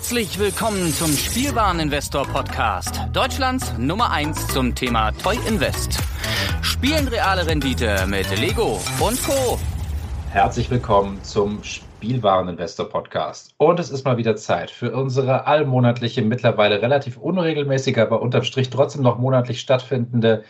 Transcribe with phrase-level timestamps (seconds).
[0.00, 5.98] Herzlich willkommen zum Spielwareninvestor Podcast, Deutschlands Nummer 1 zum Thema Toy Invest.
[6.62, 9.58] Spielen reale Rendite mit Lego und Co.
[10.30, 13.54] Herzlich willkommen zum Spielwareninvestor Podcast.
[13.58, 18.70] Und es ist mal wieder Zeit für unsere allmonatliche, mittlerweile relativ unregelmäßige, aber unterm Strich
[18.70, 20.44] trotzdem noch monatlich stattfindende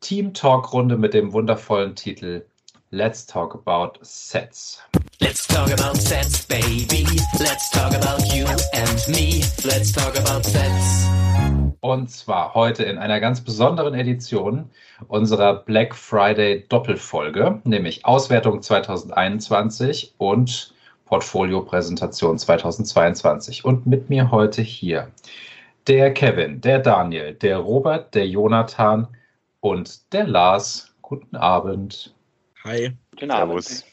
[0.00, 2.46] Team Talk Runde mit dem wundervollen Titel
[2.94, 4.82] Let's Talk About Sets.
[5.18, 7.06] Let's talk about sets, baby.
[7.40, 9.42] Let's talk about you and me.
[9.64, 11.08] Let's talk about sets.
[11.80, 14.68] Und zwar heute in einer ganz besonderen Edition
[15.08, 20.74] unserer Black Friday Doppelfolge, nämlich Auswertung 2021 und
[21.06, 23.64] Portfolio-Präsentation 2022.
[23.64, 25.10] Und mit mir heute hier
[25.86, 29.08] der Kevin, der Daniel, der Robert, der Jonathan
[29.60, 30.94] und der Lars.
[31.00, 32.14] Guten Abend.
[32.64, 32.96] Hi.
[33.16, 33.36] Genau.
[33.38, 33.84] Servus.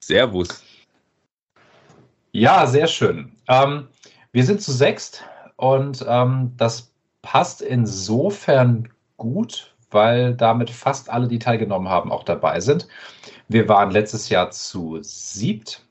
[0.00, 0.62] Servus.
[2.30, 3.32] Ja, sehr schön.
[3.48, 3.88] Ähm,
[4.30, 5.24] wir sind zu sechst
[5.56, 6.92] und ähm, das
[7.22, 12.86] passt insofern gut, weil damit fast alle, die teilgenommen haben, auch dabei sind.
[13.48, 15.84] Wir waren letztes Jahr zu siebt.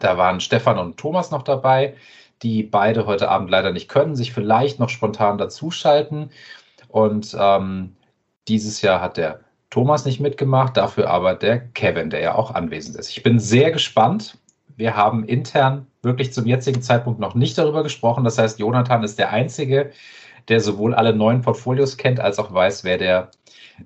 [0.00, 1.94] Da waren Stefan und Thomas noch dabei,
[2.42, 6.30] die beide heute Abend leider nicht können, sich vielleicht noch spontan dazuschalten.
[6.88, 7.96] Und ähm,
[8.48, 12.96] dieses Jahr hat der Thomas nicht mitgemacht, dafür aber der Kevin, der ja auch anwesend
[12.96, 13.10] ist.
[13.10, 14.38] Ich bin sehr gespannt.
[14.76, 18.24] Wir haben intern wirklich zum jetzigen Zeitpunkt noch nicht darüber gesprochen.
[18.24, 19.90] Das heißt, Jonathan ist der Einzige,
[20.48, 23.30] der sowohl alle neuen Portfolios kennt, als auch weiß, wer der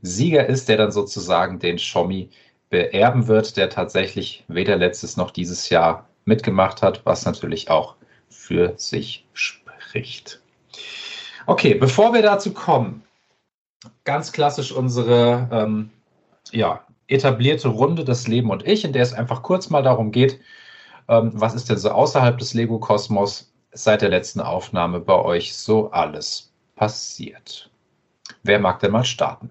[0.02, 2.30] Sieger ist, der dann sozusagen den Schommi
[2.68, 7.96] beerben wird, der tatsächlich weder letztes noch dieses Jahr mitgemacht hat, was natürlich auch
[8.28, 10.40] für sich spricht.
[11.46, 13.02] Okay, bevor wir dazu kommen,
[14.04, 15.90] ganz klassisch unsere ähm,
[16.52, 20.40] ja, etablierte Runde, das Leben und ich, in der es einfach kurz mal darum geht,
[21.08, 25.90] ähm, was ist denn so außerhalb des Lego-Kosmos seit der letzten Aufnahme bei euch so
[25.90, 27.70] alles passiert.
[28.42, 29.50] Wer mag denn mal starten?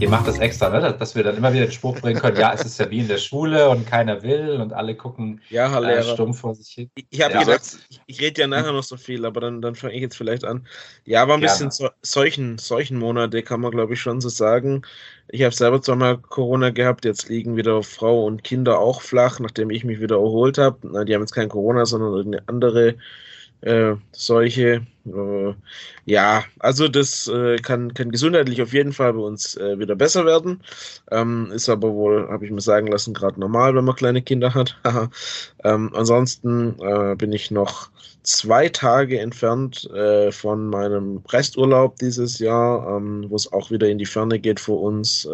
[0.00, 0.94] Ihr macht das extra, ne?
[0.96, 3.08] dass wir dann immer wieder den Spruch bringen können, ja, es ist ja wie in
[3.08, 6.90] der Schule und keiner will und alle gucken Ja, Herr äh, stumm vor sich hin.
[7.10, 7.40] Ich, habe Ja.
[7.40, 10.16] gedacht, ich, ich rede ja nachher noch so viel, aber dann, dann fange ich jetzt
[10.16, 10.66] vielleicht an.
[11.04, 11.52] Ja, aber ein Gerne.
[11.52, 14.82] bisschen so, solchen, solchen Monate kann man, glaube ich, schon so sagen.
[15.28, 19.70] Ich habe selber zweimal Corona gehabt, jetzt liegen wieder Frau und Kinder auch flach, nachdem
[19.70, 21.04] ich mich wieder erholt habe.
[21.04, 22.94] Die haben jetzt kein Corona, sondern irgendeine andere
[23.60, 24.86] äh, Seuche.
[25.06, 25.54] Äh,
[26.04, 30.24] ja, also das äh, kann, kann gesundheitlich auf jeden Fall bei uns äh, wieder besser
[30.24, 30.62] werden.
[31.10, 34.54] Ähm, ist aber wohl, habe ich mir sagen lassen, gerade normal, wenn man kleine Kinder
[34.54, 34.76] hat.
[35.64, 37.90] Ähm, ansonsten äh, bin ich noch
[38.22, 43.98] zwei Tage entfernt äh, von meinem Resturlaub dieses Jahr, ähm, wo es auch wieder in
[43.98, 45.28] die Ferne geht für uns.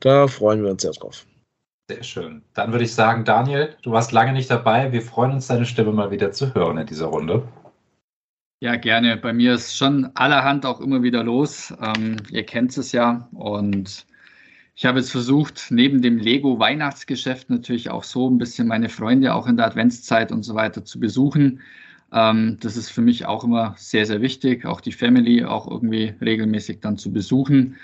[0.00, 1.26] Da freuen wir uns sehr drauf.
[1.90, 2.42] Sehr schön.
[2.54, 4.92] Dann würde ich sagen, Daniel, du warst lange nicht dabei.
[4.92, 7.46] Wir freuen uns, deine Stimme mal wieder zu hören in dieser Runde.
[8.60, 9.16] Ja, gerne.
[9.16, 11.74] Bei mir ist schon allerhand auch immer wieder los.
[11.82, 13.28] Ähm, ihr kennt es ja.
[13.32, 14.06] Und
[14.76, 19.48] ich habe jetzt versucht, neben dem Lego-Weihnachtsgeschäft natürlich auch so ein bisschen meine Freunde auch
[19.48, 21.60] in der Adventszeit und so weiter zu besuchen.
[22.12, 26.14] Ähm, das ist für mich auch immer sehr, sehr wichtig, auch die Family auch irgendwie
[26.20, 27.76] regelmäßig dann zu besuchen.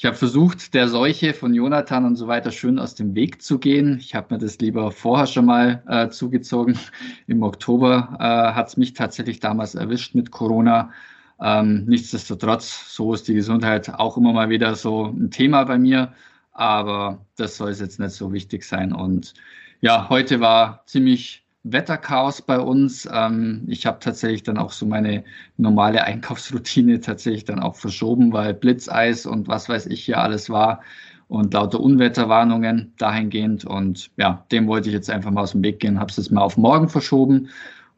[0.00, 3.58] Ich habe versucht, der Seuche von Jonathan und so weiter schön aus dem Weg zu
[3.58, 3.98] gehen.
[3.98, 6.78] Ich habe mir das lieber vorher schon mal äh, zugezogen.
[7.26, 10.92] Im Oktober äh, hat es mich tatsächlich damals erwischt mit Corona.
[11.40, 16.12] Ähm, nichtsdestotrotz, so ist die Gesundheit auch immer mal wieder so ein Thema bei mir.
[16.52, 18.92] Aber das soll es jetzt nicht so wichtig sein.
[18.92, 19.34] Und
[19.80, 23.08] ja, heute war ziemlich Wetterchaos bei uns.
[23.12, 25.24] Ähm, ich habe tatsächlich dann auch so meine
[25.56, 30.80] normale Einkaufsroutine tatsächlich dann auch verschoben, weil Blitzeis und was weiß ich hier alles war
[31.28, 33.64] und lauter Unwetterwarnungen dahingehend.
[33.64, 36.30] Und ja, dem wollte ich jetzt einfach mal aus dem Weg gehen, habe es jetzt
[36.30, 37.48] mal auf morgen verschoben.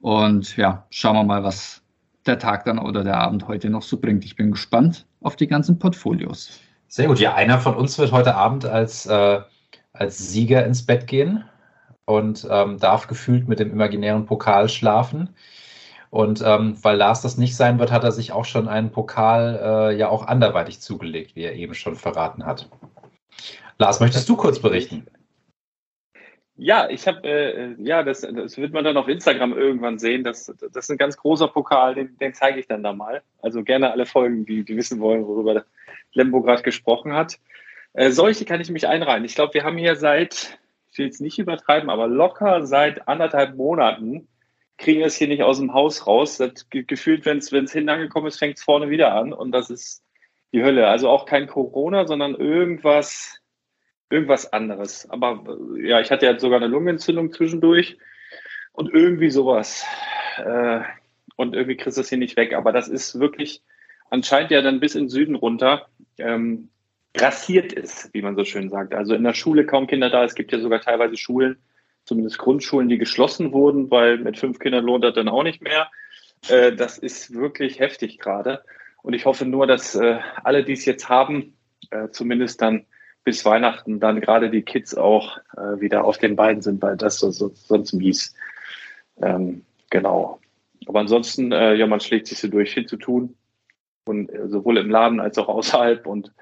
[0.01, 1.83] Und ja, schauen wir mal, was
[2.27, 4.25] der Tag dann oder der Abend heute noch so bringt.
[4.25, 6.61] Ich bin gespannt auf die ganzen Portfolios.
[6.89, 7.21] Sehr gut.
[7.21, 9.41] Ja, einer von uns wird heute Abend als, äh,
[9.93, 11.45] als Sieger ins Bett gehen
[12.11, 15.31] und ähm, darf gefühlt mit dem imaginären Pokal schlafen.
[16.11, 19.61] Und ähm, weil Lars das nicht sein wird, hat er sich auch schon einen Pokal
[19.63, 22.69] äh, ja auch anderweitig zugelegt, wie er eben schon verraten hat.
[23.79, 25.07] Lars, möchtest du kurz berichten?
[26.57, 30.25] Ja, ich habe, äh, ja, das, das wird man dann auf Instagram irgendwann sehen.
[30.25, 33.23] Das, das ist ein ganz großer Pokal, den, den zeige ich dann da mal.
[33.41, 35.65] Also gerne alle Folgen, die, die wissen wollen, worüber
[36.13, 37.39] Lembo gerade gesprochen hat.
[37.93, 39.25] Äh, solche kann ich mich einreihen.
[39.25, 40.59] Ich glaube, wir haben hier seit,
[41.01, 44.29] will jetzt nicht übertreiben, aber locker seit anderthalb Monaten
[44.79, 46.37] kriegen wir es hier nicht aus dem Haus raus.
[46.37, 50.05] Das ge gefühlt, wenn es hinten ist, fängt es vorne wieder an und das ist
[50.53, 50.89] die Hölle.
[50.89, 53.41] Also auch kein Corona, sondern irgendwas
[54.11, 55.09] irgendwas anderes.
[55.09, 55.45] Aber
[55.77, 57.97] äh, ja, ich hatte ja sogar eine Lungenentzündung zwischendurch
[58.73, 59.87] und irgendwie sowas.
[60.37, 60.81] Äh,
[61.37, 62.53] und irgendwie kriegst du das hier nicht weg.
[62.53, 63.63] Aber das ist wirklich
[64.11, 65.89] anscheinend ja dann bis in den Süden runter
[66.19, 66.69] ähm,
[67.15, 68.95] grassiert ist, wie man so schön sagt.
[68.95, 70.25] Also in der Schule kaum Kinder da.
[70.25, 71.59] Es gibt ja sogar teilweise Schulen,
[72.05, 75.91] zumindest Grundschulen, die geschlossen wurden, weil mit fünf Kindern lohnt das dann auch nicht mehr.
[76.49, 78.63] Äh, das ist wirklich heftig gerade.
[79.03, 81.55] Und ich hoffe nur, dass äh, alle, die es jetzt haben,
[81.91, 82.87] äh, zumindest dann
[83.25, 85.37] bis Weihnachten dann gerade die Kids auch
[85.77, 88.35] wieder auf den Beinen sind, weil das so, so, sonst mies.
[89.21, 90.41] Ähm, genau.
[90.87, 93.37] Aber ansonsten, ja, man schlägt sich so durch, viel zu tun.
[94.07, 96.33] Und sowohl im Laden als auch außerhalb und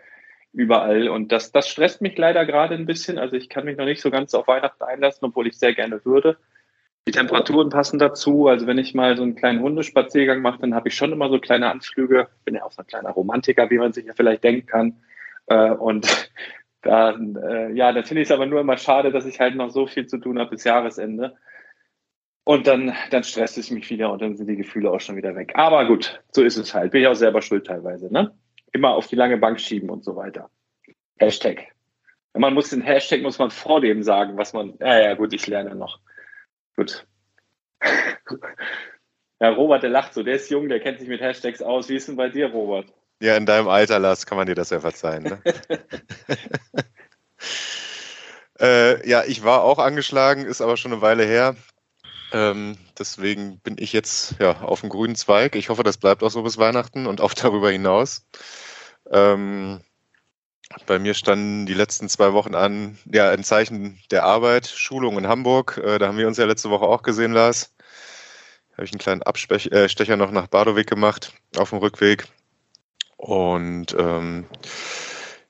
[0.58, 1.08] überall.
[1.08, 3.16] Und das, das stresst mich leider gerade ein bisschen.
[3.16, 6.04] Also ich kann mich noch nicht so ganz auf Weihnachten einlassen, obwohl ich sehr gerne
[6.04, 6.36] würde.
[7.06, 8.48] Die Temperaturen passen dazu.
[8.48, 11.38] Also wenn ich mal so einen kleinen Hundespaziergang mache, dann habe ich schon immer so
[11.38, 12.26] kleine Anflüge.
[12.44, 15.00] Bin ja auch so ein kleiner Romantiker, wie man sich ja vielleicht denken kann.
[15.46, 16.30] Äh, und
[16.82, 19.70] dann, äh, ja, dann finde ich es aber nur immer schade, dass ich halt noch
[19.70, 21.36] so viel zu tun habe bis Jahresende.
[22.42, 25.36] Und dann, dann stresst es mich wieder und dann sind die Gefühle auch schon wieder
[25.36, 25.52] weg.
[25.54, 26.90] Aber gut, so ist es halt.
[26.90, 28.32] Bin ich auch selber schuld teilweise, ne?
[28.72, 30.50] Immer auf die lange Bank schieben und so weiter.
[31.18, 31.72] Hashtag.
[32.34, 35.46] Man muss den Hashtag, muss man vor dem sagen, was man, ja, ja, gut, ich
[35.46, 36.00] lerne noch.
[36.76, 37.06] Gut.
[39.40, 41.88] Ja, Robert, der lacht so, der ist jung, der kennt sich mit Hashtags aus.
[41.88, 42.92] Wie ist denn bei dir, Robert?
[43.20, 45.24] Ja, in deinem Alter, Lars, kann man dir das ja verzeihen.
[45.24, 45.40] Ne?
[48.60, 51.56] äh, ja, ich war auch angeschlagen, ist aber schon eine Weile her.
[52.32, 55.56] Ähm, deswegen bin ich jetzt ja, auf dem grünen Zweig.
[55.56, 58.26] Ich hoffe, das bleibt auch so bis Weihnachten und auch darüber hinaus.
[59.10, 59.80] Ähm,
[60.86, 65.26] bei mir standen die letzten zwei Wochen an, ja, ein Zeichen der Arbeit, Schulung in
[65.26, 65.80] Hamburg.
[65.82, 67.74] Äh, da haben wir uns ja letzte Woche auch gesehen, Lars.
[68.72, 72.26] Habe ich einen kleinen Abstecher äh, noch nach Badowig gemacht auf dem Rückweg.
[73.16, 74.46] Und ähm,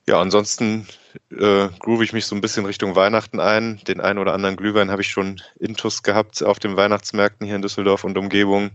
[0.08, 0.88] ja, ansonsten
[1.31, 3.78] äh, groove ich mich so ein bisschen Richtung Weihnachten ein.
[3.87, 7.62] Den einen oder anderen Glühwein habe ich schon intus gehabt auf den Weihnachtsmärkten hier in
[7.62, 8.70] Düsseldorf und Umgebung.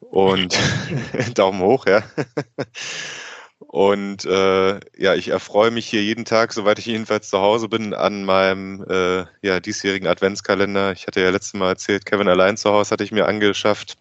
[0.00, 0.56] Und
[1.34, 2.02] Daumen hoch, ja.
[3.58, 7.94] Und äh, ja, ich erfreue mich hier jeden Tag, soweit ich jedenfalls zu Hause bin,
[7.94, 10.92] an meinem äh, ja, diesjährigen Adventskalender.
[10.92, 13.96] Ich hatte ja letztes Mal erzählt, Kevin allein zu Hause hatte ich mir angeschafft.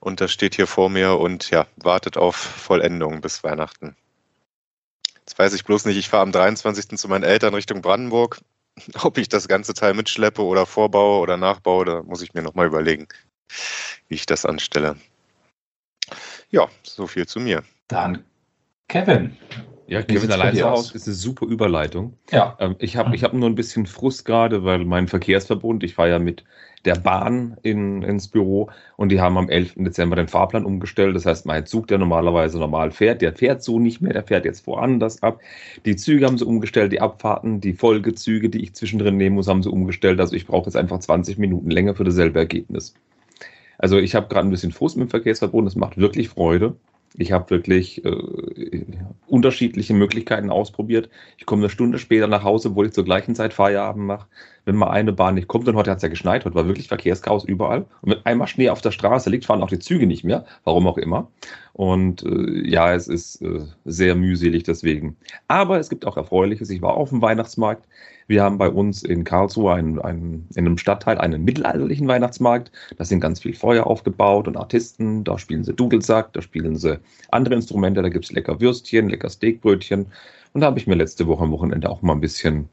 [0.00, 3.96] Und das steht hier vor mir und ja, wartet auf Vollendung bis Weihnachten.
[5.36, 6.98] Weiß ich bloß nicht, ich fahre am 23.
[6.98, 8.40] zu meinen Eltern Richtung Brandenburg.
[9.02, 12.66] Ob ich das ganze Teil mitschleppe oder vorbaue oder nachbaue, da muss ich mir nochmal
[12.66, 13.06] überlegen,
[14.08, 14.96] wie ich das anstelle.
[16.50, 17.62] Ja, so viel zu mir.
[17.88, 18.24] Dann
[18.88, 19.36] Kevin.
[19.88, 20.78] Ja, Kevin allein zu aus?
[20.78, 22.18] Hause ist eine super Überleitung.
[22.30, 22.56] Ja.
[22.60, 26.10] Ähm, ich habe ich hab nur ein bisschen Frust gerade, weil mein Verkehrsverbund, ich fahre
[26.10, 26.44] ja mit
[26.86, 29.74] der Bahn in, ins Büro und die haben am 11.
[29.76, 31.16] Dezember den Fahrplan umgestellt.
[31.16, 34.44] Das heißt, mein Zug, der normalerweise normal fährt, der fährt so nicht mehr, der fährt
[34.44, 35.40] jetzt woanders ab.
[35.84, 39.62] Die Züge haben sie umgestellt, die Abfahrten, die Folgezüge, die ich zwischendrin nehmen muss, haben
[39.62, 40.20] sie umgestellt.
[40.20, 42.94] Also ich brauche jetzt einfach 20 Minuten länger für dasselbe Ergebnis.
[43.78, 46.76] Also ich habe gerade ein bisschen Frust mit dem Verkehrsverbund, es macht wirklich Freude.
[47.18, 48.84] Ich habe wirklich äh,
[49.26, 51.08] unterschiedliche Möglichkeiten ausprobiert.
[51.38, 54.26] Ich komme eine Stunde später nach Hause, obwohl ich zur gleichen Zeit Feierabend mache.
[54.66, 56.88] Wenn mal eine Bahn nicht kommt, und heute hat es ja geschneit, heute war wirklich
[56.88, 57.86] Verkehrschaos überall.
[58.02, 60.88] Und wenn einmal Schnee auf der Straße liegt, fahren auch die Züge nicht mehr, warum
[60.88, 61.30] auch immer.
[61.72, 65.16] Und äh, ja, es ist äh, sehr mühselig deswegen.
[65.46, 66.68] Aber es gibt auch Erfreuliches.
[66.70, 67.86] Ich war auf dem Weihnachtsmarkt.
[68.26, 72.72] Wir haben bei uns in Karlsruhe einen, einen, in einem Stadtteil einen mittelalterlichen Weihnachtsmarkt.
[72.98, 75.22] Da sind ganz viel Feuer aufgebaut und Artisten.
[75.22, 76.98] Da spielen sie Dudelsack, da spielen sie
[77.30, 78.02] andere Instrumente.
[78.02, 80.06] Da gibt es lecker Würstchen, lecker Steakbrötchen.
[80.54, 82.68] Und da habe ich mir letzte Woche am Wochenende auch mal ein bisschen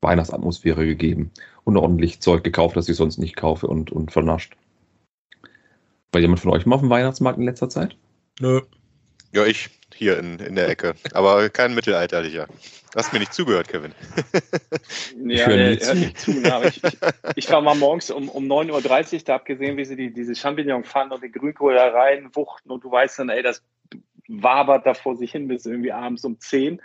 [0.00, 1.30] Weihnachtsatmosphäre gegeben
[1.64, 4.56] und ordentlich Zeug gekauft, das ich sonst nicht kaufe und, und vernascht.
[6.12, 7.96] War jemand von euch mal auf dem Weihnachtsmarkt in letzter Zeit?
[8.40, 8.60] Nö.
[9.32, 10.94] Ja, ich hier in, in der Ecke.
[11.12, 12.46] Aber kein mittelalterlicher.
[12.92, 13.92] Du hast mir nicht zugehört, Kevin.
[15.24, 16.30] Ja, der hört nicht zu.
[16.30, 16.98] Ich, ich,
[17.34, 20.34] ich war mal morgens um, um 9.30 Uhr, da hab gesehen, wie sie die, diese
[20.34, 23.62] Champignon fahren und den Grünkohl da reinwuchten und du weißt dann, ey, das
[24.28, 26.80] wabert da vor sich hin bis irgendwie abends um 10.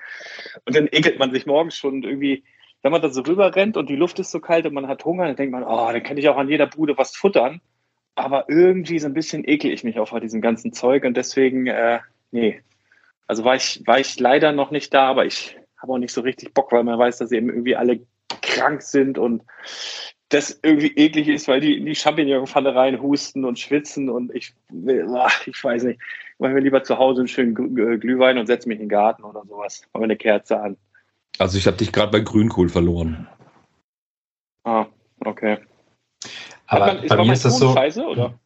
[0.65, 2.43] Und dann ekelt man sich morgens schon irgendwie,
[2.81, 5.05] wenn man da so rüber rennt und die Luft ist so kalt und man hat
[5.05, 7.61] Hunger, dann denkt man, oh, dann kann ich auch an jeder Bude was futtern.
[8.15, 11.67] Aber irgendwie so ein bisschen ekel ich mich auch vor diesem ganzen Zeug und deswegen,
[11.67, 11.99] äh,
[12.31, 12.61] nee.
[13.27, 16.21] Also war ich, war ich leider noch nicht da, aber ich habe auch nicht so
[16.21, 18.01] richtig Bock, weil man weiß, dass eben irgendwie alle
[18.41, 19.43] krank sind und
[20.29, 24.53] das irgendwie eklig ist, weil die in die Champignonpfanne reinhusten und schwitzen und ich
[25.45, 25.99] ich weiß nicht.
[25.99, 28.89] Ich mache mir lieber zu Hause einen schönen Glüh- Glühwein und setze mich in den
[28.89, 29.83] Garten oder sowas.
[29.93, 30.77] Mache mir eine Kerze an.
[31.41, 33.27] Also ich habe dich gerade bei Grünkohl verloren.
[34.63, 34.85] Ah,
[35.25, 35.57] okay.
[36.67, 37.73] Aber man, bei war mir ist das so.
[37.73, 38.39] scheiße, oder?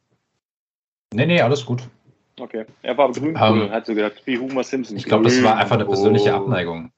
[1.14, 1.84] Nee, nee, alles gut.
[2.40, 2.66] Okay.
[2.82, 4.98] Er war Grünkohl Ähm, und hat so gedacht, wie Homer Simpson.
[4.98, 6.34] Ich glaube, das war einfach eine persönliche.
[6.34, 6.92] Abneigung.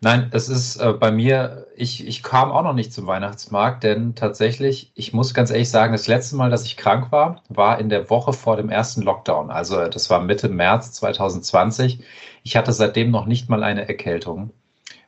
[0.00, 4.14] Nein, es ist äh, bei mir, ich, ich kam auch noch nicht zum Weihnachtsmarkt, denn
[4.14, 7.88] tatsächlich, ich muss ganz ehrlich sagen, das letzte Mal, dass ich krank war, war in
[7.88, 9.50] der Woche vor dem ersten Lockdown.
[9.50, 12.04] Also das war Mitte März 2020.
[12.48, 14.50] Ich hatte seitdem noch nicht mal eine Erkältung.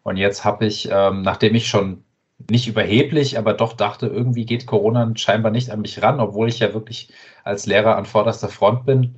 [0.03, 2.05] Und jetzt habe ich, ähm, nachdem ich schon
[2.51, 6.59] nicht überheblich, aber doch dachte, irgendwie geht Corona scheinbar nicht an mich ran, obwohl ich
[6.59, 9.17] ja wirklich als Lehrer an vorderster Front bin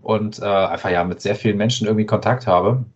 [0.00, 2.86] und äh, einfach ja mit sehr vielen Menschen irgendwie Kontakt habe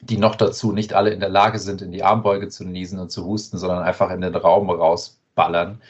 [0.00, 3.10] die noch dazu nicht alle in der Lage sind, in die Armbeuge zu niesen und
[3.10, 5.80] zu husten, sondern einfach in den Raum rausballern.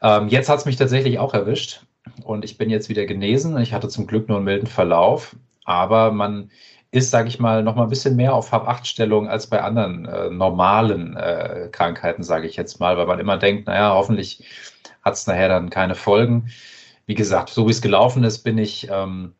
[0.00, 1.84] Ähm, jetzt hat es mich tatsächlich auch erwischt
[2.24, 3.58] und ich bin jetzt wieder genesen.
[3.58, 6.50] Ich hatte zum Glück nur einen milden Verlauf, aber man
[6.92, 10.30] ist, sage ich mal, noch mal ein bisschen mehr auf Hab-Acht-Stellung als bei anderen äh,
[10.30, 14.44] normalen äh, Krankheiten, sage ich jetzt mal, weil man immer denkt, naja, hoffentlich
[15.02, 16.50] hat es nachher dann keine Folgen.
[17.06, 19.34] Wie gesagt, so wie es gelaufen ist, bin ich ähm,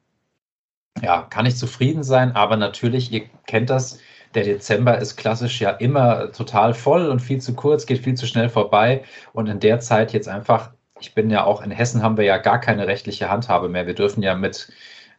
[1.00, 3.98] ja, kann ich zufrieden sein, aber natürlich, ihr kennt das,
[4.34, 8.26] der Dezember ist klassisch ja immer total voll und viel zu kurz, geht viel zu
[8.26, 9.04] schnell vorbei.
[9.32, 12.38] Und in der Zeit jetzt einfach, ich bin ja auch in Hessen, haben wir ja
[12.38, 13.86] gar keine rechtliche Handhabe mehr.
[13.86, 14.72] Wir dürfen ja mit,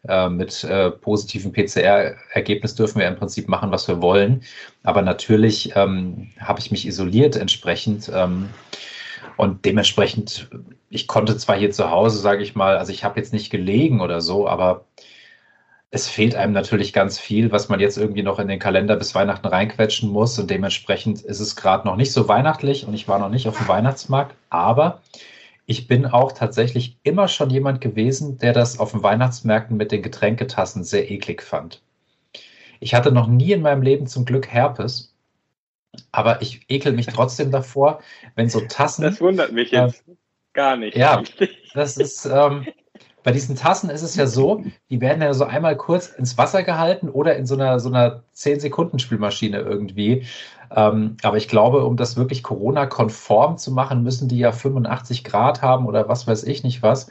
[0.07, 4.43] äh, mit äh, positiven PCR-Ergebnis dürfen wir im Prinzip machen, was wir wollen.
[4.83, 8.11] Aber natürlich ähm, habe ich mich isoliert entsprechend.
[8.13, 8.49] Ähm,
[9.37, 10.49] und dementsprechend,
[10.89, 14.01] ich konnte zwar hier zu Hause, sage ich mal, also ich habe jetzt nicht gelegen
[14.01, 14.85] oder so, aber
[15.89, 19.13] es fehlt einem natürlich ganz viel, was man jetzt irgendwie noch in den Kalender bis
[19.13, 20.37] Weihnachten reinquetschen muss.
[20.39, 23.57] Und dementsprechend ist es gerade noch nicht so weihnachtlich und ich war noch nicht auf
[23.57, 24.35] dem Weihnachtsmarkt.
[24.49, 25.01] Aber
[25.65, 30.01] ich bin auch tatsächlich immer schon jemand gewesen, der das auf den Weihnachtsmärkten mit den
[30.01, 31.81] Getränketassen sehr eklig fand.
[32.79, 35.15] Ich hatte noch nie in meinem Leben zum Glück Herpes,
[36.11, 38.01] aber ich ekel mich trotzdem davor,
[38.35, 39.03] wenn so Tassen.
[39.03, 40.15] Das wundert mich jetzt äh,
[40.53, 40.97] gar nicht.
[40.97, 41.23] Ja,
[41.73, 42.25] das ist.
[42.25, 42.65] Ähm,
[43.23, 46.61] bei diesen Tassen ist es ja so, die werden ja so einmal kurz ins Wasser
[46.63, 50.25] gehalten oder in so einer, so einer 10-Sekunden-Spülmaschine irgendwie.
[50.75, 55.61] Ähm, aber ich glaube, um das wirklich Corona-konform zu machen, müssen die ja 85 Grad
[55.61, 57.09] haben oder was weiß ich nicht was.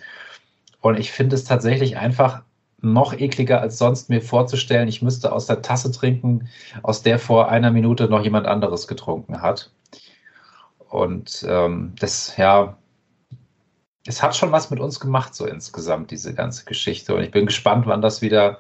[0.81, 2.43] Und ich finde es tatsächlich einfach
[2.81, 6.49] noch ekliger als sonst mir vorzustellen, ich müsste aus der Tasse trinken,
[6.83, 9.71] aus der vor einer Minute noch jemand anderes getrunken hat.
[10.89, 12.77] Und ähm, das, ja,
[14.05, 17.15] es hat schon was mit uns gemacht, so insgesamt, diese ganze Geschichte.
[17.15, 18.59] Und ich bin gespannt, wann das wieder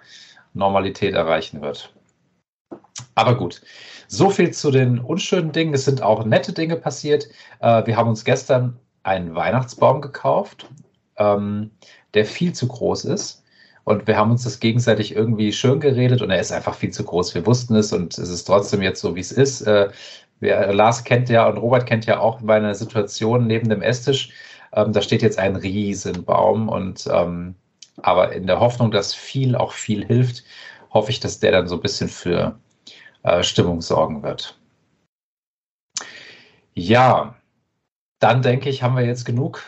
[0.55, 1.93] Normalität erreichen wird.
[3.17, 3.63] Aber gut,
[4.13, 5.75] so viel zu den unschönen Dingen.
[5.75, 7.29] Es sind auch nette Dinge passiert.
[7.61, 10.69] Äh, wir haben uns gestern einen Weihnachtsbaum gekauft,
[11.17, 11.71] ähm,
[12.15, 13.43] der viel zu groß ist.
[13.85, 17.03] Und wir haben uns das gegenseitig irgendwie schön geredet und er ist einfach viel zu
[17.05, 17.35] groß.
[17.35, 19.63] Wir wussten es und es ist trotzdem jetzt so, wie es ist.
[19.63, 19.91] Äh,
[20.41, 24.33] Lars kennt ja und Robert kennt ja auch meine Situation neben dem Esstisch
[24.75, 27.55] ähm, da steht jetzt ein Riesenbaum und ähm,
[28.03, 30.45] aber in der Hoffnung, dass viel auch viel hilft,
[30.91, 32.59] hoffe ich, dass der dann so ein bisschen für
[33.23, 34.59] äh, Stimmung sorgen wird.
[36.75, 37.37] Ja,
[38.19, 39.63] dann denke ich, haben wir jetzt genug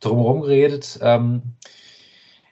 [0.00, 0.98] drumherum geredet.
[1.02, 1.42] Ähm,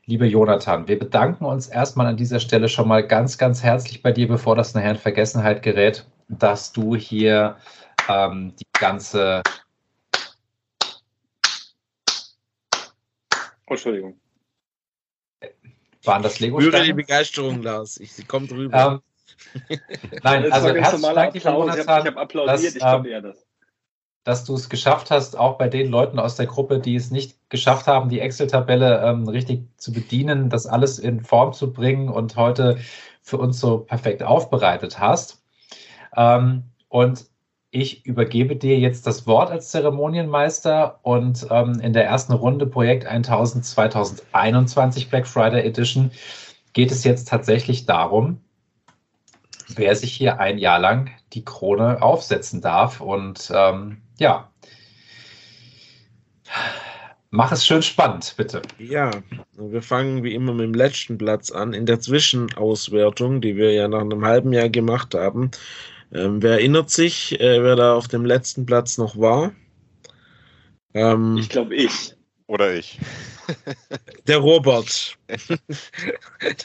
[0.09, 4.11] Lieber Jonathan, wir bedanken uns erstmal an dieser Stelle schon mal ganz, ganz herzlich bei
[4.11, 7.59] dir, bevor das nachher in Vergessenheit gerät, dass du hier
[8.09, 9.43] ähm, die ganze
[13.67, 14.19] Oh, Entschuldigung.
[16.05, 17.99] Waren das lego Spüre die Begeisterung, Lars.
[17.99, 18.93] Ich, sie kommt rüber.
[18.95, 19.03] Ähm,
[20.23, 22.01] nein, also herzlichen Dank, lieber Jonathan.
[22.01, 23.47] Ich habe applaudiert, dass, ich konnte ja das.
[24.25, 27.37] Dass du es geschafft hast, auch bei den Leuten aus der Gruppe, die es nicht
[27.49, 32.37] geschafft haben, die Excel-Tabelle ähm, richtig zu bedienen, das alles in Form zu bringen und
[32.37, 32.79] heute
[33.23, 35.43] für uns so perfekt aufbereitet hast.
[36.17, 37.27] Ähm, und
[37.71, 43.07] ich übergebe dir jetzt das Wort als Zeremonienmeister und ähm, in der ersten Runde Projekt
[43.07, 46.11] 1000 2021 Black Friday Edition
[46.73, 48.41] geht es jetzt tatsächlich darum,
[49.75, 53.01] wer sich hier ein Jahr lang die Krone aufsetzen darf.
[53.01, 54.51] Und ähm, ja,
[57.31, 58.63] mach es schön spannend, bitte.
[58.79, 59.11] Ja,
[59.57, 61.73] wir fangen wie immer mit dem letzten Platz an.
[61.73, 65.51] In der Zwischenauswertung, die wir ja nach einem halben Jahr gemacht haben,
[66.13, 69.53] ähm, wer erinnert sich, äh, wer da auf dem letzten Platz noch war?
[70.95, 72.15] Ähm, ich glaube ich.
[72.47, 72.99] Oder ich.
[74.27, 75.17] Der Robert.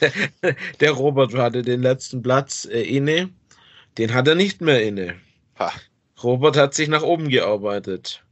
[0.02, 3.30] der, der, Robert hatte den letzten Platz äh, inne.
[3.98, 5.16] Den hat er nicht mehr inne.
[5.60, 5.72] Ha.
[6.24, 8.24] Robert hat sich nach oben gearbeitet.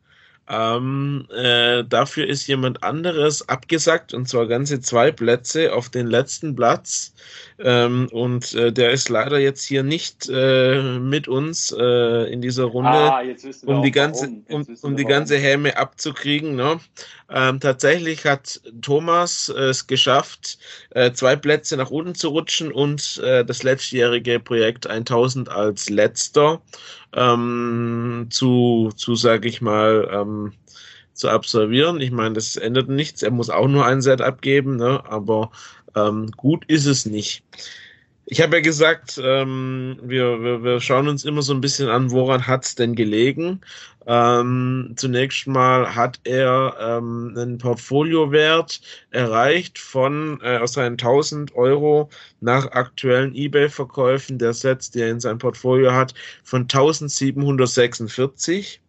[0.49, 6.55] Ähm, äh, dafür ist jemand anderes abgesackt und zwar ganze zwei Plätze auf den letzten
[6.55, 7.13] Platz.
[7.59, 12.65] Ähm, und äh, der ist leider jetzt hier nicht äh, mit uns äh, in dieser
[12.65, 13.21] Runde, Ah,
[13.65, 15.07] um die ganze, um, um die warum.
[15.07, 16.55] ganze Häme abzukriegen.
[16.55, 16.79] Ne?
[17.33, 20.57] Ähm, tatsächlich hat Thomas äh, es geschafft,
[20.89, 26.61] äh, zwei Plätze nach unten zu rutschen und äh, das letztjährige Projekt 1000 als letzter
[27.13, 30.53] ähm, zu, zu sage ich mal, ähm,
[31.13, 32.01] zu absolvieren.
[32.01, 33.23] Ich meine, das ändert nichts.
[33.23, 35.01] Er muss auch nur ein Set abgeben, ne?
[35.05, 35.51] aber
[35.95, 37.43] ähm, gut ist es nicht.
[38.33, 42.11] Ich habe ja gesagt, ähm, wir, wir, wir schauen uns immer so ein bisschen an,
[42.11, 43.59] woran hat es denn gelegen.
[44.07, 52.09] Ähm, zunächst mal hat er ähm, einen Portfoliowert erreicht von äh, aus seinen 1000 Euro
[52.39, 56.13] nach aktuellen eBay-Verkäufen der Sets, die er in seinem Portfolio hat,
[56.45, 58.79] von 1746,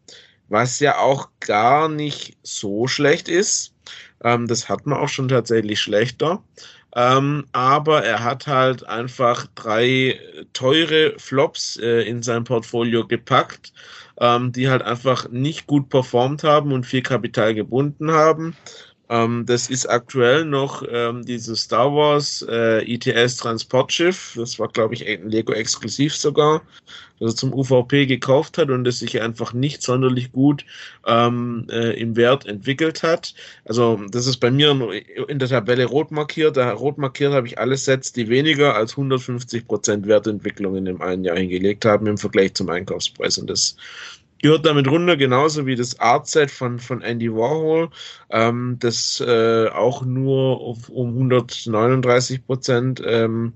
[0.50, 3.75] was ja auch gar nicht so schlecht ist.
[4.22, 6.40] Ähm, das hat man auch schon tatsächlich schlechter.
[6.94, 10.20] Ähm, aber er hat halt einfach drei
[10.52, 13.72] teure Flops äh, in sein Portfolio gepackt,
[14.20, 18.56] ähm, die halt einfach nicht gut performt haben und viel Kapital gebunden haben.
[19.12, 24.33] Ähm, das ist aktuell noch ähm, dieses Star Wars äh, ITS Transportschiff.
[24.37, 26.62] Das war, glaube ich, ein Lego exklusiv sogar,
[27.21, 30.64] das er zum UVP gekauft hat und das sich einfach nicht sonderlich gut
[31.07, 33.35] ähm, äh, im Wert entwickelt hat.
[33.66, 34.71] Also das ist bei mir
[35.28, 36.57] in der Tabelle rot markiert.
[36.57, 41.25] Da rot markiert habe ich alle Sets, die weniger als 150% Wertentwicklung in dem einen
[41.25, 43.37] Jahr hingelegt haben im Vergleich zum Einkaufspreis.
[43.37, 43.76] Und das
[44.42, 47.88] gehört damit runter, genauso wie das Art-Set von, von Andy Warhol,
[48.30, 53.54] ähm, das äh, auch nur auf, um 139 Prozent ähm,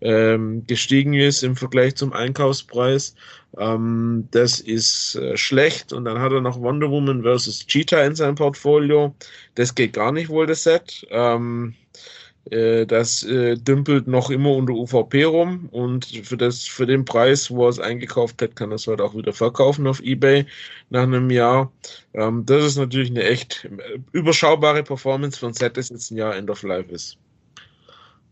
[0.00, 3.14] ähm, gestiegen ist im Vergleich zum Einkaufspreis.
[3.58, 5.92] Ähm, das ist äh, schlecht.
[5.92, 7.66] Und dann hat er noch Wonder Woman vs.
[7.66, 9.14] Cheetah in seinem Portfolio.
[9.56, 11.06] Das geht gar nicht wohl, das Set.
[11.10, 17.04] Ähm, äh, das äh, dümpelt noch immer unter UVP rum und für, das, für den
[17.04, 20.46] Preis, wo er es eingekauft hat, kann er es heute auch wieder verkaufen auf Ebay
[20.88, 21.70] nach einem Jahr.
[22.14, 26.36] Ähm, das ist natürlich eine echt äh, überschaubare Performance ein Set, das jetzt ein Jahr
[26.36, 27.18] End of Life ist.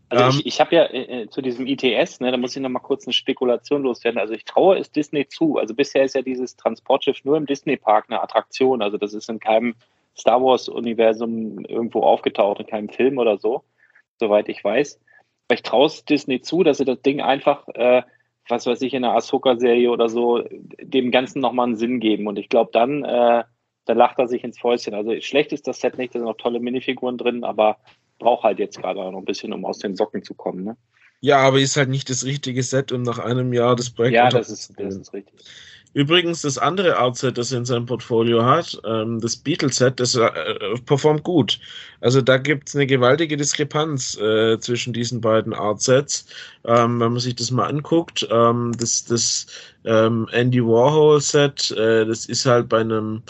[0.09, 2.61] Also Ähm, ich, ich habe ja äh, äh, zu diesem ITS, ne, da muss ich
[2.61, 4.19] noch mal kurz eine Spekulation loswerden.
[4.19, 5.57] Also ich traue es Disney zu.
[5.57, 8.81] Also bisher ist ja dieses Transportschiff nur im Disney-Park eine Attraktion.
[8.81, 9.75] Also das ist in keinem
[10.17, 13.63] Star Wars-Universum irgendwo aufgetaucht, in keinem Film oder so,
[14.19, 14.99] soweit ich weiß.
[15.47, 18.03] Aber ich traue es Disney zu, dass sie das Ding einfach, äh,
[18.49, 20.43] was weiß ich, in einer Ahsoka-Serie oder so,
[20.81, 22.27] dem Ganzen nochmal einen Sinn geben.
[22.27, 23.43] Und ich glaube, dann, äh,
[23.85, 24.93] dann lacht er sich ins Fäustchen.
[24.93, 27.77] Also schlecht ist das Set nicht, da sind noch tolle Minifiguren drin, aber
[28.19, 30.63] braucht halt jetzt gerade auch noch ein bisschen, um aus den Socken zu kommen.
[30.63, 30.77] Ne?
[31.21, 34.29] Ja, aber ist halt nicht das richtige Set, um nach einem Jahr das Projekt Ja,
[34.29, 35.39] das ist, das ist richtig.
[35.97, 40.29] Übrigens, das andere Art-Set, das er in seinem Portfolio hat, ähm, das Beatles-Set, das äh,
[40.85, 41.59] performt gut.
[42.01, 46.27] Also da gibt es eine gewaltige Diskrepanz äh, zwischen diesen beiden Art-Sets.
[46.65, 49.47] Ähm, wenn man sich das mal anguckt, ähm, das, das
[49.85, 53.23] ähm, Andy Warhol-Set, äh, das ist halt bei einem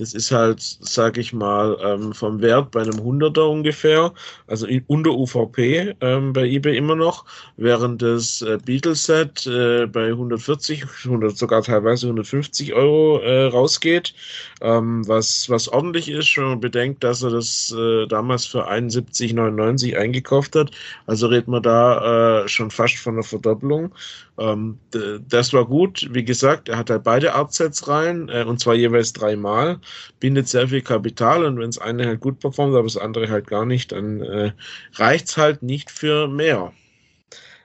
[0.00, 4.14] das ist halt, sag ich mal, ähm, vom Wert bei einem Hunderter ungefähr,
[4.46, 7.26] also in, unter UVP ähm, bei eBay immer noch,
[7.58, 14.14] während das äh, Beatles-Set äh, bei 140, 100, sogar teilweise 150 Euro äh, rausgeht,
[14.62, 19.98] ähm, was, was ordentlich ist, wenn man bedenkt, dass er das äh, damals für 71,99
[19.98, 20.70] eingekauft hat.
[21.06, 23.92] Also redet man da äh, schon fast von einer Verdopplung.
[24.40, 24.80] Ähm,
[25.28, 26.08] das war gut.
[26.12, 29.80] Wie gesagt, er hat halt beide Artsets rein, äh, und zwar jeweils dreimal,
[30.18, 33.46] bindet sehr viel Kapital und wenn das eine halt gut performt, aber das andere halt
[33.46, 34.52] gar nicht, dann äh,
[34.94, 36.72] reicht's halt nicht für mehr.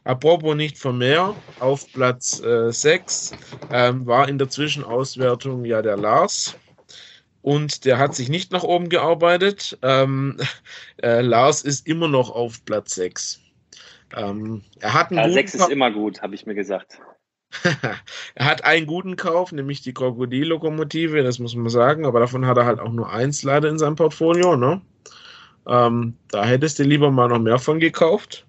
[0.03, 3.31] Apropos nicht für mehr, auf Platz äh, 6
[3.71, 6.55] ähm, war in der Zwischenauswertung ja der Lars.
[7.41, 9.77] Und der hat sich nicht nach oben gearbeitet.
[9.81, 10.37] Ähm,
[11.01, 13.44] äh, Lars ist immer noch auf Platz 6.
[14.15, 17.01] Ähm, er hat einen Ja, guten sechs ist Ka- immer gut, habe ich mir gesagt.
[18.35, 22.57] er hat einen guten Kauf, nämlich die Krokodil-Lokomotive, das muss man sagen, aber davon hat
[22.57, 24.55] er halt auch nur eins leider in seinem Portfolio.
[24.57, 24.81] Ne?
[25.67, 28.45] Ähm, da hättest du lieber mal noch mehr von gekauft.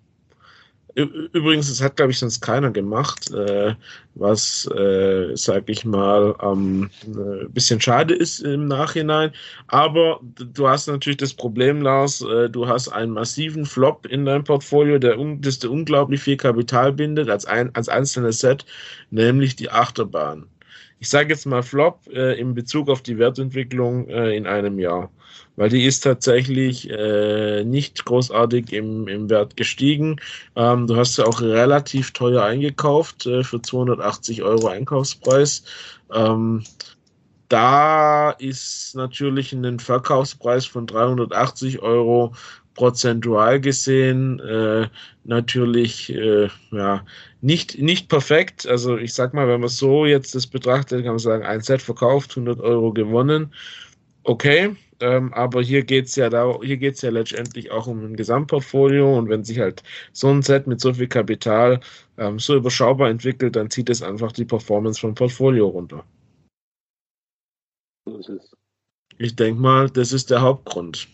[0.97, 3.75] Übrigens, das hat, glaube ich, sonst keiner gemacht, äh,
[4.15, 9.31] was, äh, sag ich mal, ähm, ein bisschen schade ist im Nachhinein.
[9.67, 14.45] Aber du hast natürlich das Problem, Lars, äh, du hast einen massiven Flop in deinem
[14.45, 18.65] Portfolio, der, das dir unglaublich viel Kapital bindet als, ein als einzelnes Set,
[19.11, 20.47] nämlich die Achterbahn.
[20.99, 25.11] Ich sage jetzt mal Flop äh, in Bezug auf die Wertentwicklung äh, in einem Jahr,
[25.57, 30.17] weil die ist tatsächlich äh, nicht großartig im, im Wert gestiegen.
[30.57, 35.65] Ähm, du hast sie auch relativ teuer eingekauft äh, für 280 Euro Einkaufspreis.
[36.15, 36.65] Ähm,
[37.49, 42.35] da ist natürlich ein Verkaufspreis von 380 Euro
[42.77, 44.89] prozentual gesehen äh,
[45.25, 47.05] natürlich äh, ja,
[47.41, 48.67] nicht, nicht perfekt.
[48.67, 51.83] Also ich sag mal, wenn man so jetzt das betrachtet, kann man sagen, ein Set
[51.83, 53.53] verkauft, 100 Euro gewonnen.
[54.23, 58.17] Okay, ähm, aber hier geht es ja da, hier geht's ja letztendlich auch um ein
[58.17, 61.81] Gesamtportfolio und wenn sich halt so ein Set mit so viel Kapital
[62.19, 66.05] ähm, so überschaubar entwickelt, dann zieht es einfach die Performance vom Portfolio runter.
[69.19, 71.09] Ich denke mal, das ist der Hauptgrund.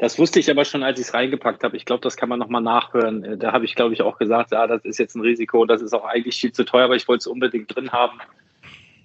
[0.00, 1.76] Das wusste ich aber schon, als ich es reingepackt habe.
[1.76, 3.22] Ich glaube, das kann man nochmal nachhören.
[3.22, 5.82] Äh, Da habe ich, glaube ich, auch gesagt, ja, das ist jetzt ein Risiko, das
[5.82, 8.18] ist auch eigentlich viel zu teuer, aber ich wollte es unbedingt drin haben.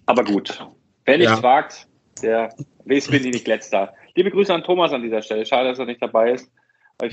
[0.05, 0.65] Aber gut,
[1.05, 1.43] wer nichts Ja.
[1.43, 1.88] wagt,
[2.21, 2.49] der
[2.86, 3.93] weiß, bin ich nicht letzter.
[4.15, 5.45] Liebe Grüße an Thomas an dieser Stelle.
[5.45, 6.49] Schade, dass er nicht dabei ist.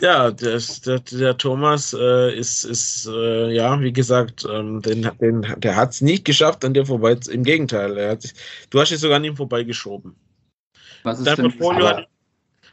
[0.00, 5.44] Ja, das, der, der Thomas äh, ist, ist äh, ja, wie gesagt, ähm, den, den,
[5.58, 7.16] der hat es nicht geschafft, an dir vorbei.
[7.30, 8.32] Im Gegenteil, er hat sich,
[8.70, 10.14] du hast dich sogar an ihm vorbeigeschoben.
[11.04, 12.08] Was ist Dein denn Portfolio hat,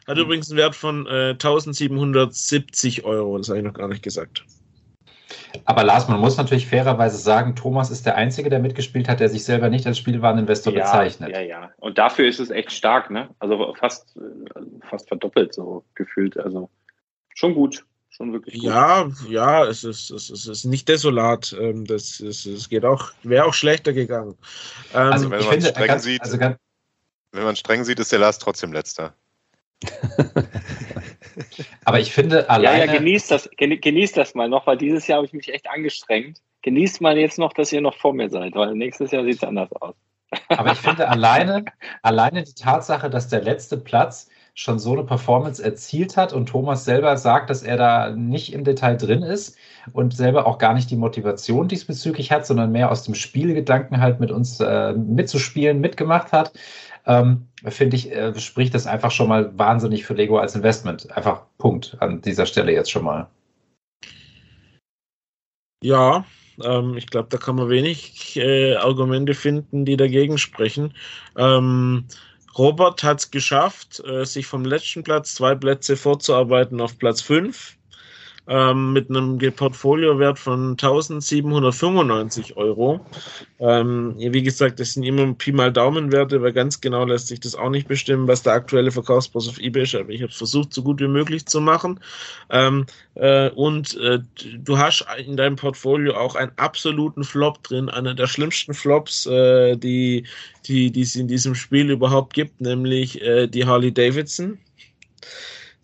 [0.08, 4.46] hat übrigens einen Wert von äh, 1770 Euro, das habe ich noch gar nicht gesagt.
[5.64, 9.30] Aber Lars, man muss natürlich fairerweise sagen, Thomas ist der Einzige, der mitgespielt hat, der
[9.30, 11.30] sich selber nicht als Spielwareninvestor ja, bezeichnet.
[11.32, 11.72] ja, ja.
[11.78, 13.30] Und dafür ist es echt stark, ne?
[13.40, 16.38] Also fast, äh, fast verdoppelt so gefühlt.
[16.38, 16.70] Also
[17.34, 17.86] schon gut.
[18.10, 18.64] Schon wirklich gut.
[18.64, 21.56] Ja, ja, es ist, es ist, es ist nicht desolat.
[21.60, 24.36] Ähm, das ist, es geht auch, wäre auch schlechter gegangen.
[24.94, 26.58] Ähm, Also wenn ich man finde, streng ganz, sieht- also ganz,
[27.36, 29.14] Wenn man streng sieht, ist der Lars trotzdem letzter.
[31.86, 35.06] aber ich finde Ja, alleine, ja, genießt das, geni- genießt das mal noch, weil dieses
[35.08, 36.42] Jahr habe ich mich echt angestrengt.
[36.62, 39.44] Genießt mal jetzt noch, dass ihr noch vor mir seid, weil nächstes Jahr sieht es
[39.44, 39.96] anders aus.
[40.50, 41.66] aber ich finde alleine,
[42.02, 46.86] alleine die Tatsache, dass der letzte Platz schon so eine Performance erzielt hat und Thomas
[46.86, 49.58] selber sagt, dass er da nicht im Detail drin ist
[49.92, 54.22] und selber auch gar nicht die Motivation diesbezüglich hat, sondern mehr aus dem Spielgedanken halt
[54.22, 56.54] mit uns äh, mitzuspielen, mitgemacht hat,
[57.06, 61.12] ähm, finde ich, äh, spricht das einfach schon mal wahnsinnig für Lego als Investment.
[61.16, 63.28] Einfach Punkt an dieser Stelle jetzt schon mal.
[65.84, 66.26] Ja,
[66.64, 70.94] ähm, ich glaube, da kann man wenig äh, Argumente finden, die dagegen sprechen.
[71.38, 72.06] Ähm,
[72.58, 77.78] Robert hat es geschafft, äh, sich vom letzten Platz zwei Plätze vorzuarbeiten auf Platz 5
[78.48, 83.06] ähm, mit einem Portfoliowert von 1795 Euro.
[83.60, 87.56] Ähm, wie gesagt, das sind immer Pi mal Daumenwerte, weil ganz genau lässt sich das
[87.56, 89.96] auch nicht bestimmen, was der aktuelle Verkaufspreis auf eBay ist.
[89.96, 92.00] Aber ich habe es versucht, so gut wie möglich zu machen.
[92.50, 94.20] Ähm, äh, und äh,
[94.58, 99.76] du hast in deinem Portfolio auch einen absoluten Flop drin, einer der schlimmsten Flops, äh,
[99.78, 100.26] die,
[100.66, 104.60] die, die es in diesem Spiel überhaupt gibt, nämlich äh, die Harley Davidson,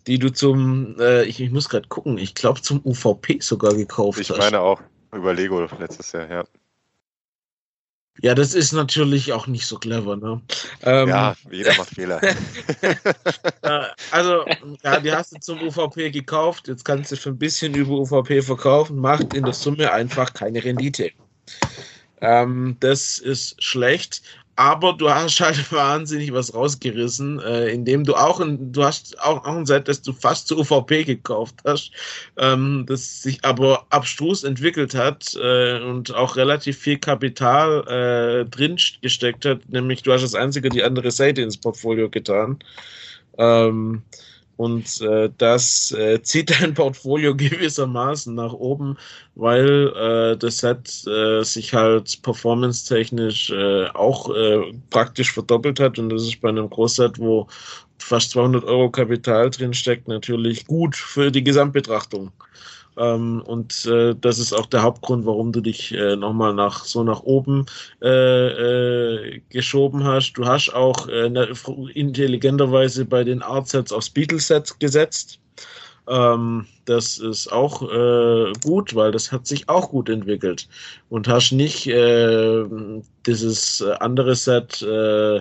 [0.06, 4.20] die du zum, äh, ich, ich muss gerade gucken, ich glaube zum UVP sogar gekauft
[4.20, 4.38] Ich hast.
[4.38, 4.80] meine auch
[5.12, 6.44] über Lego letztes Jahr, ja.
[8.20, 10.40] ja, das ist natürlich auch nicht so clever, ne?
[10.82, 12.20] Ähm, ja, jeder macht Fehler.
[14.10, 14.44] Also,
[14.82, 18.42] ja, die hast du zum UVP gekauft, jetzt kannst du für ein bisschen über UVP
[18.42, 21.12] verkaufen, macht in der Summe einfach keine Rendite.
[22.20, 24.22] Ähm, das ist schlecht,
[24.56, 29.44] aber du hast halt wahnsinnig was rausgerissen, äh, indem du auch ein, du hast auch,
[29.44, 31.92] auch ein Set, das du fast zu UVP gekauft hast,
[32.36, 38.76] ähm, das sich aber abstrus entwickelt hat äh, und auch relativ viel Kapital äh, drin
[39.00, 42.58] gesteckt hat, nämlich du hast das einzige die andere Seite ins Portfolio getan.
[43.38, 44.02] Ähm,
[44.56, 48.96] und äh, das äh, zieht dein Portfolio gewissermaßen nach oben,
[49.34, 55.98] weil äh, das Set äh, sich halt performance-technisch äh, auch äh, praktisch verdoppelt hat.
[55.98, 57.48] Und das ist bei einem Großset, wo
[57.98, 62.30] fast 200 Euro Kapital drin steckt, natürlich gut für die Gesamtbetrachtung.
[62.96, 67.02] Ähm, und äh, das ist auch der Hauptgrund, warum du dich äh, nochmal nach so
[67.02, 67.66] nach oben
[68.02, 70.34] äh, äh, geschoben hast.
[70.34, 71.48] Du hast auch äh, ne-
[71.94, 75.40] intelligenterweise bei den Artsets aufs Beatles-Set gesetzt.
[76.08, 80.68] Ähm, das ist auch äh, gut, weil das hat sich auch gut entwickelt.
[81.08, 82.64] Und hast nicht äh,
[83.26, 85.40] dieses äh, andere Set, äh,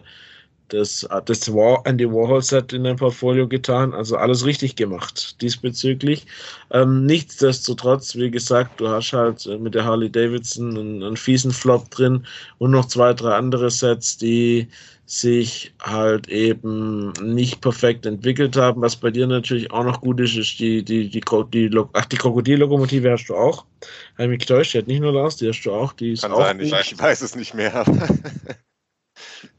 [0.74, 3.94] das, das War, Andy Warhol Set in dein Portfolio getan.
[3.94, 6.26] Also alles richtig gemacht diesbezüglich.
[6.72, 11.52] Ähm, nichtsdestotrotz, wie gesagt, du hast halt äh, mit der Harley Davidson einen, einen fiesen
[11.52, 12.26] Flop drin
[12.58, 14.68] und noch zwei, drei andere Sets, die
[15.06, 18.82] sich halt eben nicht perfekt entwickelt haben.
[18.82, 22.16] Was bei dir natürlich auch noch gut ist, ist die, die, die, die, ach, die
[22.16, 23.66] Krokodillokomotive hast du auch.
[24.14, 25.92] Habe ich mich getäuscht, die hat nicht nur Lars, die hast du auch.
[25.92, 26.68] Die ist Kann auch sein, gut.
[26.68, 27.84] ich weiß es nicht mehr.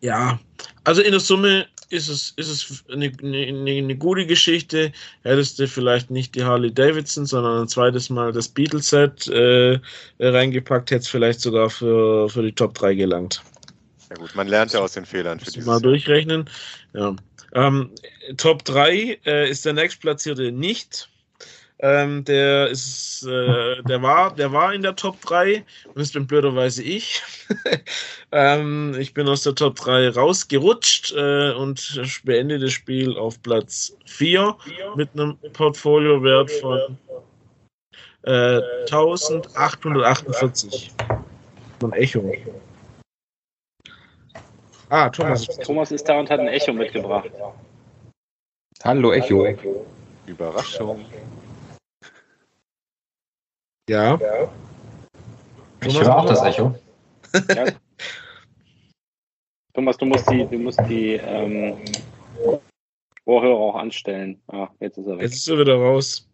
[0.01, 0.39] Ja,
[0.85, 4.93] also in der Summe ist es, ist es eine, eine, eine gute Geschichte.
[5.23, 9.79] Hättest du vielleicht nicht die Harley Davidson, sondern ein zweites Mal das Beatles-Set äh,
[10.19, 13.43] reingepackt, hätte es vielleicht sogar für, für die Top 3 gelangt.
[14.09, 16.49] Ja gut, man lernt ja aus den Fehlern für dieses mal durchrechnen.
[16.95, 17.15] Ja.
[17.55, 17.91] Ähm,
[18.39, 21.09] Top 3 äh, ist der nächstplatzierte nicht.
[21.85, 26.29] Ähm, der ist, äh, der war, der war in der Top 3 und das bin
[26.29, 27.21] blöderweise ich.
[28.33, 33.97] ähm, ich bin aus der Top 3 rausgerutscht äh, und beende das Spiel auf Platz
[34.07, 34.57] 4
[34.95, 36.97] mit einem Portfoliowert von
[38.27, 40.93] äh, 1848.
[41.83, 42.33] Ein Echo.
[44.89, 45.47] Ah, Thomas.
[45.47, 47.33] Thomas ist da und hat ein Echo mitgebracht.
[48.85, 49.49] Hallo Echo.
[50.27, 51.05] Überraschung.
[53.89, 54.19] Ja.
[55.85, 56.75] Ich höre auch das Echo.
[57.49, 57.65] Ja.
[59.73, 61.79] Thomas, du musst die, du musst die ähm,
[63.25, 64.39] Ohrhörer auch anstellen.
[64.49, 65.23] Ah, jetzt ist er weg.
[65.23, 66.29] Jetzt ist er wieder raus.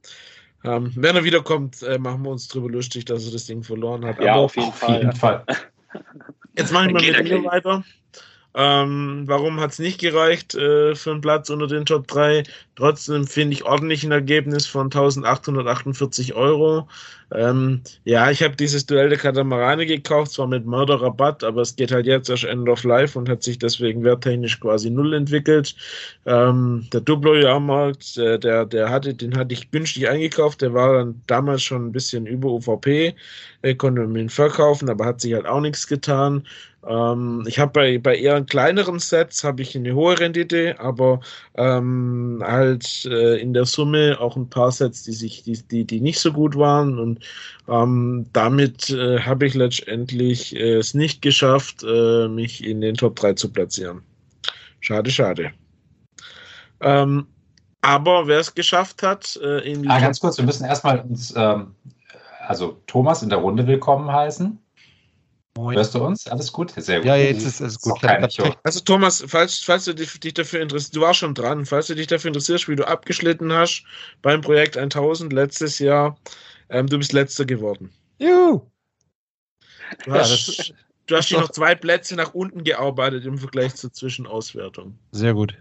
[0.64, 4.04] Ähm, wenn er wiederkommt, äh, machen wir uns drüber lustig, dass er das Ding verloren
[4.04, 4.20] hat.
[4.20, 5.44] ja, Aber auf jeden Auf jeden Fall.
[5.46, 5.56] Fall.
[6.56, 7.44] jetzt mache ich mal Geht mit gleich.
[7.44, 7.84] weiter.
[8.54, 12.42] Ähm, warum hat es nicht gereicht äh, für einen Platz unter den Top 3?
[12.74, 16.88] Trotzdem finde ich ordentlich ein Ergebnis von 1848 Euro.
[17.35, 21.93] Ähm, ja, ich habe dieses Duell der Katamarane gekauft, zwar mit Mörderrabatt, aber es geht
[21.93, 25.77] halt jetzt erst End of Life und hat sich deswegen werttechnisch quasi null entwickelt.
[26.25, 31.21] Ähm, der Duplo-Jahrmarkt, äh, der, der hatte, den hatte ich günstig eingekauft, der war dann
[31.27, 33.14] damals schon ein bisschen über UVP,
[33.62, 36.45] äh, konnte man ihn verkaufen, aber hat sich halt auch nichts getan.
[36.87, 41.21] Ähm, ich habe bei, bei eher kleineren Sets habe ich eine hohe Rendite, aber
[41.55, 46.01] ähm, halt äh, in der Summe auch ein paar Sets, die sich, die, die, die
[46.01, 47.17] nicht so gut waren und
[47.68, 53.16] ähm, damit äh, habe ich letztendlich äh, es nicht geschafft, äh, mich in den Top
[53.16, 54.02] 3 zu platzieren.
[54.81, 55.52] Schade, schade.
[56.81, 57.26] Ähm,
[57.81, 61.33] aber wer es geschafft hat, äh, in die Ah, ganz kurz, wir müssen erstmal uns,
[61.37, 61.74] ähm,
[62.46, 64.59] also Thomas in der Runde willkommen heißen.
[65.59, 65.76] Moin.
[65.76, 66.28] Hörst du uns?
[66.28, 66.72] Alles gut?
[66.76, 67.07] Sehr gut.
[67.07, 67.98] Ja, jetzt ist es Ist gut.
[68.62, 71.96] Also Thomas, falls, falls du dich, dich dafür interessierst, du warst schon dran, falls du
[71.96, 73.83] dich dafür interessierst, wie du abgeschnitten hast
[74.22, 76.16] beim Projekt 1000 letztes Jahr,
[76.70, 77.90] ähm, du bist letzter geworden.
[78.18, 78.62] Juhu.
[80.04, 80.72] Du Ja, hast, das-
[81.07, 84.98] du hast dich noch zwei Plätze nach unten gearbeitet im Vergleich zur Zwischenauswertung.
[85.12, 85.57] Sehr gut.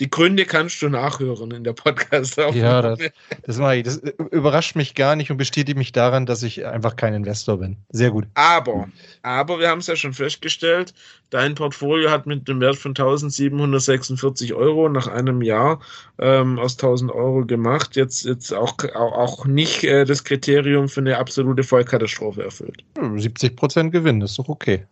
[0.00, 2.98] Die Gründe kannst du nachhören in der podcast Ja, das,
[3.42, 3.82] das, mache ich.
[3.84, 7.76] das überrascht mich gar nicht und bestätigt mich daran, dass ich einfach kein Investor bin.
[7.90, 8.26] Sehr gut.
[8.34, 8.88] Aber,
[9.22, 10.94] aber wir haben es ja schon festgestellt,
[11.28, 15.80] dein Portfolio hat mit einem Wert von 1746 Euro nach einem Jahr
[16.18, 21.00] ähm, aus 1000 Euro gemacht, jetzt, jetzt auch, auch, auch nicht äh, das Kriterium für
[21.00, 22.82] eine absolute Vollkatastrophe erfüllt.
[23.16, 24.86] 70 Prozent Gewinn, ist doch okay.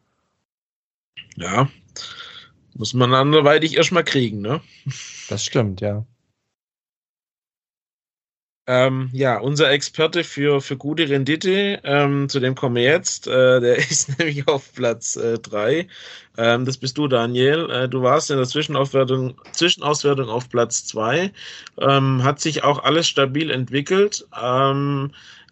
[1.37, 1.69] Ja,
[2.75, 4.61] muss man anderweitig erstmal kriegen, ne?
[5.29, 6.07] Das stimmt, ja.
[8.71, 13.61] Ähm, ja, unser Experte für, für gute Rendite, ähm, zu dem kommen wir jetzt, äh,
[13.61, 15.89] der ist nämlich auf Platz 3.
[16.37, 17.71] ähm, das bist du, Daniel.
[17.71, 21.33] Äh, du warst in der Zwischenauswertung, Zwischenauswertung auf Platz 2.
[21.79, 24.27] Ähm, hat sich auch alles stabil entwickelt.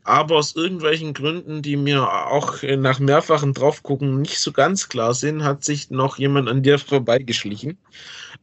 [0.06, 5.14] Aber aus irgendwelchen Gründen, die mir auch äh, nach mehrfachen Draufgucken nicht so ganz klar
[5.14, 7.78] sind, hat sich noch jemand an dir vorbeigeschlichen.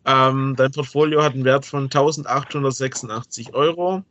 [0.05, 4.03] Ähm, dein Portfolio hat einen Wert von 1886 Euro.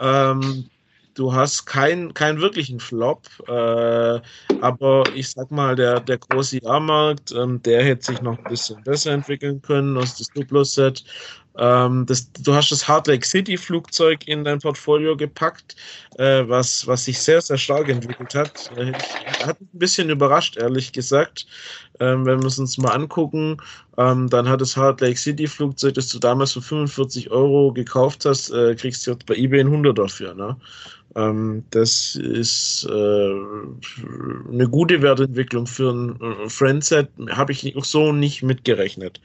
[0.00, 0.70] Ähm,
[1.14, 4.20] du hast keinen keinen wirklichen Flop, äh,
[4.60, 8.82] aber ich sag mal, der, der große Jahrmarkt, ähm, der hätte sich noch ein bisschen
[8.84, 11.04] besser entwickeln können aus das Duplo-Set.
[11.58, 15.76] Ähm, das, du hast das Hard Lake City Flugzeug in dein Portfolio gepackt,
[16.18, 18.70] äh, was, was sich sehr, sehr stark entwickelt hat.
[18.76, 18.92] Äh,
[19.44, 21.46] hat mich ein bisschen überrascht, ehrlich gesagt.
[21.98, 23.56] Ähm, wenn wir es uns mal angucken,
[23.96, 28.26] ähm, dann hat das Hard Lake City Flugzeug, das du damals für 45 Euro gekauft
[28.26, 30.34] hast, äh, kriegst du jetzt bei eBay ein 100 dafür.
[30.34, 30.56] Ne?
[31.14, 33.34] Ähm, das ist äh,
[34.52, 39.20] eine gute Wertentwicklung für ein äh, Friendset, habe ich auch so nicht mitgerechnet.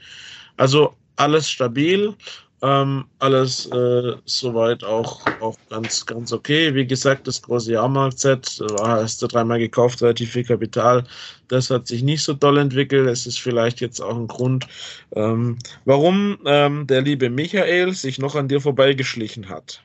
[0.56, 2.14] Also alles stabil,
[2.62, 6.72] ähm, alles äh, soweit auch, auch ganz, ganz okay.
[6.74, 11.04] Wie gesagt, das große Jahrmarkt-Set äh, hast du dreimal gekauft, relativ viel Kapital.
[11.48, 13.08] Das hat sich nicht so doll entwickelt.
[13.08, 14.68] Es ist vielleicht jetzt auch ein Grund,
[15.16, 19.82] ähm, warum ähm, der liebe Michael sich noch an dir vorbeigeschlichen hat.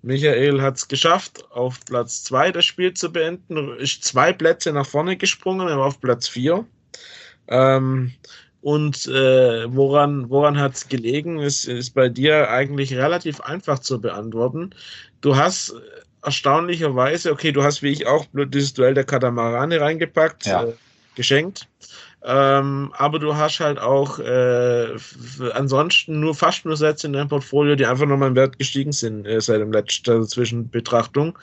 [0.00, 4.86] Michael hat es geschafft, auf Platz 2 das Spiel zu beenden, ist zwei Plätze nach
[4.86, 6.66] vorne gesprungen, er war auf Platz 4.
[7.48, 8.12] Ähm,
[8.64, 11.38] und äh, woran, woran hat es gelegen?
[11.38, 14.70] Es ist bei dir eigentlich relativ einfach zu beantworten.
[15.20, 15.74] Du hast
[16.22, 20.64] erstaunlicherweise, okay, du hast wie ich auch dieses Duell der Katamarane reingepackt, Ja.
[20.64, 20.72] äh,
[21.14, 21.68] geschenkt.
[22.24, 24.96] Ähm, aber du hast halt auch äh,
[25.52, 29.26] ansonsten nur fast nur Sätze in deinem Portfolio, die einfach nochmal im Wert gestiegen sind
[29.26, 31.38] äh, seit dem letzten also Zwischenbetrachtung.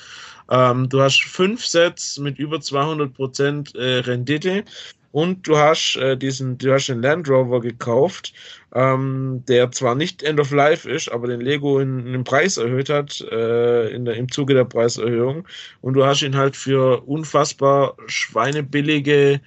[0.49, 4.63] Ähm, du hast fünf Sets mit über 200 Prozent äh, Rendite
[5.12, 8.34] und du hast äh, diesen, du hast den Land Rover gekauft,
[8.74, 12.58] ähm, der zwar nicht End of Life ist, aber den Lego in, in den Preis
[12.58, 15.47] erhöht hat äh, in der, im Zuge der Preiserhöhung
[15.82, 19.41] und du hast ihn halt für unfassbar schweinebillige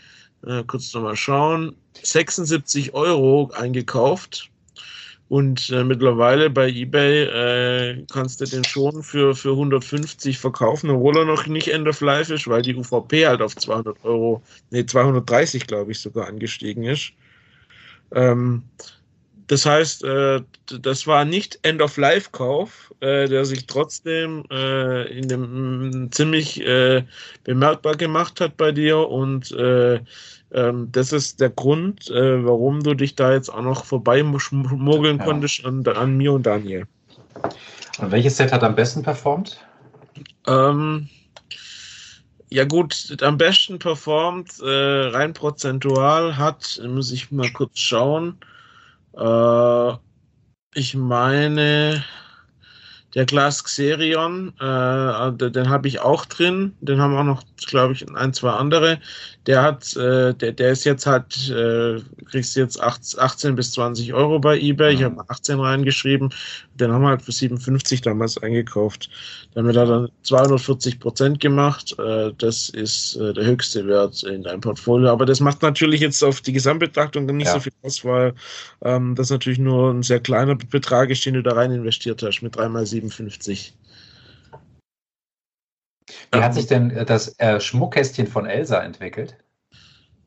[0.47, 4.51] äh, kurz nochmal schauen, 76 Euro eingekauft.
[5.29, 11.17] Und äh, mittlerweile bei eBay äh, kannst du den schon für, für 150 verkaufen, obwohl
[11.17, 14.85] er noch nicht End of Life ist, weil die UVP halt auf 200 Euro, nee,
[14.85, 17.13] 230 glaube ich sogar angestiegen ist.
[18.13, 18.63] Ähm,
[19.47, 20.41] das heißt, äh,
[20.81, 26.61] das war nicht End of Life Kauf, äh, der sich trotzdem äh, in dem ziemlich
[26.67, 27.05] äh,
[27.45, 30.01] bemerkbar gemacht hat bei dir und äh,
[30.55, 35.19] ähm, das ist der Grund, äh, warum du dich da jetzt auch noch vorbei mogeln
[35.19, 35.25] ja.
[35.25, 36.87] konntest an, an, mir und Daniel.
[37.99, 39.59] Und welches Set hat am besten performt?
[40.47, 41.09] Ähm,
[42.51, 48.39] ja gut, am besten performt, äh, rein prozentual hat, muss ich mal kurz schauen.
[49.17, 49.93] Äh,
[50.75, 52.05] ich meine,
[53.15, 56.75] der Glas Xerion, äh, den habe ich auch drin.
[56.81, 58.99] Den haben auch noch, glaube ich, ein, zwei andere.
[59.47, 64.41] Der hat, äh, der, der ist jetzt halt, äh, kriegst jetzt 18 bis 20 Euro
[64.41, 64.95] bei eBay.
[64.95, 66.31] Ich habe 18 reingeschrieben.
[66.75, 69.09] Den haben wir halt für 57 damals eingekauft.
[69.55, 71.95] Damit hat er 240 Prozent gemacht.
[71.99, 75.11] Äh, das ist äh, der höchste Wert in deinem Portfolio.
[75.11, 77.53] Aber das macht natürlich jetzt auf die Gesamtbetrachtung nicht ja.
[77.53, 78.35] so viel aus, weil
[78.83, 82.43] ähm, das natürlich nur ein sehr kleiner Betrag ist, den du da rein investiert hast
[82.43, 83.77] mit 3 mal 57.
[86.33, 89.37] Wie hat sich denn das äh, Schmuckkästchen von Elsa entwickelt?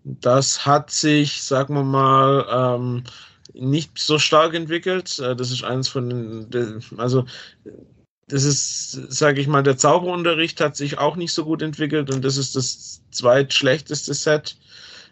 [0.04, 3.04] Das hat sich, sagen wir mal, ähm,
[3.54, 5.20] nicht so stark entwickelt.
[5.20, 7.26] Äh, das ist eins von den, also
[8.28, 12.24] das ist, sage ich mal, der Zauberunterricht hat sich auch nicht so gut entwickelt und
[12.26, 14.58] das ist das zweitschlechteste Set.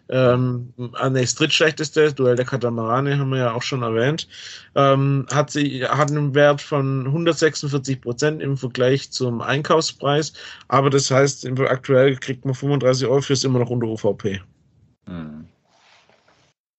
[0.08, 4.28] Ähm, nee, das drittschlechteste, Duell der Katamarane, haben wir ja auch schon erwähnt,
[4.76, 10.32] ähm, hat, sie, hat einen Wert von 146 Prozent im Vergleich zum Einkaufspreis,
[10.68, 14.40] aber das heißt, aktuell kriegt man 35 Euro für es immer noch unter UVP.
[15.06, 15.46] Hm.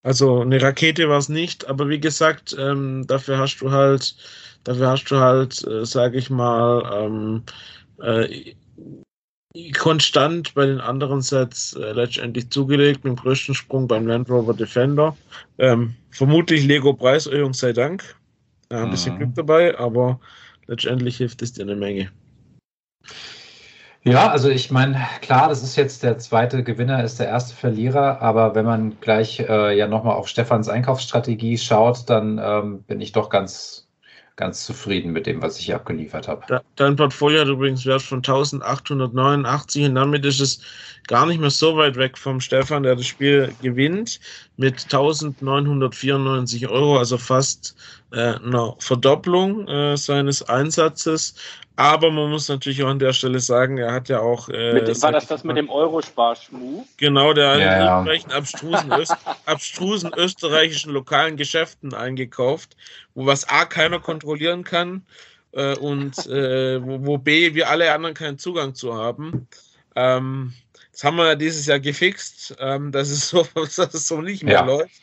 [0.03, 4.15] Also eine Rakete war es nicht, aber wie gesagt, ähm, dafür hast du halt,
[4.63, 7.43] dafür hast du halt, äh, sage ich mal, ähm,
[8.01, 8.53] äh,
[9.77, 14.53] konstant bei den anderen Sets äh, letztendlich zugelegt, mit dem größten Sprung beim Land Rover
[14.53, 15.15] Defender.
[15.57, 18.15] Ähm, vermutlich Lego Preiserhöhung sei Dank.
[18.71, 19.19] Ja, ein bisschen mhm.
[19.19, 20.19] Glück dabei, aber
[20.67, 22.11] letztendlich hilft es dir eine Menge.
[24.03, 28.21] Ja, also ich meine, klar, das ist jetzt der zweite Gewinner, ist der erste Verlierer,
[28.21, 33.11] aber wenn man gleich äh, ja nochmal auf Stefans Einkaufsstrategie schaut, dann ähm, bin ich
[33.11, 33.86] doch ganz,
[34.37, 36.61] ganz zufrieden mit dem, was ich hier abgeliefert habe.
[36.75, 40.61] Dein Portfolio hat übrigens Wert von 1889 und damit ist es
[41.07, 44.19] gar nicht mehr so weit weg vom Stefan, der das Spiel gewinnt
[44.55, 47.75] mit 1994 Euro, also fast
[48.11, 51.35] äh, einer Verdopplung äh, seines Einsatzes.
[51.79, 54.49] Aber man muss natürlich auch an der Stelle sagen, er hat ja auch.
[54.49, 56.83] Äh, mit, war das das mit dem Eurosparschmu?
[56.97, 57.91] Genau, der hat ja, ja.
[57.91, 62.75] irgendwelchen abstrusen, Öst, abstrusen österreichischen lokalen Geschäften eingekauft,
[63.13, 65.05] wo was A keiner kontrollieren kann
[65.51, 69.47] äh, und äh, wo, wo, B wir alle anderen keinen Zugang zu haben.
[69.95, 70.53] Ähm,
[70.91, 74.41] das haben wir ja dieses Jahr gefixt, ähm, dass, es so, dass es so nicht
[74.41, 74.65] mehr ja.
[74.65, 74.99] läuft.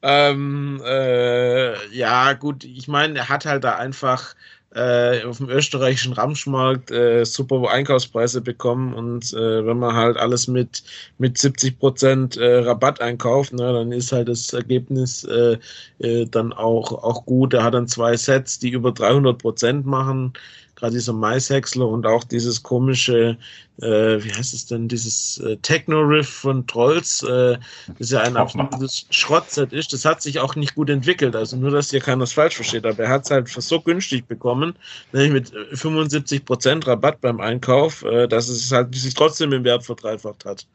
[0.00, 4.34] Ähm, äh, ja, gut, ich meine, er hat halt da einfach
[4.76, 10.48] äh, auf dem österreichischen Ramschmarkt äh, super Einkaufspreise bekommen und äh, wenn man halt alles
[10.48, 10.84] mit,
[11.18, 15.56] mit 70 Prozent äh, Rabatt einkauft, ne, dann ist halt das Ergebnis äh,
[15.98, 17.54] äh, dann auch, auch gut.
[17.54, 20.34] Er hat dann zwei Sets, die über 300 Prozent machen
[20.76, 23.36] gerade dieser Maishäcksler und auch dieses komische,
[23.80, 23.86] äh,
[24.22, 27.58] wie heißt es denn, dieses äh, Techno-Riff von Trolls, äh,
[27.98, 31.34] das ja ein absolutes Schrottset ist, das hat sich auch nicht gut entwickelt.
[31.34, 34.74] Also nur, dass hier keiner falsch versteht, aber er hat es halt so günstig bekommen,
[35.12, 39.84] nämlich mit 75% äh, Rabatt beim Einkauf, äh, dass es halt sich trotzdem im Wert
[39.84, 40.66] verdreifacht hat.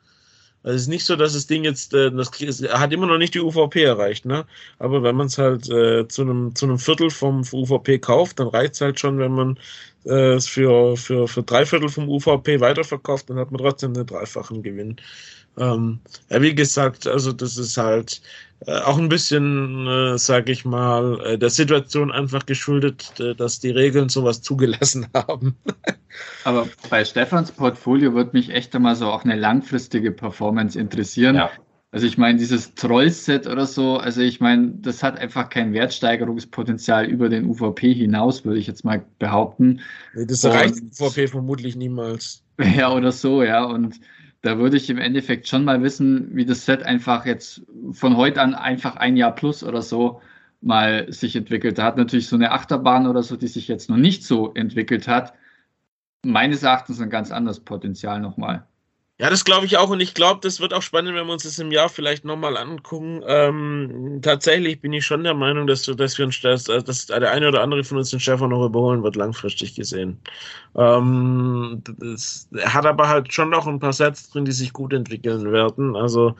[0.64, 2.32] Also es ist nicht so, dass das Ding jetzt, äh, das
[2.72, 4.46] hat immer noch nicht die UVP erreicht, ne?
[4.80, 8.48] Aber wenn man es halt äh, zu einem zu einem Viertel vom UVP kauft, dann
[8.48, 9.60] reicht es halt schon, wenn man
[10.06, 14.62] äh, für, für, für drei Viertel vom UVP weiterverkauft, dann hat man trotzdem einen dreifachen
[14.64, 14.98] Gewinn.
[15.58, 18.22] Ähm, ja, wie gesagt, also das ist halt
[18.68, 23.72] auch ein bisschen, äh, sage ich mal, äh, der Situation einfach geschuldet, äh, dass die
[23.72, 25.56] Regeln sowas zugelassen haben.
[26.44, 31.36] Aber bei Stefans Portfolio wird mich echt einmal so auch eine langfristige Performance interessieren.
[31.36, 31.50] Ja.
[31.94, 37.06] Also ich meine, dieses Troll-Set oder so, also ich meine, das hat einfach kein Wertsteigerungspotenzial
[37.06, 39.82] über den UVP hinaus, würde ich jetzt mal behaupten.
[40.14, 42.44] Nee, das erreicht UVP vermutlich niemals.
[42.78, 43.64] Ja, oder so, ja.
[43.64, 44.00] Und
[44.42, 47.62] da würde ich im Endeffekt schon mal wissen, wie das Set einfach jetzt
[47.92, 50.22] von heute an einfach ein Jahr plus oder so
[50.62, 51.78] mal sich entwickelt.
[51.78, 55.08] Da hat natürlich so eine Achterbahn oder so, die sich jetzt noch nicht so entwickelt
[55.08, 55.34] hat,
[56.24, 58.68] meines Erachtens ein ganz anderes Potenzial nochmal.
[59.22, 61.44] Ja, das glaube ich auch und ich glaube, das wird auch spannend, wenn wir uns
[61.44, 63.22] das im Jahr vielleicht nochmal angucken.
[63.28, 67.62] Ähm, tatsächlich bin ich schon der Meinung, dass, dass wir dass, dass der eine oder
[67.62, 70.18] andere von uns den Stefan noch überholen wird, langfristig gesehen.
[70.76, 74.92] Ähm, das, er hat aber halt schon noch ein paar Sets drin, die sich gut
[74.92, 75.96] entwickeln werden.
[75.96, 76.34] Also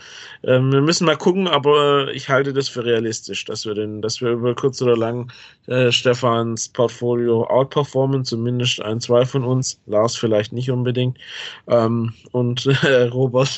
[0.44, 4.22] ähm, wir müssen mal gucken, aber ich halte das für realistisch, dass wir den, dass
[4.22, 5.32] wir über kurz oder lang
[5.68, 11.20] äh, Stefans Portfolio outperformen, zumindest ein, zwei von uns, Lars vielleicht nicht unbedingt.
[11.68, 13.58] Ähm, und äh, Robert.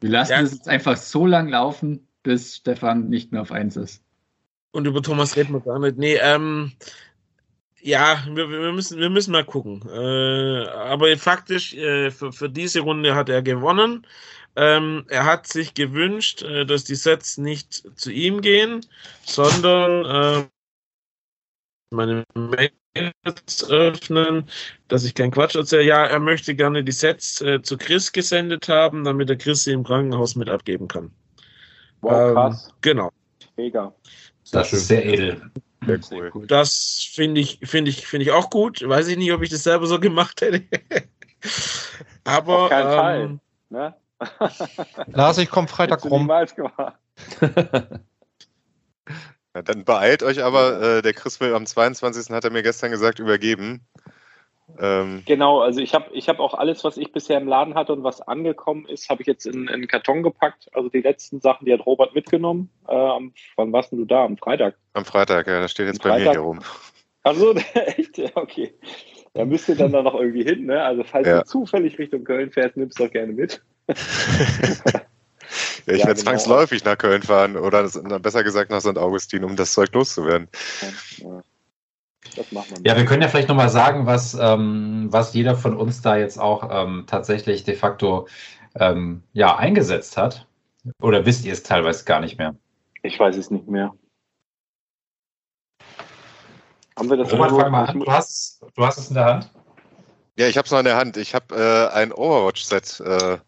[0.00, 0.40] Wir lassen Ja.
[0.42, 4.02] es jetzt einfach so lang laufen, bis Stefan nicht mehr auf 1 ist.
[4.72, 5.96] Und über Thomas reden wir gar nicht.
[5.96, 6.72] Nee, ähm,
[7.80, 9.82] ja, wir, wir, müssen, wir müssen mal gucken.
[9.88, 14.06] Äh, aber faktisch, äh, für, für diese Runde hat er gewonnen.
[14.56, 18.84] Ähm, er hat sich gewünscht, äh, dass die Sets nicht zu ihm gehen,
[19.24, 20.48] sondern äh,
[21.90, 22.24] meine
[22.94, 24.48] Mails öffnen,
[24.88, 25.84] dass ich keinen Quatsch erzähle.
[25.84, 29.72] Ja, er möchte gerne die Sets äh, zu Chris gesendet haben, damit der Chris sie
[29.72, 31.10] im Krankenhaus mit abgeben kann.
[32.00, 32.74] Wow, Ähm, krass.
[32.80, 33.10] Genau.
[33.56, 33.94] Mega.
[34.52, 35.50] Das ist sehr edel.
[36.00, 36.46] Sehr cool.
[36.46, 38.86] Das finde ich, finde ich, finde ich auch gut.
[38.86, 40.62] Weiß ich nicht, ob ich das selber so gemacht hätte.
[42.24, 43.40] Aber Auf keinen ähm, Fall.
[43.70, 43.94] Ne?
[45.08, 46.30] Lars, ich komme Freitag rum.
[49.54, 52.34] Ja, dann beeilt euch aber, äh, der Chris will am 22.
[52.34, 53.82] hat er mir gestern gesagt, übergeben.
[54.80, 57.92] Ähm, Genau, also ich habe ich hab auch alles, was ich bisher im Laden hatte
[57.92, 60.68] und was angekommen ist, habe ich jetzt in, in einen Karton gepackt.
[60.72, 62.70] Also die letzten Sachen, die hat Robert mitgenommen.
[62.88, 64.24] Äh, am, wann warst denn du da?
[64.24, 64.74] Am Freitag.
[64.94, 66.32] am Freitag, ja, das steht jetzt Am bei mir Freitag?
[66.34, 66.60] hier rum.
[67.22, 68.18] Also echt?
[68.18, 68.74] Ja, okay.
[69.34, 70.82] Da müsst ihr dann da noch irgendwie hin, ne?
[70.82, 71.38] Also falls Ja.
[71.40, 73.62] du zufällig Richtung Köln fährst, nimmst du doch gerne mit.
[75.86, 76.30] Ja, ich Ja, werde genau.
[76.30, 77.82] zwangsläufig nach Köln fahren oder
[78.20, 78.96] besser gesagt nach St.
[78.98, 80.48] Augustin, um das Zeug loszuwerden.
[81.18, 81.42] Ja.
[82.36, 82.82] Das macht man.
[82.84, 86.38] Ja, wir können ja vielleicht nochmal sagen, was, ähm, was jeder von uns da jetzt
[86.38, 88.26] auch ähm, tatsächlich de facto
[88.76, 90.46] ähm, ja, eingesetzt hat.
[91.00, 92.54] Oder wisst ihr es teilweise gar nicht mehr?
[93.02, 93.94] Ich weiß es nicht mehr.
[96.96, 98.00] Haben wir das irgendwo- fang mal an.
[98.00, 99.50] Du hast, du hast es in der Hand.
[100.38, 101.16] Ja, ich habe es noch in der Hand.
[101.16, 103.38] Ich habe äh, ein Overwatch-Set äh,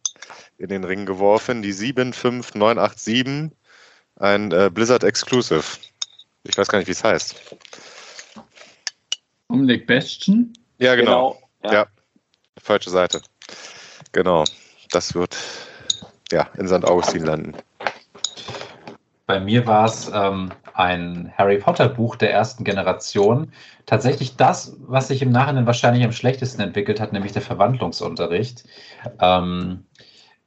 [0.58, 3.50] in den Ring geworfen, die 75987,
[4.16, 5.64] ein äh, Blizzard Exclusive.
[6.44, 7.56] Ich weiß gar nicht, wie es heißt.
[9.48, 10.52] Omnic Bastion.
[10.78, 11.38] Ja, genau.
[11.64, 11.72] Ja.
[11.72, 11.86] Ja.
[12.58, 13.20] Falsche Seite.
[14.12, 14.44] Genau.
[14.90, 15.36] Das wird
[16.32, 16.84] ja in St.
[16.84, 17.54] Augustin landen.
[19.26, 23.52] Bei mir war es ähm, ein Harry Potter Buch der ersten Generation.
[23.86, 28.64] Tatsächlich das, was sich im Nachhinein wahrscheinlich am schlechtesten entwickelt hat, nämlich der Verwandlungsunterricht.
[29.20, 29.85] Ähm,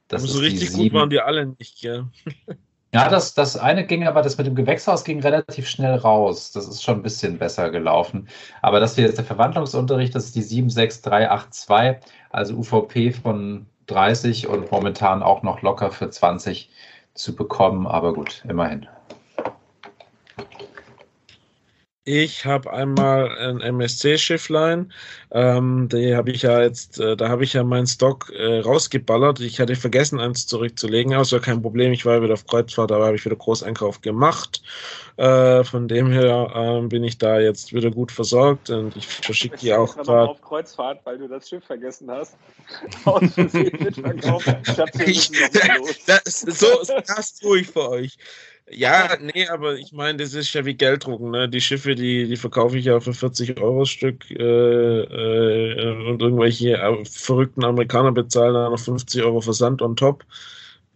[0.09, 2.05] das so richtig gut waren die alle nicht, gell?
[2.91, 6.51] Ja, das, das eine ging aber, das mit dem Gewächshaus ging relativ schnell raus.
[6.51, 8.27] Das ist schon ein bisschen besser gelaufen.
[8.63, 14.71] Aber das hier ist der Verwandlungsunterricht, das ist die 76382, also UVP von 30 und
[14.71, 16.71] momentan auch noch locker für 20
[17.13, 17.85] zu bekommen.
[17.85, 18.87] Aber gut, immerhin.
[22.11, 24.91] Ich habe einmal ein MSC-Schifflein.
[25.29, 29.41] Ähm, die habe ich ja jetzt, äh, da habe ich ja meinen Stock äh, rausgeballert.
[29.41, 31.91] Ich hatte vergessen, eins zurückzulegen, aber es war kein Problem.
[31.91, 34.63] Ich war ja wieder auf Kreuzfahrt, aber habe ich wieder Großeinkauf gemacht.
[35.17, 39.57] Äh, von dem her ähm, bin ich da jetzt wieder gut versorgt und ich verschicke
[39.57, 40.29] die auch gerade.
[40.29, 42.35] auf Kreuzfahrt, weil du das Schiff vergessen hast.
[43.05, 43.21] Los.
[46.07, 46.67] Das, so
[47.05, 48.17] das tue ich für euch.
[48.71, 51.31] Ja, nee, aber ich meine, das ist ja wie Gelddrucken.
[51.31, 51.49] Ne?
[51.49, 56.77] Die Schiffe, die, die verkaufe ich ja für 40 Euro Stück äh, äh, und irgendwelche
[56.77, 60.23] äh, verrückten Amerikaner bezahlen da noch 50 Euro Versand on top.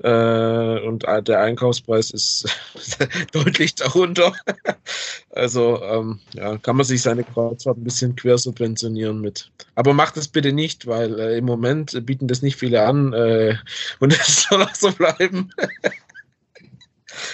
[0.03, 2.45] Äh, und äh, der Einkaufspreis ist
[3.31, 4.33] deutlich darunter.
[5.31, 9.51] also ähm, ja, kann man sich seine Kreuzfahrt ein bisschen quer subventionieren mit.
[9.75, 13.55] Aber macht das bitte nicht, weil äh, im Moment bieten das nicht viele an äh,
[13.99, 15.49] und es soll auch so bleiben.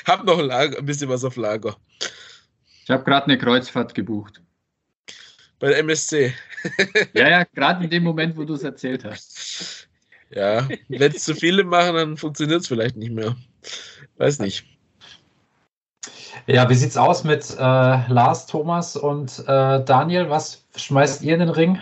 [0.05, 1.75] Hab noch ein, Lager, ein bisschen was auf Lager.
[2.83, 4.41] Ich habe gerade eine Kreuzfahrt gebucht.
[5.59, 6.33] Bei der MSC.
[7.13, 9.87] Ja, ja, gerade in dem Moment, wo du es erzählt hast.
[10.29, 13.37] Ja, wenn es zu viele machen, dann funktioniert es vielleicht nicht mehr.
[14.17, 14.65] Weiß nicht.
[16.47, 20.29] Ja, wie sieht's aus mit äh, Lars, Thomas und äh, Daniel?
[20.29, 21.81] Was schmeißt ihr in den Ring?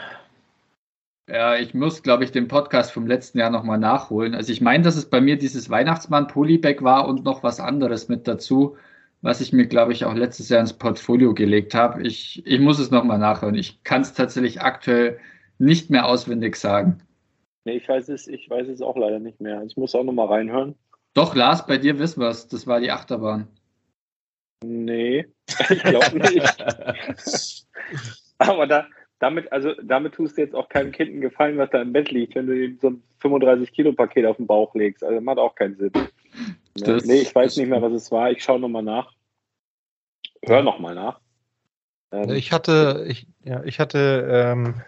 [1.30, 4.34] Ja, ich muss, glaube ich, den Podcast vom letzten Jahr nochmal nachholen.
[4.34, 8.08] Also ich meine, dass es bei mir dieses Weihnachtsmann Polybag war und noch was anderes
[8.08, 8.78] mit dazu,
[9.22, 12.02] was ich mir, glaube ich, auch letztes Jahr ins Portfolio gelegt habe.
[12.04, 13.56] Ich, ich muss es nochmal nachhören.
[13.56, 15.20] Ich kann es tatsächlich aktuell
[15.60, 17.04] nicht mehr auswendig sagen.
[17.66, 19.62] Nee, ich weiß es, ich weiß es auch leider nicht mehr.
[19.64, 20.76] Ich muss auch nochmal reinhören.
[21.14, 22.48] Doch, Lars, bei dir wissen wir es.
[22.48, 23.48] Das war die Achterbahn.
[24.64, 25.28] Nee,
[25.70, 26.58] ich glaube nicht.
[28.38, 28.88] Aber da,
[29.20, 32.12] damit, also damit tust du jetzt auch keinem Kind einen Gefallen, was da im Bett
[32.12, 35.04] liegt, wenn du ihm so ein 35-Kilo-Paket auf den Bauch legst.
[35.04, 35.92] Also macht auch keinen Sinn.
[36.76, 38.32] Das- nee, ich weiß nicht mehr, was es war.
[38.32, 39.14] Ich schaue nochmal nach.
[40.46, 41.20] Hör nochmal nach.
[42.12, 44.82] Ähm, Ich hatte, ich, ja, ich hatte ähm,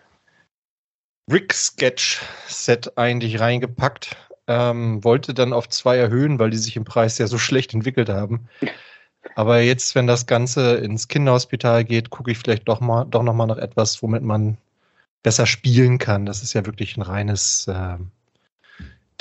[1.31, 4.15] Rick Sketch Set eigentlich reingepackt,
[4.47, 8.09] ähm, wollte dann auf zwei erhöhen, weil die sich im Preis ja so schlecht entwickelt
[8.09, 8.47] haben.
[9.35, 13.33] Aber jetzt, wenn das Ganze ins Kinderhospital geht, gucke ich vielleicht doch mal, doch noch
[13.33, 14.57] mal nach etwas, womit man
[15.23, 16.25] besser spielen kann.
[16.25, 18.11] Das ist ja wirklich ein reines ähm,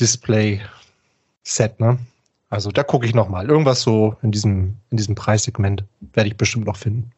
[0.01, 1.99] Display-Set, ne?
[2.51, 3.49] Also da gucke ich noch mal.
[3.49, 5.85] Irgendwas so in diesem, in diesem Preissegment
[6.15, 7.13] werde ich bestimmt noch finden.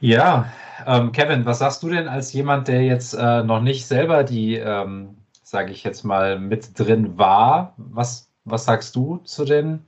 [0.00, 0.52] Ja,
[0.86, 4.56] ähm, Kevin, was sagst du denn als jemand, der jetzt äh, noch nicht selber die,
[4.56, 7.74] ähm, sage ich jetzt mal, mit drin war?
[7.76, 9.80] Was, was sagst du zu den,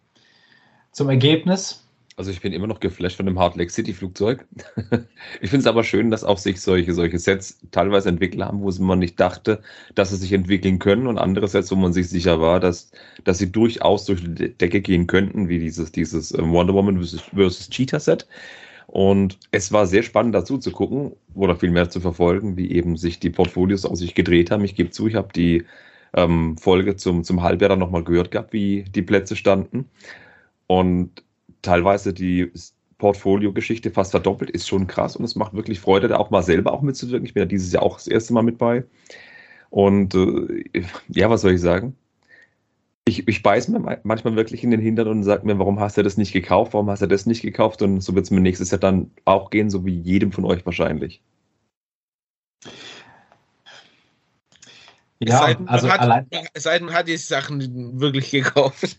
[0.92, 1.84] zum Ergebnis?
[2.16, 4.46] Also ich bin immer noch geflasht von dem Hard Lake City Flugzeug.
[5.40, 8.70] ich finde es aber schön, dass auch sich solche, solche Sets teilweise entwickelt haben, wo
[8.84, 9.60] man nicht dachte,
[9.96, 12.92] dass sie sich entwickeln können und andere Sets, wo man sich sicher war, dass,
[13.24, 17.68] dass sie durchaus durch die Decke gehen könnten, wie dieses, dieses ähm, Wonder Woman versus
[17.68, 18.28] Cheetah Set.
[18.86, 23.18] Und es war sehr spannend dazu zu gucken oder vielmehr zu verfolgen, wie eben sich
[23.18, 24.64] die Portfolios aus sich gedreht haben.
[24.64, 25.64] Ich gebe zu, ich habe die
[26.14, 29.88] ähm, Folge zum, zum Halbjahr dann nochmal gehört gehabt, wie die Plätze standen.
[30.66, 31.22] Und
[31.62, 32.50] teilweise die
[32.98, 36.72] Portfolio-Geschichte fast verdoppelt, ist schon krass und es macht wirklich Freude, da auch mal selber
[36.72, 37.26] auch mitzuwirken.
[37.26, 38.84] Ich bin ja dieses Jahr auch das erste Mal mit bei.
[39.70, 40.64] Und äh,
[41.08, 41.96] ja, was soll ich sagen?
[43.06, 46.02] Ich, ich beiß mir manchmal wirklich in den Hintern und sage mir, warum hast du
[46.02, 46.72] das nicht gekauft?
[46.72, 47.82] Warum hast du das nicht gekauft?
[47.82, 50.64] Und so wird es mir nächstes Jahr dann auch gehen, so wie jedem von euch
[50.64, 51.20] wahrscheinlich.
[55.20, 58.96] Ja, sei denn, also hat, allein, es sei denn, man hat die Sachen wirklich gekauft.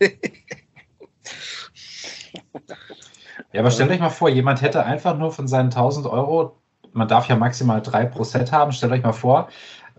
[3.52, 6.56] ja, aber stellt euch mal vor, jemand hätte einfach nur von seinen 1000 Euro,
[6.92, 9.48] man darf ja maximal drei pro Set haben, stellt euch mal vor,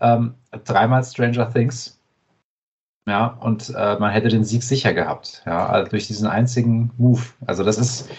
[0.00, 1.98] ähm, dreimal Stranger Things
[3.08, 7.22] ja, und äh, man hätte den Sieg sicher gehabt, ja, also durch diesen einzigen Move.
[7.46, 8.10] Also das ist,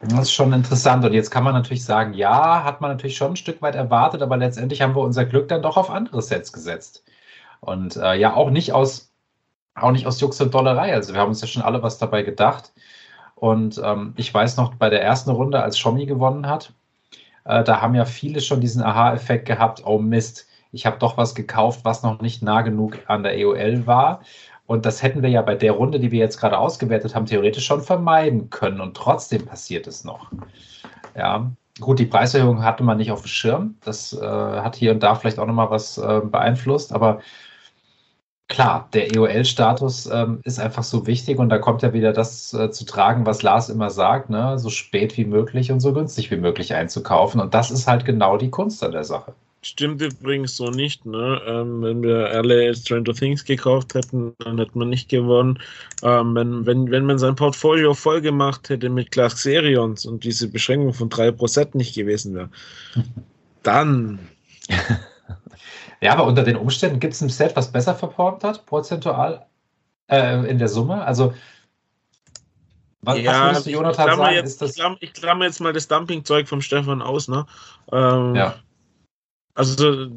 [0.00, 1.04] das ist schon interessant.
[1.04, 4.20] Und jetzt kann man natürlich sagen, ja, hat man natürlich schon ein Stück weit erwartet,
[4.20, 7.04] aber letztendlich haben wir unser Glück dann doch auf andere Sets gesetzt.
[7.60, 9.12] Und äh, ja, auch nicht aus,
[9.74, 10.92] auch nicht aus Jux und Dollerei.
[10.94, 12.72] Also wir haben uns ja schon alle was dabei gedacht.
[13.34, 16.72] Und ähm, ich weiß noch, bei der ersten Runde, als Schommi gewonnen hat,
[17.44, 21.34] äh, da haben ja viele schon diesen Aha-Effekt gehabt, oh Mist, ich habe doch was
[21.34, 24.20] gekauft, was noch nicht nah genug an der EOL war.
[24.66, 27.64] Und das hätten wir ja bei der Runde, die wir jetzt gerade ausgewertet haben, theoretisch
[27.64, 28.82] schon vermeiden können.
[28.82, 30.30] Und trotzdem passiert es noch.
[31.16, 31.50] Ja,
[31.80, 33.76] gut, die Preiserhöhung hatte man nicht auf dem Schirm.
[33.82, 36.92] Das äh, hat hier und da vielleicht auch nochmal was äh, beeinflusst.
[36.92, 37.20] Aber
[38.48, 41.38] klar, der EOL-Status ähm, ist einfach so wichtig.
[41.38, 44.58] Und da kommt ja wieder das äh, zu tragen, was Lars immer sagt, ne?
[44.58, 47.40] so spät wie möglich und so günstig wie möglich einzukaufen.
[47.40, 49.34] Und das ist halt genau die Kunst an der Sache.
[49.62, 51.04] Stimmt übrigens so nicht.
[51.04, 51.42] Ne?
[51.46, 55.58] Ähm, wenn wir alle Stranger Things gekauft hätten, dann hätte man nicht gewonnen.
[56.02, 60.48] Ähm, wenn, wenn, wenn man sein Portfolio voll gemacht hätte mit Clark Serions und diese
[60.48, 62.50] Beschränkung von 3% nicht gewesen wäre,
[63.62, 64.20] dann.
[66.00, 69.46] Ja, aber unter den Umständen gibt es ein Set, was besser performt hat, prozentual
[70.08, 71.04] äh, in der Summe.
[71.04, 71.34] Also,
[73.02, 74.36] was, ja, was würdest du, ich, Jonathan, klammer sagen?
[74.36, 77.28] jetzt, das, ich, klammer, ich klammer jetzt mal das Dumpingzeug vom Stefan aus.
[77.28, 77.46] Ne?
[77.92, 78.54] Ähm, ja.
[79.54, 80.08] Also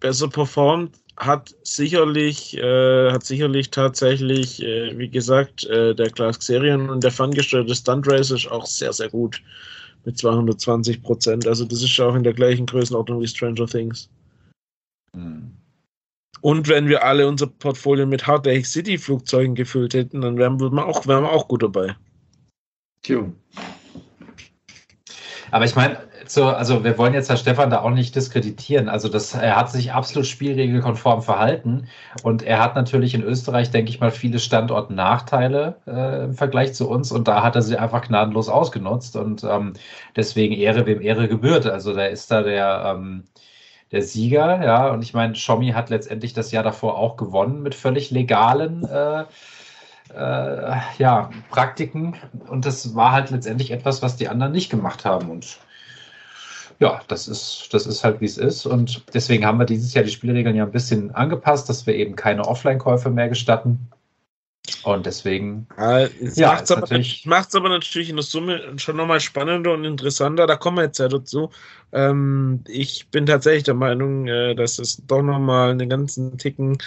[0.00, 6.90] besser performt hat sicherlich, äh, hat sicherlich tatsächlich, äh, wie gesagt, äh, der Class Serien
[6.90, 9.40] und der ferngesteuerte Stunt Race ist auch sehr, sehr gut
[10.04, 11.46] mit 220 Prozent.
[11.46, 14.08] Also das ist auch in der gleichen Größenordnung wie Stranger Things.
[16.44, 20.60] Und wenn wir alle unser Portfolio mit Hard Lake City Flugzeugen gefüllt hätten, dann wären
[20.60, 21.96] wir auch, wären wir auch gut dabei.
[23.00, 23.24] Tja.
[25.50, 28.90] Aber ich meine, so, also wir wollen jetzt Herr Stefan da auch nicht diskreditieren.
[28.90, 31.88] Also das, er hat sich absolut spielregelkonform verhalten
[32.22, 36.90] und er hat natürlich in Österreich, denke ich mal, viele Standortnachteile äh, im Vergleich zu
[36.90, 39.72] uns und da hat er sie einfach gnadenlos ausgenutzt und ähm,
[40.14, 41.64] deswegen Ehre wem Ehre gebührt.
[41.64, 43.24] Also da ist da der ähm,
[43.94, 47.76] der Sieger, ja, und ich meine, Schommi hat letztendlich das Jahr davor auch gewonnen mit
[47.76, 49.24] völlig legalen äh,
[50.12, 52.16] äh, ja, Praktiken
[52.48, 55.58] und das war halt letztendlich etwas, was die anderen nicht gemacht haben und
[56.80, 58.66] ja, das ist, das ist halt wie es ist.
[58.66, 62.16] Und deswegen haben wir dieses Jahr die Spielregeln ja ein bisschen angepasst, dass wir eben
[62.16, 63.88] keine Offline-Käufe mehr gestatten.
[64.82, 65.66] Und deswegen.
[66.20, 69.72] Es Ja, macht es aber, natürlich- macht's aber natürlich in der Summe schon nochmal spannender
[69.72, 70.46] und interessanter.
[70.46, 71.50] Da kommen wir jetzt ja dazu.
[71.92, 76.78] Ähm, ich bin tatsächlich der Meinung, äh, dass es doch nochmal einen ganzen Ticken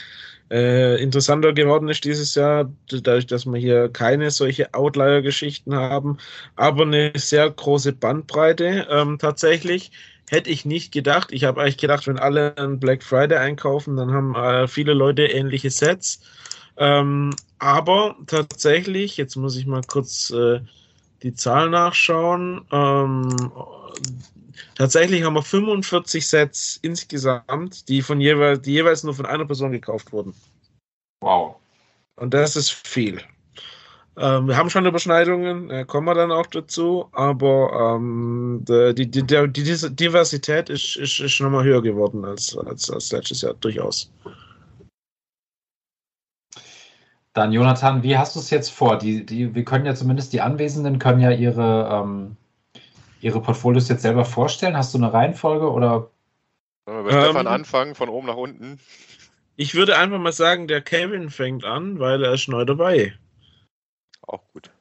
[0.49, 6.17] äh, interessanter geworden ist dieses Jahr, dadurch, dass wir hier keine solche Outlier-Geschichten haben,
[6.55, 9.91] aber eine sehr große Bandbreite ähm, tatsächlich.
[10.29, 11.31] Hätte ich nicht gedacht.
[11.31, 15.23] Ich habe eigentlich gedacht, wenn alle einen Black Friday einkaufen, dann haben äh, viele Leute
[15.25, 16.21] ähnliche Sets.
[16.77, 20.61] Ähm, aber tatsächlich, jetzt muss ich mal kurz äh,
[21.23, 22.65] die Zahl nachschauen.
[22.71, 23.51] Ähm,
[24.75, 29.71] tatsächlich haben wir 45 Sets insgesamt, die von jeweils, die jeweils nur von einer Person
[29.71, 30.33] gekauft wurden.
[31.21, 31.55] Wow.
[32.15, 33.21] Und das ist viel.
[34.17, 39.23] Ähm, wir haben schon Überschneidungen, äh, kommen wir dann auch dazu, aber ähm, die, die,
[39.23, 44.11] die, die Diversität ist, ist, ist nochmal höher geworden als, als, als letztes Jahr, durchaus.
[47.37, 48.97] Dann, Jonathan, wie hast du es jetzt vor?
[48.97, 52.35] Die, die, wir können ja zumindest die Anwesenden können ja ihre, ähm,
[53.21, 54.75] ihre Portfolios jetzt selber vorstellen.
[54.75, 56.09] Hast du eine Reihenfolge oder?
[56.87, 58.79] Sollen wir bei Stefan Ähm, anfangen, von oben nach unten?
[59.55, 63.13] Ich würde einfach mal sagen, der Kevin fängt an, weil er ist neu dabei.
[64.25, 64.71] Auch gut.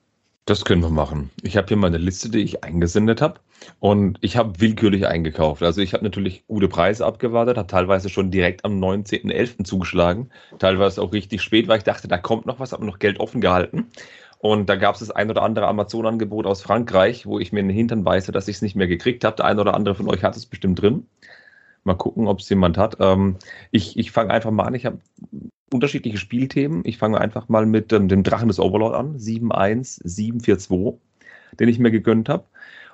[0.47, 1.31] Das können wir machen.
[1.43, 3.39] Ich habe hier meine Liste, die ich eingesendet habe.
[3.79, 5.63] Und ich habe willkürlich eingekauft.
[5.63, 9.65] Also ich habe natürlich gute Preise abgewartet, habe teilweise schon direkt am 19.11.
[9.65, 10.31] zugeschlagen.
[10.59, 13.41] Teilweise auch richtig spät, weil ich dachte, da kommt noch was, habe noch Geld offen
[13.41, 13.91] gehalten.
[14.39, 17.69] Und da gab es das ein oder andere Amazon-Angebot aus Frankreich, wo ich mir in
[17.69, 19.37] den Hintern beiße, dass ich es nicht mehr gekriegt habe.
[19.37, 21.07] Der ein oder andere von euch hat es bestimmt drin.
[21.85, 22.97] Mal gucken, ob es jemand hat.
[23.01, 23.37] Ähm,
[23.71, 24.75] ich ich fange einfach mal an.
[24.75, 24.99] Ich habe
[25.73, 26.83] unterschiedliche Spielthemen.
[26.85, 31.01] Ich fange einfach mal mit ähm, dem Drachen des Overlord an, 71742,
[31.59, 32.45] den ich mir gegönnt habe.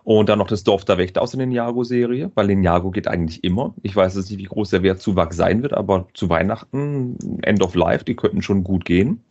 [0.04, 3.72] Und dann noch das Dorf der Wächter aus der Ninjago-Serie, weil Ninjago geht eigentlich immer.
[3.82, 7.74] Ich weiß jetzt nicht, wie groß der Wertzuwachs sein wird, aber zu Weihnachten, End of
[7.74, 9.22] Life, die könnten schon gut gehen.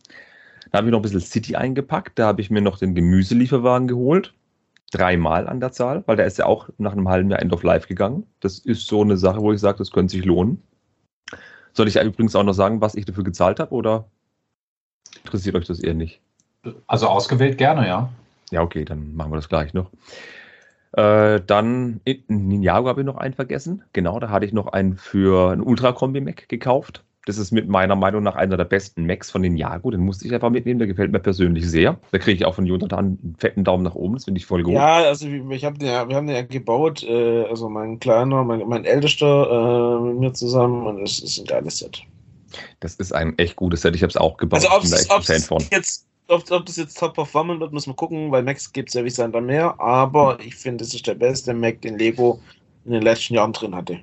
[0.70, 2.18] Da habe ich noch ein bisschen City eingepackt.
[2.18, 4.32] Da habe ich mir noch den Gemüselieferwagen geholt.
[4.90, 7.62] Dreimal an der Zahl, weil der ist ja auch nach einem halben Jahr End of
[7.62, 8.24] Life gegangen.
[8.40, 10.62] Das ist so eine Sache, wo ich sage, das könnte sich lohnen.
[11.72, 14.04] Soll ich übrigens auch noch sagen, was ich dafür gezahlt habe oder
[15.24, 16.20] interessiert euch das eher nicht?
[16.86, 18.10] Also ausgewählt gerne, ja.
[18.50, 19.90] Ja, okay, dann machen wir das gleich noch.
[20.92, 23.84] Äh, dann in Ninjago habe ich noch einen vergessen.
[23.92, 27.04] Genau, da hatte ich noch einen für einen Ultra-Kombi-Mac gekauft.
[27.24, 29.92] Das ist mit meiner Meinung nach einer der besten Macs von Ninjago.
[29.92, 30.80] Den musste ich einfach mitnehmen.
[30.80, 31.98] Der gefällt mir persönlich sehr.
[32.10, 34.14] Da kriege ich auch von Jonathan einen fetten Daumen nach oben.
[34.14, 34.74] Das finde ich voll gut.
[34.74, 38.68] Ja, also ich hab den, wir haben den ja gebaut, äh, also mein kleiner, mein,
[38.68, 42.02] mein ältester äh, mit mir zusammen und es ist ein geiles Set.
[42.80, 43.94] Das ist ein echt gutes Set.
[43.94, 44.64] Ich habe es auch gebaut.
[44.64, 45.64] Also ob von.
[45.70, 48.94] jetzt, ob, ob das jetzt top performen wird, muss man gucken, weil Macs gibt es
[48.94, 52.40] ja wie am Meer, aber ich finde, es ist der beste Mac, den Lego
[52.84, 54.00] in den letzten Jahren drin hatte.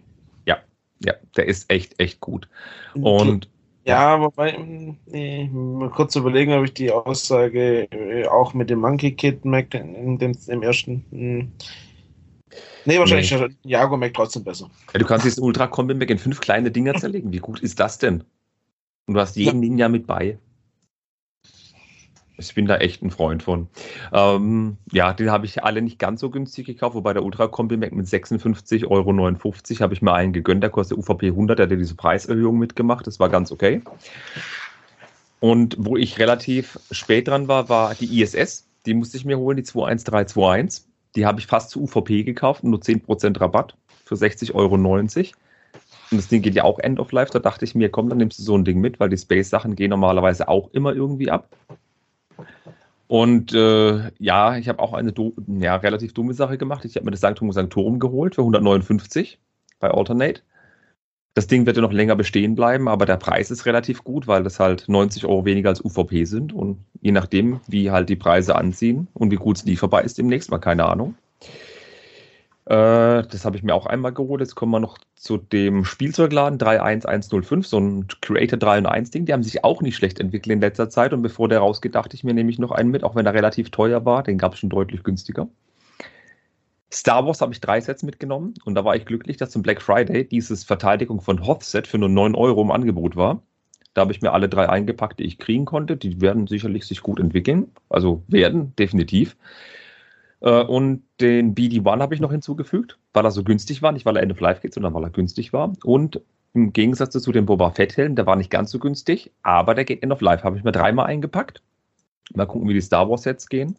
[1.03, 2.47] Ja, der ist echt, echt gut.
[2.93, 3.49] Und
[3.85, 4.57] Ja, wobei,
[5.05, 9.73] nee, mal kurz überlegen, ob ich die Aussage äh, auch mit dem Monkey Kid Mac
[9.73, 11.05] in, dem, im ersten.
[11.11, 11.47] mh.
[12.85, 14.69] Nee, wahrscheinlich ist der Jago Mac trotzdem besser.
[14.93, 17.31] Ja, du kannst diesen Ultra Combi Mac in fünf kleine Dinger zerlegen.
[17.31, 18.23] Wie gut ist das denn?
[19.05, 20.37] Und du hast jeden Ninja mit bei.
[22.39, 23.67] Ich bin da echt ein Freund von.
[24.13, 27.75] Ähm, ja, den habe ich alle nicht ganz so günstig gekauft, wobei der Ultra Combi
[27.75, 30.63] Mac mit 56,59 Euro habe ich mir einen gegönnt.
[30.63, 33.05] Der kostet UVP 100, der hat ja diese Preiserhöhung mitgemacht.
[33.07, 33.81] Das war ganz okay.
[35.41, 38.67] Und wo ich relativ spät dran war, war die ISS.
[38.85, 40.85] Die musste ich mir holen, die 21321.
[41.15, 43.75] Die habe ich fast zu UVP gekauft, nur 10% Rabatt
[44.05, 44.75] für 60,90 Euro.
[44.75, 47.31] Und das Ding geht ja auch End of Life.
[47.31, 49.75] Da dachte ich mir, komm, dann nimmst du so ein Ding mit, weil die Space-Sachen
[49.75, 51.49] gehen normalerweise auch immer irgendwie ab.
[53.07, 56.85] Und äh, ja, ich habe auch eine do- ja, relativ dumme Sache gemacht.
[56.85, 59.39] Ich habe mir das Sanctum Sanctorum geholt für 159
[59.79, 60.41] bei Alternate.
[61.33, 64.43] Das Ding wird ja noch länger bestehen bleiben, aber der Preis ist relativ gut, weil
[64.43, 66.53] das halt 90 Euro weniger als UVP sind.
[66.53, 70.51] Und je nachdem, wie halt die Preise anziehen und wie gut es lieferbar ist demnächst,
[70.51, 71.15] mal keine Ahnung.
[72.69, 74.41] Äh, das habe ich mir auch einmal geholt.
[74.41, 79.25] Jetzt kommen wir noch zu dem Spielzeugladen 31105, so ein Creator 3 und 1 Ding.
[79.25, 81.11] Die haben sich auch nicht schlecht entwickelt in letzter Zeit.
[81.11, 83.71] Und bevor der rausgeht, dachte ich mir nämlich noch einen mit, auch wenn er relativ
[83.71, 84.21] teuer war.
[84.21, 85.47] Den gab es schon deutlich günstiger.
[86.93, 89.81] Star Wars habe ich drei Sets mitgenommen und da war ich glücklich, dass zum Black
[89.81, 93.41] Friday dieses Verteidigung von Hoth Set für nur 9 Euro im Angebot war.
[93.95, 95.97] Da habe ich mir alle drei eingepackt, die ich kriegen konnte.
[95.97, 97.71] Die werden sicherlich sich gut entwickeln.
[97.89, 99.35] Also werden, definitiv.
[100.41, 103.91] Äh, Und den BD-1 habe ich noch hinzugefügt, weil er so günstig war.
[103.91, 105.73] Nicht, weil er End of Life geht, sondern weil er günstig war.
[105.83, 106.21] Und
[106.53, 110.01] im Gegensatz zu dem Boba Fett-Helm, der war nicht ganz so günstig, aber der geht
[110.01, 110.43] End of Life.
[110.43, 111.61] Habe ich mir dreimal eingepackt.
[112.33, 113.75] Mal gucken, wie die Star Wars-Sets gehen.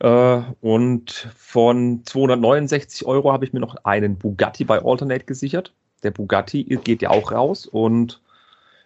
[0.00, 5.72] Äh, und von 269 Euro habe ich mir noch einen Bugatti bei Alternate gesichert.
[6.02, 8.20] Der Bugatti geht ja auch raus und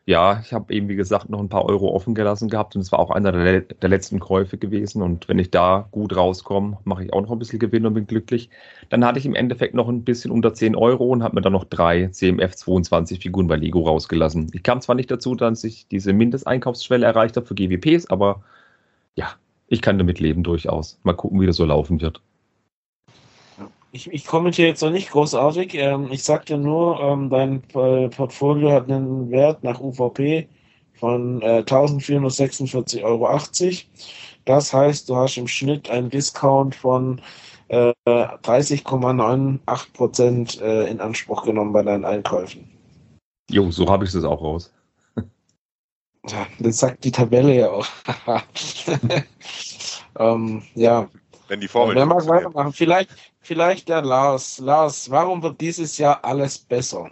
[0.09, 2.92] ja, ich habe eben, wie gesagt, noch ein paar Euro offen gelassen gehabt und es
[2.92, 5.02] war auch einer der, der, letzten Käufe gewesen.
[5.02, 8.07] Und wenn ich da gut rauskomme, mache ich auch noch ein bisschen Gewinn und bin
[8.07, 8.48] glücklich.
[8.88, 11.52] Dann hatte ich im Endeffekt noch ein bisschen unter 10 Euro und habe mir dann
[11.54, 14.48] noch drei CMF 22 Figuren bei Lego rausgelassen.
[14.54, 18.44] Ich kam zwar nicht dazu, dass ich diese Mindesteinkaufsschwelle erreicht habe für GWPs, aber
[19.16, 19.30] ja,
[19.66, 21.00] ich kann damit leben durchaus.
[21.02, 22.20] Mal gucken, wie das so laufen wird.
[23.93, 25.74] Ich, ich kommentiere jetzt noch nicht großartig.
[25.74, 30.49] Ähm, ich sagte nur, ähm, dein äh, Portfolio hat einen Wert nach UVP
[30.95, 33.28] von äh, 1446,80 Euro.
[34.45, 37.20] Das heißt, du hast im Schnitt einen Discount von
[37.68, 42.70] äh, 30,98 Prozent äh, in Anspruch genommen bei deinen Einkäufen.
[43.51, 44.72] Jo, so habe ich es auch raus.
[46.59, 47.87] Das sagt die Tabelle ja auch.
[50.18, 51.09] ähm, ja.
[51.49, 51.94] Wenn die Formel.
[51.94, 52.72] Wer mag weitermachen?
[52.72, 54.59] Vielleicht, vielleicht der Lars.
[54.59, 57.11] Lars, warum wird dieses Jahr alles besser?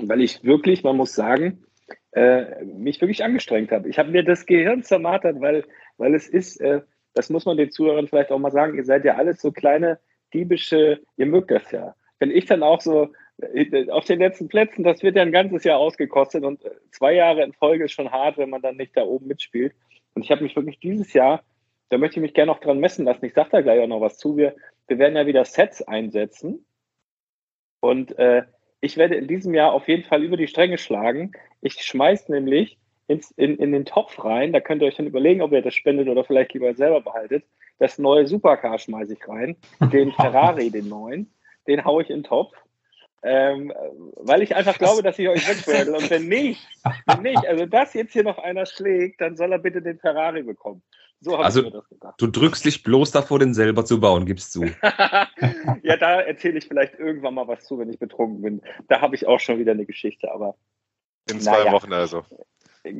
[0.00, 1.64] Weil ich wirklich, man muss sagen,
[2.12, 3.88] äh, mich wirklich angestrengt habe.
[3.88, 5.64] Ich habe mir das Gehirn zermartert, weil,
[5.96, 6.80] weil es ist, äh,
[7.14, 9.98] das muss man den Zuhörern vielleicht auch mal sagen, ihr seid ja alles so kleine
[10.32, 11.94] diebische, ihr mögt das ja.
[12.18, 15.64] Wenn ich dann auch so äh, auf den letzten Plätzen, das wird ja ein ganzes
[15.64, 18.96] Jahr ausgekostet und äh, zwei Jahre in Folge ist schon hart, wenn man dann nicht
[18.96, 19.74] da oben mitspielt.
[20.14, 21.42] Und ich habe mich wirklich dieses Jahr
[21.90, 23.24] da möchte ich mich gerne noch dran messen lassen.
[23.24, 24.36] Ich sage da gleich auch noch was zu.
[24.36, 26.64] Wir, wir werden ja wieder Sets einsetzen.
[27.80, 28.44] Und äh,
[28.80, 31.32] ich werde in diesem Jahr auf jeden Fall über die Stränge schlagen.
[31.60, 32.78] Ich schmeiße nämlich
[33.08, 34.52] ins, in, in den Topf rein.
[34.52, 37.44] Da könnt ihr euch dann überlegen, ob ihr das spendet oder vielleicht lieber selber behaltet.
[37.78, 39.56] Das neue Supercar schmeiße ich rein.
[39.92, 41.32] Den Ferrari, den neuen.
[41.66, 42.56] Den haue ich in den Topf.
[43.22, 43.72] Ähm,
[44.14, 45.92] weil ich einfach glaube, dass ich euch wegwerde.
[45.92, 46.66] Und wenn nicht,
[47.06, 50.42] wenn nicht, also das jetzt hier noch einer schlägt, dann soll er bitte den Ferrari
[50.42, 50.82] bekommen.
[51.20, 52.14] So habe also, ich mir das gedacht.
[52.18, 54.64] Du drückst dich bloß davor, den selber zu bauen, gibst du.
[55.82, 58.62] ja, da erzähle ich vielleicht irgendwann mal was zu, wenn ich betrunken bin.
[58.88, 60.56] Da habe ich auch schon wieder eine Geschichte, aber.
[61.30, 61.72] In zwei naja.
[61.72, 62.24] Wochen also.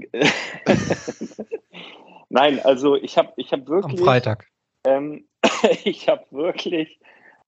[2.28, 3.98] Nein, also ich habe ich hab wirklich.
[4.00, 4.46] Am Freitag.
[4.84, 5.26] Ähm,
[5.84, 7.00] ich habe wirklich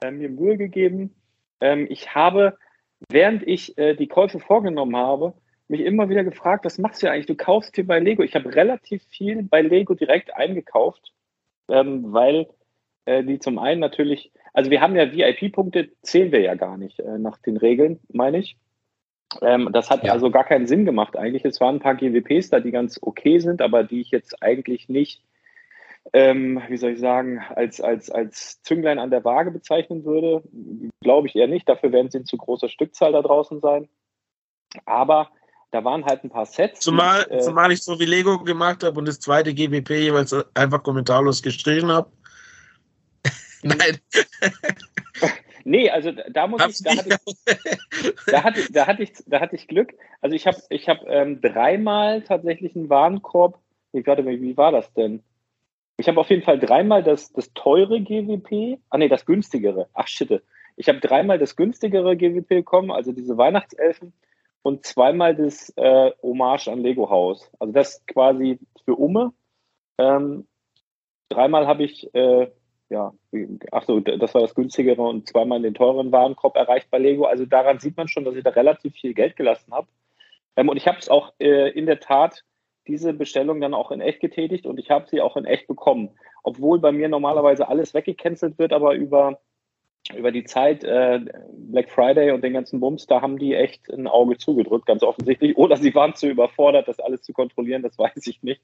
[0.02, 1.14] äh, mir Mühe gegeben.
[1.60, 2.56] Ähm, ich habe,
[3.10, 5.34] während ich äh, die Käufe vorgenommen habe,
[5.72, 7.26] mich immer wieder gefragt, was machst du eigentlich?
[7.26, 8.22] Du kaufst hier bei Lego.
[8.22, 11.12] Ich habe relativ viel bei Lego direkt eingekauft,
[11.68, 12.46] ähm, weil
[13.06, 17.00] äh, die zum einen natürlich, also wir haben ja VIP-Punkte, zählen wir ja gar nicht
[17.00, 18.56] äh, nach den Regeln, meine ich.
[19.40, 20.12] Ähm, das hat ja.
[20.12, 21.44] also gar keinen Sinn gemacht eigentlich.
[21.46, 24.90] Es waren ein paar GWPs da, die ganz okay sind, aber die ich jetzt eigentlich
[24.90, 25.24] nicht,
[26.12, 30.42] ähm, wie soll ich sagen, als, als, als Zünglein an der Waage bezeichnen würde.
[31.00, 31.66] Glaube ich eher nicht.
[31.66, 33.88] Dafür werden sie in zu großer Stückzahl da draußen sein.
[34.84, 35.30] Aber
[35.72, 36.80] da waren halt ein paar Sets.
[36.80, 40.34] Zumal, die, äh, zumal ich so wie Lego gemacht habe und das zweite GWP jeweils
[40.54, 42.10] einfach kommentarlos gestrichen habe.
[43.62, 43.98] Nein.
[45.64, 49.40] nee, also da muss Hab's ich, da hatte ich, da hatte, da hatte ich, da
[49.40, 49.94] hatte ich Glück.
[50.20, 53.58] Also ich habe, ich habe ähm, dreimal tatsächlich einen Warenkorb.
[53.92, 55.22] Ich warte mal, wie war das denn?
[55.96, 59.88] Ich habe auf jeden Fall dreimal das, das teure GWP, ah nee, das günstigere.
[59.94, 60.42] Ach shit.
[60.76, 64.12] Ich habe dreimal das günstigere GWP bekommen, also diese Weihnachtselfen
[64.62, 67.50] und zweimal das äh, Hommage an Lego Haus.
[67.58, 69.32] Also das quasi für Umme.
[69.98, 70.46] Ähm,
[71.28, 72.50] dreimal habe ich, äh,
[72.88, 73.12] ja,
[73.72, 77.24] ach so, das war das günstigere und zweimal den teuren Warenkorb erreicht bei Lego.
[77.24, 79.88] Also daran sieht man schon, dass ich da relativ viel Geld gelassen habe.
[80.56, 82.44] Ähm, und ich habe es auch äh, in der Tat
[82.86, 86.10] diese Bestellung dann auch in echt getätigt und ich habe sie auch in echt bekommen.
[86.42, 89.40] Obwohl bei mir normalerweise alles weggecancelt wird, aber über
[90.16, 91.20] über die Zeit äh,
[91.52, 95.56] Black Friday und den ganzen Bums, da haben die echt ein Auge zugedrückt, ganz offensichtlich.
[95.56, 98.62] Oder sie waren zu überfordert, das alles zu kontrollieren, das weiß ich nicht.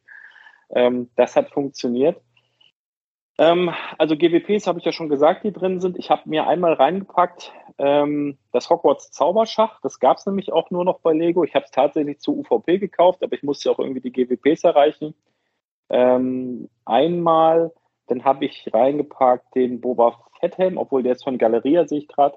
[0.70, 2.20] Ähm, das hat funktioniert.
[3.38, 5.96] Ähm, also GWPs habe ich ja schon gesagt, die drin sind.
[5.96, 9.80] Ich habe mir einmal reingepackt ähm, das Hogwarts Zauberschach.
[9.80, 11.44] Das gab es nämlich auch nur noch bei Lego.
[11.44, 15.14] Ich habe es tatsächlich zu UVP gekauft, aber ich musste auch irgendwie die GWPs erreichen.
[15.88, 17.72] Ähm, einmal,
[18.08, 22.36] dann habe ich reingepackt den Boba Fetthelm, obwohl der ist von Galeria, sehe ich gerade.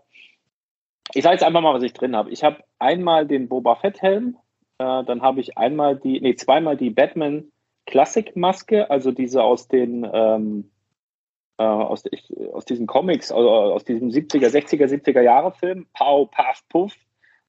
[1.13, 2.29] Ich sage jetzt einfach mal, was ich drin habe.
[2.29, 4.37] Ich habe einmal den Boba Fetthelm,
[4.77, 7.51] äh, dann habe ich einmal die, nee, zweimal die Batman
[7.85, 10.71] Classic Maske, also diese aus den, ähm,
[11.57, 15.87] äh, aus, ich, aus diesen Comics, also aus diesem 70er, 60er, 70er Jahre Film.
[15.93, 16.93] Pau, Paf, Puff.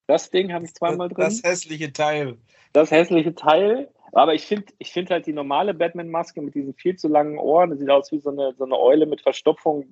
[0.07, 1.25] Das Ding habe ich zweimal drin.
[1.25, 2.37] Das hässliche Teil.
[2.73, 3.89] Das hässliche Teil.
[4.13, 7.71] Aber ich finde ich find halt die normale Batman-Maske mit diesen viel zu langen Ohren,
[7.71, 9.87] das sieht aus wie so eine, so eine Eule mit Verstopfung,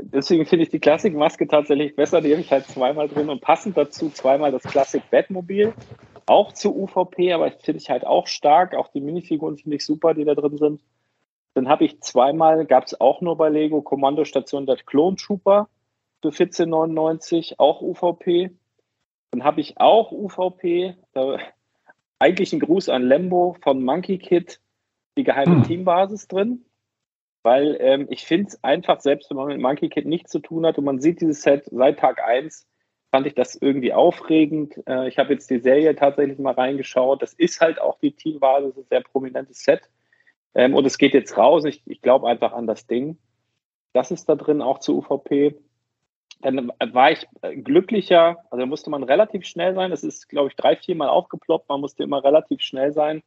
[0.00, 2.20] deswegen finde ich die Classic-Maske tatsächlich besser.
[2.20, 5.74] Die habe ich halt zweimal drin und passend dazu zweimal das Classic Batmobil.
[6.26, 8.74] Auch zu UVP, aber finde ich halt auch stark.
[8.74, 10.82] Auch die Minifiguren finde ich super, die da drin sind.
[11.54, 15.68] Dann habe ich zweimal, gab es auch nur bei Lego, Kommandostation der Clone Trooper
[16.22, 18.50] für 14,99, auch UVP.
[19.30, 21.38] Dann habe ich auch UVP, da,
[22.18, 24.60] eigentlich ein Gruß an Lembo von Monkey Kid,
[25.16, 25.62] die geheime Hm.
[25.64, 26.64] Teambasis drin.
[27.42, 30.66] Weil ähm, ich finde es einfach, selbst wenn man mit Monkey Kid nichts zu tun
[30.66, 32.66] hat und man sieht dieses Set seit Tag 1,
[33.10, 34.74] fand ich das irgendwie aufregend.
[34.86, 37.22] Äh, ich habe jetzt die Serie tatsächlich mal reingeschaut.
[37.22, 39.88] Das ist halt auch die Teambasis, ein sehr prominentes Set.
[40.54, 41.64] Ähm, und es geht jetzt raus.
[41.64, 43.18] Ich, ich glaube einfach an das Ding.
[43.92, 45.54] Das ist da drin auch zu UVP.
[46.40, 49.90] Dann war ich äh, glücklicher, also da musste man relativ schnell sein.
[49.90, 51.68] Das ist, glaube ich, drei, viermal aufgeploppt.
[51.68, 53.22] Man musste immer relativ schnell sein.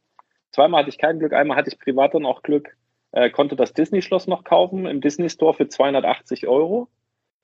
[0.50, 2.76] Zweimal hatte ich kein Glück, einmal hatte ich privat dann auch Glück,
[3.12, 6.88] äh, konnte das Disney-Schloss noch kaufen im Disney Store für 280 Euro.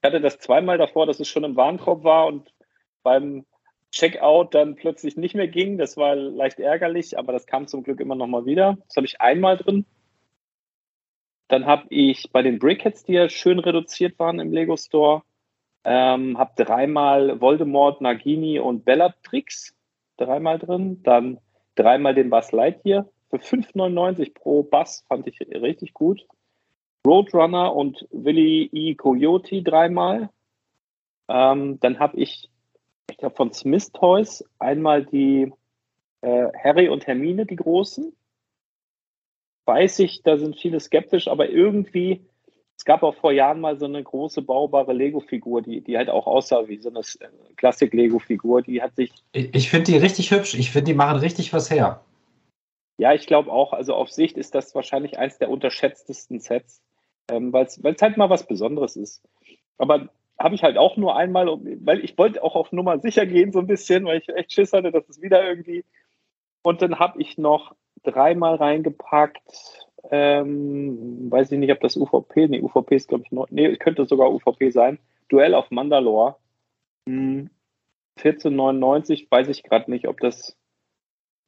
[0.00, 2.52] Ich hatte das zweimal davor, dass es schon im Warenkorb war und
[3.02, 3.44] beim
[3.90, 5.78] Checkout dann plötzlich nicht mehr ging.
[5.78, 8.76] Das war leicht ärgerlich, aber das kam zum Glück immer noch mal wieder.
[8.86, 9.86] Das habe ich einmal drin.
[11.48, 15.22] Dann habe ich bei den Brickheads, die ja schön reduziert waren im Lego Store,
[15.84, 19.74] ähm, habe dreimal Voldemort, Nagini und Bellatrix
[20.16, 21.02] dreimal drin.
[21.02, 21.38] Dann
[21.74, 26.26] dreimal den Buzz Lightyear für 5,99 pro Bass fand ich richtig gut.
[27.06, 28.94] Roadrunner und Willy E.
[28.94, 30.30] Coyote dreimal.
[31.28, 32.50] Ähm, dann habe ich,
[33.10, 35.52] ich glaube, von Smith Toys einmal die
[36.22, 38.14] äh, Harry und Hermine, die großen.
[39.66, 42.26] Weiß ich, da sind viele skeptisch, aber irgendwie,
[42.78, 46.28] es gab auch vor Jahren mal so eine große baubare Lego-Figur, die, die halt auch
[46.28, 48.62] aussah wie so eine äh, Klassik-Lego-Figur.
[48.62, 50.54] Die hat sich Ich, ich finde die richtig hübsch.
[50.54, 52.00] Ich finde, die machen richtig was her.
[52.96, 56.80] Ja, ich glaube auch, also auf Sicht ist das wahrscheinlich eins der unterschätztesten Sets,
[57.30, 59.22] ähm, weil es halt mal was Besonderes ist.
[59.76, 60.08] Aber
[60.38, 61.46] habe ich halt auch nur einmal,
[61.84, 64.72] weil ich wollte auch auf Nummer sicher gehen so ein bisschen, weil ich echt Schiss
[64.72, 65.84] hatte, dass es wieder irgendwie.
[66.62, 67.74] Und dann habe ich noch
[68.04, 73.48] dreimal reingepackt, ähm, weiß ich nicht, ob das UVP, nee, UVP ist glaube ich noch,
[73.50, 74.98] nee, könnte sogar UVP sein.
[75.28, 76.36] Duell auf Mandalore.
[77.08, 77.50] Hm,
[78.20, 80.56] 14,99, weiß ich gerade nicht, ob das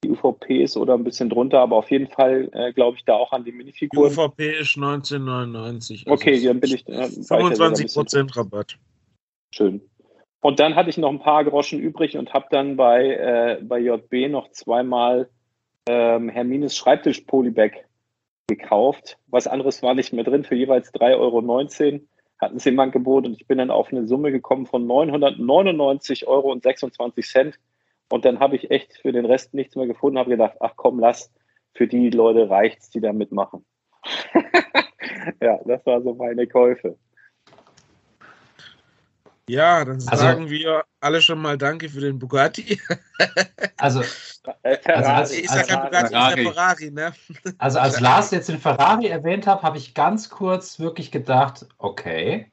[0.03, 3.15] die UVP ist oder ein bisschen drunter, aber auf jeden Fall äh, glaube ich da
[3.15, 4.11] auch an die Die Minifiguren.
[4.17, 6.07] UVP ist 1999.
[6.07, 6.89] also Okay, dann bin ich.
[6.89, 8.79] Äh, war ich ja sogar ein 25 bisschen- Prozent Rabatt.
[9.55, 9.81] Schön.
[10.43, 13.79] Und dann hatte ich noch ein paar Groschen übrig und habe dann bei, äh, bei
[13.79, 15.29] JB noch zweimal
[15.87, 17.73] ähm, Hermines Schreibtisch-Polybag
[18.51, 19.17] gekauft.
[19.29, 21.41] Was anderes war nicht mehr drin, für jeweils 3,19 Euro
[22.39, 26.53] hatten sie im Angebot und ich bin dann auf eine Summe gekommen von 999,26 Euro.
[28.13, 30.99] Und dann habe ich echt für den Rest nichts mehr gefunden, habe gedacht, ach komm,
[30.99, 31.33] lass,
[31.75, 33.65] für die Leute reicht's, die da mitmachen.
[35.41, 36.97] ja, das war so meine Käufe.
[39.51, 42.81] Ja, dann Also- sagen wir alle schon mal Danke für den Bugatti.
[43.77, 44.03] Also,
[44.63, 46.45] Äh, Ferrari, als- ist ja kein als- Bugatti, ist ja Ferrari.
[46.45, 47.13] Ferrari, ne?
[47.59, 52.51] also als Lars jetzt den Ferrari erwähnt hat, habe ich ganz kurz wirklich gedacht, okay.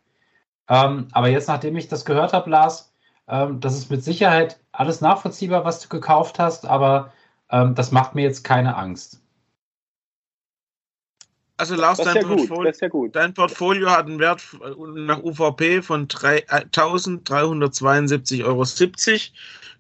[0.69, 2.93] Ähm, aber jetzt, nachdem ich das gehört habe, Lars,
[3.27, 7.11] ähm, das ist mit Sicherheit alles nachvollziehbar, was du gekauft hast, aber
[7.51, 9.21] ähm, das macht mir jetzt keine Angst.
[11.57, 16.07] Also Lars, dein, ja Portfolio, ja dein Portfolio hat einen Wert äh, nach UVP von
[16.07, 18.63] 1.372,70 Euro.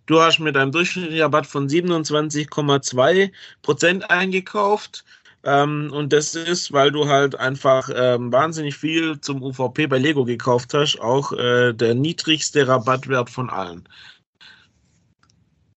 [0.07, 5.05] Du hast mit einem durchschnittlichen Rabatt von 27,2 Prozent eingekauft.
[5.43, 10.25] Ähm, und das ist, weil du halt einfach ähm, wahnsinnig viel zum UVP bei Lego
[10.25, 13.87] gekauft hast, auch äh, der niedrigste Rabattwert von allen.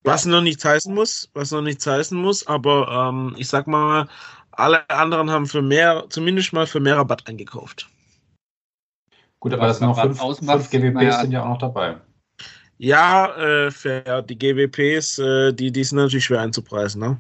[0.03, 4.09] Was noch nichts heißen muss, was noch nichts heißen muss, aber ähm, ich sag mal,
[4.53, 7.88] alle anderen haben für mehr, zumindest mal für mehr Rabatt eingekauft.
[9.38, 11.20] Gut, aber das sind noch Rabatt fünf, ausmacht, fünf GWPs naja.
[11.20, 11.96] sind ja auch noch dabei.
[12.78, 14.22] Ja, äh, fair.
[14.22, 17.18] Die GWPs, äh, die, die sind natürlich schwer einzupreisen, ne?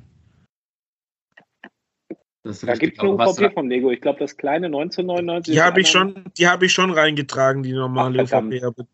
[2.42, 3.90] Da gibt es eine Aber was- UVP von Lego.
[3.90, 5.52] Ich glaube, das kleine 1999.
[5.54, 8.32] Die habe ich schon, die habe ich schon reingetragen, die normale Ach.
[8.32, 8.62] UVP.
[8.64, 8.86] Aber,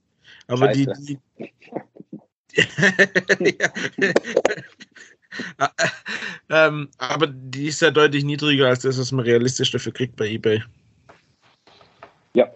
[0.49, 1.19] aber die, die
[3.39, 3.69] Ja.
[6.51, 10.29] ähm, aber die ist ja deutlich niedriger als das, was man realistisch dafür kriegt bei
[10.29, 10.63] eBay.
[12.35, 12.51] Ja.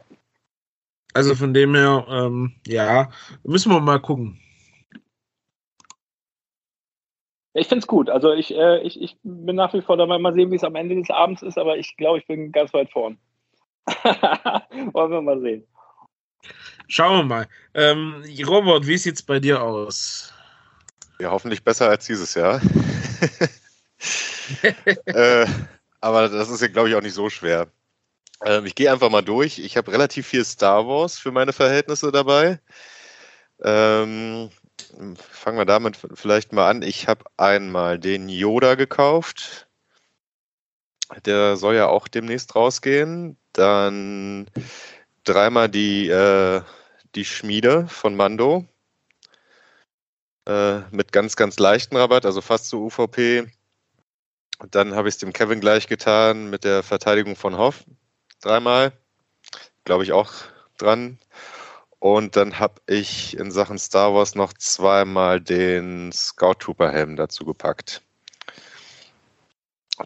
[1.14, 3.10] Also von dem her, ähm, ja,
[3.42, 4.40] müssen wir mal gucken.
[7.52, 8.08] Ich finde es gut.
[8.08, 10.18] Also ich, äh, ich, ich bin nach wie vor dabei.
[10.18, 12.72] Mal sehen, wie es am Ende des Abends ist, aber ich glaube, ich bin ganz
[12.72, 13.18] weit vorn.
[14.92, 15.66] Wollen wir mal sehen.
[16.86, 17.48] Schauen wir mal.
[17.74, 20.32] Ähm, Robert, wie sieht's bei dir aus?
[21.20, 22.62] Ja, hoffentlich besser als dieses Jahr.
[25.04, 25.46] äh,
[26.00, 27.68] aber das ist ja, glaube ich, auch nicht so schwer.
[28.42, 29.58] Ähm, ich gehe einfach mal durch.
[29.58, 32.58] Ich habe relativ viel Star Wars für meine Verhältnisse dabei.
[33.62, 34.48] Ähm,
[35.30, 36.80] fangen wir damit vielleicht mal an.
[36.80, 39.68] Ich habe einmal den Yoda gekauft.
[41.26, 43.36] Der soll ja auch demnächst rausgehen.
[43.52, 44.46] Dann
[45.24, 46.62] dreimal die, äh,
[47.14, 48.64] die Schmiede von Mando.
[50.46, 53.46] Äh, mit ganz, ganz leichten Rabatt, also fast zu UVP.
[54.70, 57.84] Dann habe ich es dem Kevin gleich getan mit der Verteidigung von Hoff.
[58.40, 58.92] Dreimal.
[59.84, 60.32] Glaube ich auch
[60.78, 61.18] dran.
[61.98, 67.44] Und dann habe ich in Sachen Star Wars noch zweimal den Scout Trooper Helm dazu
[67.44, 68.02] gepackt.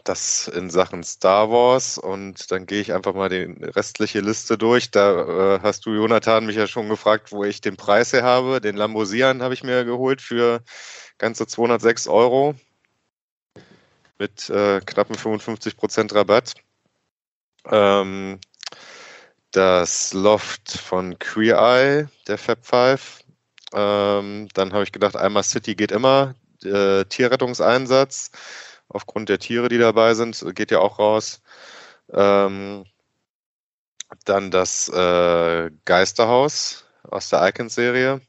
[0.03, 4.91] Das in Sachen Star Wars und dann gehe ich einfach mal die restliche Liste durch.
[4.91, 8.61] Da äh, hast du, Jonathan, mich ja schon gefragt, wo ich den Preis her habe.
[8.61, 10.61] Den Lambosian habe ich mir geholt für
[11.17, 12.55] ganze 206 Euro
[14.17, 16.53] mit äh, knappen 55% Rabatt.
[17.69, 18.39] Ähm,
[19.51, 23.23] das Loft von Queer Eye, der Fab 5.
[23.73, 26.35] Ähm, dann habe ich gedacht, einmal City geht immer.
[26.63, 28.31] Äh, Tierrettungseinsatz,
[28.89, 31.41] aufgrund der Tiere, die dabei sind, geht ja auch raus.
[32.11, 32.85] Ähm,
[34.25, 38.21] dann das äh, Geisterhaus aus der Icons-Serie.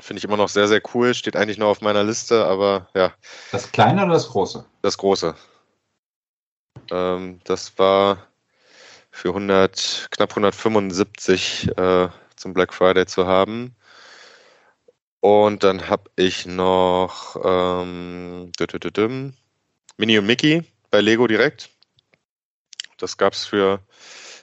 [0.00, 1.14] Finde ich immer noch sehr, sehr cool.
[1.14, 3.14] Steht eigentlich nur auf meiner Liste, aber ja.
[3.50, 4.64] Das kleine oder das große?
[4.82, 5.34] Das große.
[6.90, 8.26] Ähm, das war
[9.10, 13.75] für 100, knapp 175 äh, zum Black Friday zu haben.
[15.26, 18.52] Und dann habe ich noch ähm,
[19.96, 20.62] Mini und Mickey
[20.92, 21.68] bei Lego direkt.
[22.98, 23.80] Das gab es für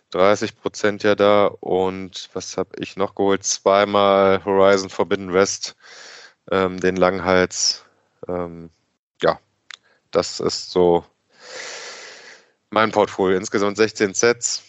[0.09, 1.45] 30 Prozent ja da.
[1.45, 3.45] Und was habe ich noch geholt?
[3.45, 5.77] Zweimal Horizon Forbidden West,
[6.51, 7.85] ähm, den Langhals.
[8.27, 8.69] Ähm,
[9.21, 9.39] ja,
[10.11, 11.05] das ist so
[12.71, 13.37] mein Portfolio.
[13.37, 14.63] Insgesamt 16 Sets,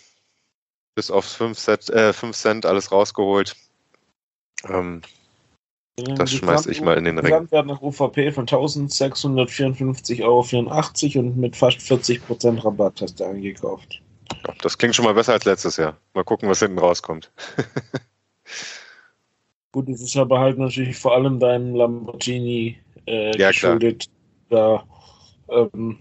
[0.94, 3.56] bis auf 5, Set, äh, 5 Cent alles rausgeholt.
[4.68, 5.02] Ähm,
[5.96, 7.30] das schmeiß ich mal in den Ring.
[7.30, 10.44] Gesamtwert nach UVP von 1654,84 Euro
[11.20, 14.02] und mit fast 40% Rabatt hast du eingekauft.
[14.62, 15.96] Das klingt schon mal besser als letztes Jahr.
[16.14, 17.30] Mal gucken, was hinten rauskommt.
[19.72, 24.08] Gut, es ist aber halt natürlich vor allem deinem Lamborghini äh, ja, geschuldet.
[24.50, 24.84] Da
[25.48, 25.98] ähm,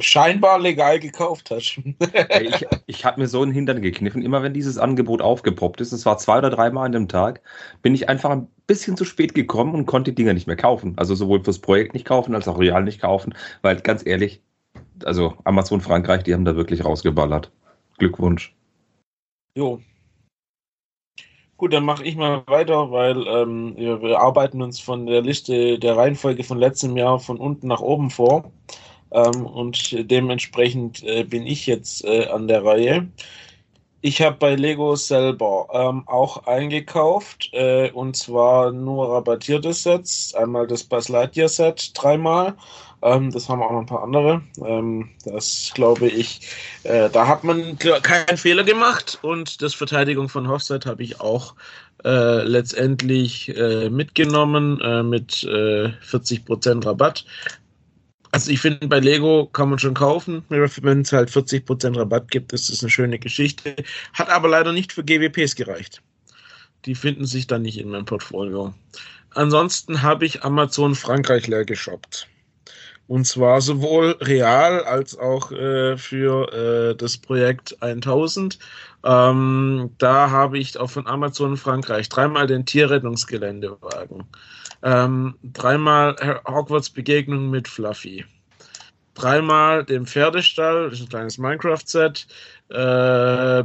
[0.00, 1.78] scheinbar legal gekauft hast.
[2.40, 4.22] ich ich habe mir so einen Hintern gekniffen.
[4.22, 7.42] Immer wenn dieses Angebot aufgepoppt ist, es war zwei oder dreimal an dem Tag,
[7.82, 10.94] bin ich einfach ein bisschen zu spät gekommen und konnte die Dinger nicht mehr kaufen.
[10.96, 14.40] Also sowohl fürs Projekt nicht kaufen, als auch real nicht kaufen, weil ganz ehrlich,
[15.04, 17.50] also Amazon Frankreich, die haben da wirklich rausgeballert.
[17.98, 18.54] Glückwunsch.
[19.56, 19.80] Jo.
[21.56, 25.78] Gut, dann mache ich mal weiter, weil ähm, wir, wir arbeiten uns von der Liste
[25.78, 28.50] der Reihenfolge von letztem Jahr von unten nach oben vor.
[29.14, 33.08] Ähm, und dementsprechend äh, bin ich jetzt äh, an der Reihe.
[34.06, 40.34] Ich habe bei Lego selber ähm, auch eingekauft äh, und zwar nur rabattierte Sets.
[40.34, 42.54] Einmal das Buzz Lightyear Set dreimal.
[43.00, 44.42] Ähm, das haben auch noch ein paar andere.
[44.62, 46.40] Ähm, das glaube ich,
[46.82, 51.54] äh, da hat man keinen Fehler gemacht und das Verteidigung von Hofstadt habe ich auch
[52.04, 57.24] äh, letztendlich äh, mitgenommen äh, mit 40% Rabatt.
[58.34, 60.42] Also ich finde, bei Lego kann man schon kaufen.
[60.48, 63.76] Wenn es halt 40% Rabatt gibt, ist das eine schöne Geschichte.
[64.12, 66.02] Hat aber leider nicht für GWPs gereicht.
[66.84, 68.74] Die finden sich dann nicht in meinem Portfolio.
[69.34, 72.26] Ansonsten habe ich Amazon Frankreich leer geshoppt.
[73.06, 78.58] Und zwar sowohl real als auch äh, für äh, das Projekt 1000.
[79.04, 84.24] Ähm, da habe ich auch von Amazon Frankreich dreimal den Tierrettungsgeländewagen
[84.84, 86.14] ähm, dreimal
[86.46, 88.24] Hogwarts Begegnung mit Fluffy.
[89.14, 92.26] Dreimal den Pferdestall, das ist ein kleines Minecraft-Set.
[92.68, 93.64] Äh,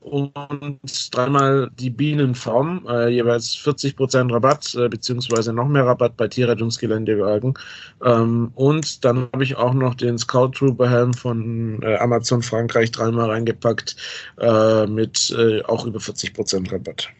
[0.00, 7.54] und dreimal die Bienenfarm, äh, jeweils 40% Rabatt, äh, beziehungsweise noch mehr Rabatt bei Tierrettungsgeländewagen.
[8.02, 12.90] Ähm, und dann habe ich auch noch den Scout Trooper Helm von äh, Amazon Frankreich
[12.90, 13.96] dreimal reingepackt,
[14.38, 17.10] äh, mit äh, auch über 40% Rabatt.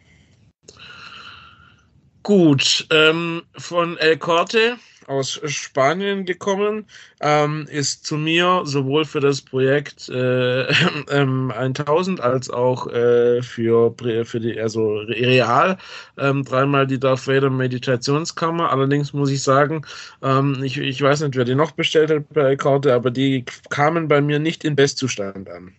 [2.23, 6.85] Gut, ähm, von El Corte aus Spanien gekommen,
[7.19, 10.71] ähm, ist zu mir sowohl für das Projekt äh, äh,
[11.09, 13.93] 1000 als auch äh, für,
[14.23, 15.77] für die, also real,
[16.17, 18.69] ähm, dreimal die Darth Vader Meditationskammer.
[18.69, 19.83] Allerdings muss ich sagen,
[20.21, 23.45] ähm, ich, ich weiß nicht, wer die noch bestellt hat bei El Corte, aber die
[23.69, 25.73] kamen bei mir nicht in Bestzustand an.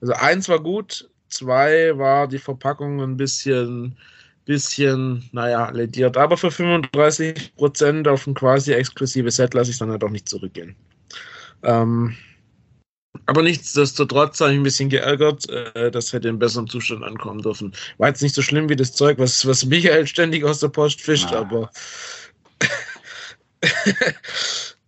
[0.00, 3.96] Also eins war gut, zwei war die Verpackung ein bisschen
[4.44, 6.16] bisschen, naja, lediert.
[6.16, 10.28] Aber für 35 Prozent auf ein quasi exklusives Set lasse ich dann halt auch nicht
[10.28, 10.74] zurückgehen.
[11.62, 12.16] Ähm,
[13.26, 17.72] aber nichtsdestotrotz habe ich ein bisschen geärgert, äh, das hätte in besserem Zustand ankommen dürfen.
[17.98, 21.00] War jetzt nicht so schlimm wie das Zeug, was, was Michael ständig aus der Post
[21.00, 21.40] fischt, ah.
[21.40, 21.70] aber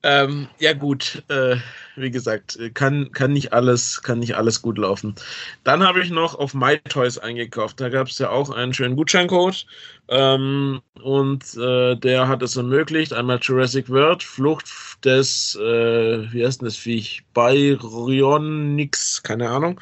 [0.05, 1.57] Ähm, ja gut, äh,
[1.97, 5.15] wie gesagt, kann, kann, nicht alles, kann nicht alles gut laufen.
[5.63, 7.81] Dann habe ich noch auf MyToys eingekauft.
[7.81, 9.67] Da gab es ja auch einen schönen Gutscheincode
[10.09, 13.13] ähm, und äh, der hat es ermöglicht.
[13.13, 14.67] Einmal Jurassic World, Flucht
[15.05, 17.23] des, äh, wie heißt denn das Viech?
[17.35, 19.81] Byronix, keine Ahnung.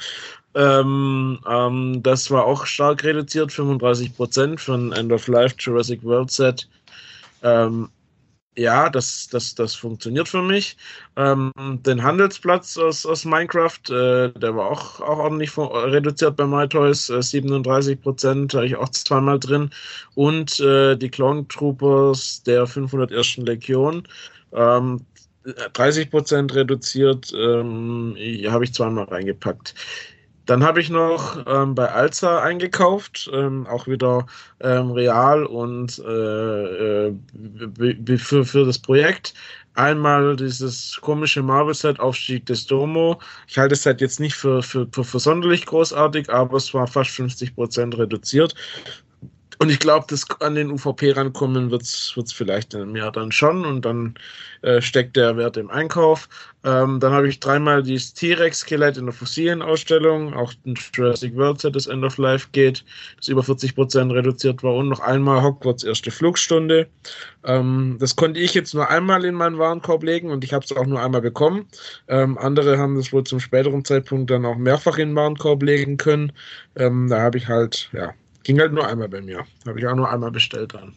[0.55, 6.69] Ähm, ähm, das war auch stark reduziert, 35% von End of Life Jurassic World Set.
[7.43, 7.89] Ähm,
[8.57, 10.77] ja, das, das, das funktioniert für mich.
[11.17, 17.09] Ähm, den Handelsplatz aus, aus Minecraft, äh, der war auch, auch ordentlich reduziert bei MyToys,
[17.11, 19.71] äh, 37 Prozent, habe ich auch zweimal drin.
[20.15, 23.39] Und äh, die Clone Troopers der 501.
[23.39, 24.07] Legion,
[24.53, 25.01] ähm,
[25.73, 29.75] 30 Prozent reduziert, ähm, habe ich zweimal reingepackt.
[30.47, 34.27] Dann habe ich noch ähm, bei Alza eingekauft, ähm, auch wieder
[34.61, 39.35] ähm, real und äh, äh, für, für das Projekt.
[39.75, 43.21] Einmal dieses komische Marvel-Set Aufstieg des Domo.
[43.47, 46.87] Ich halte es halt jetzt nicht für, für, für, für sonderlich großartig, aber es war
[46.87, 48.55] fast 50% reduziert.
[49.63, 53.65] Und ich glaube, dass an den UVP rankommen wird es vielleicht im Jahr dann schon
[53.65, 54.15] und dann
[54.63, 56.29] äh, steckt der Wert im Einkauf.
[56.65, 61.61] Ähm, dann habe ich dreimal dieses T-Rex-Skelett in der fossilen Ausstellung, auch ein Jurassic World
[61.61, 62.85] Set, das End of Life geht,
[63.19, 66.89] das über 40% reduziert war und noch einmal Hogwarts erste Flugstunde.
[67.45, 70.77] Ähm, das konnte ich jetzt nur einmal in meinen Warenkorb legen und ich habe es
[70.77, 71.69] auch nur einmal bekommen.
[72.09, 75.99] Ähm, andere haben das wohl zum späteren Zeitpunkt dann auch mehrfach in den Warenkorb legen
[75.99, 76.33] können.
[76.75, 78.13] Ähm, da habe ich halt, ja,
[78.45, 79.45] Ging halt nur einmal bei mir.
[79.67, 80.95] Habe ich auch nur einmal bestellt dann.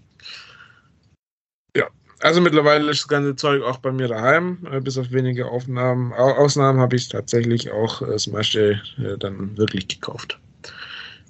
[1.76, 1.88] Ja,
[2.22, 4.58] also mittlerweile ist das ganze Zeug auch bei mir daheim.
[4.72, 9.58] Äh, bis auf wenige Aufnahmen, Ausnahmen habe ich tatsächlich auch äh, das meiste äh, dann
[9.58, 10.39] wirklich gekauft.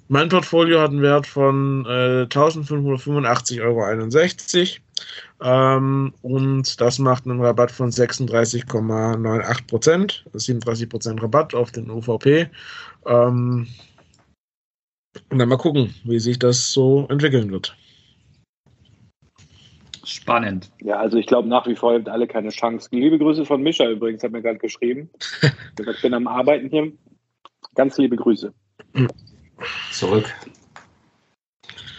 [0.08, 3.82] Mein Portfolio hat einen Wert von äh, 1585,61 Euro.
[5.42, 10.24] Ähm, und das macht einen Rabatt von 36,98 Prozent.
[10.32, 12.48] 37 Prozent Rabatt auf den UVP.
[13.06, 13.66] Ähm,
[15.30, 17.76] und dann mal gucken, wie sich das so entwickeln wird.
[20.04, 20.70] Spannend.
[20.80, 22.88] Ja, also ich glaube nach wie vor habt alle keine Chance.
[22.92, 25.10] Liebe Grüße von Mischa übrigens, hat mir gerade geschrieben.
[25.42, 26.92] ich bin am Arbeiten hier.
[27.74, 28.54] Ganz liebe Grüße.
[29.90, 30.32] Zurück.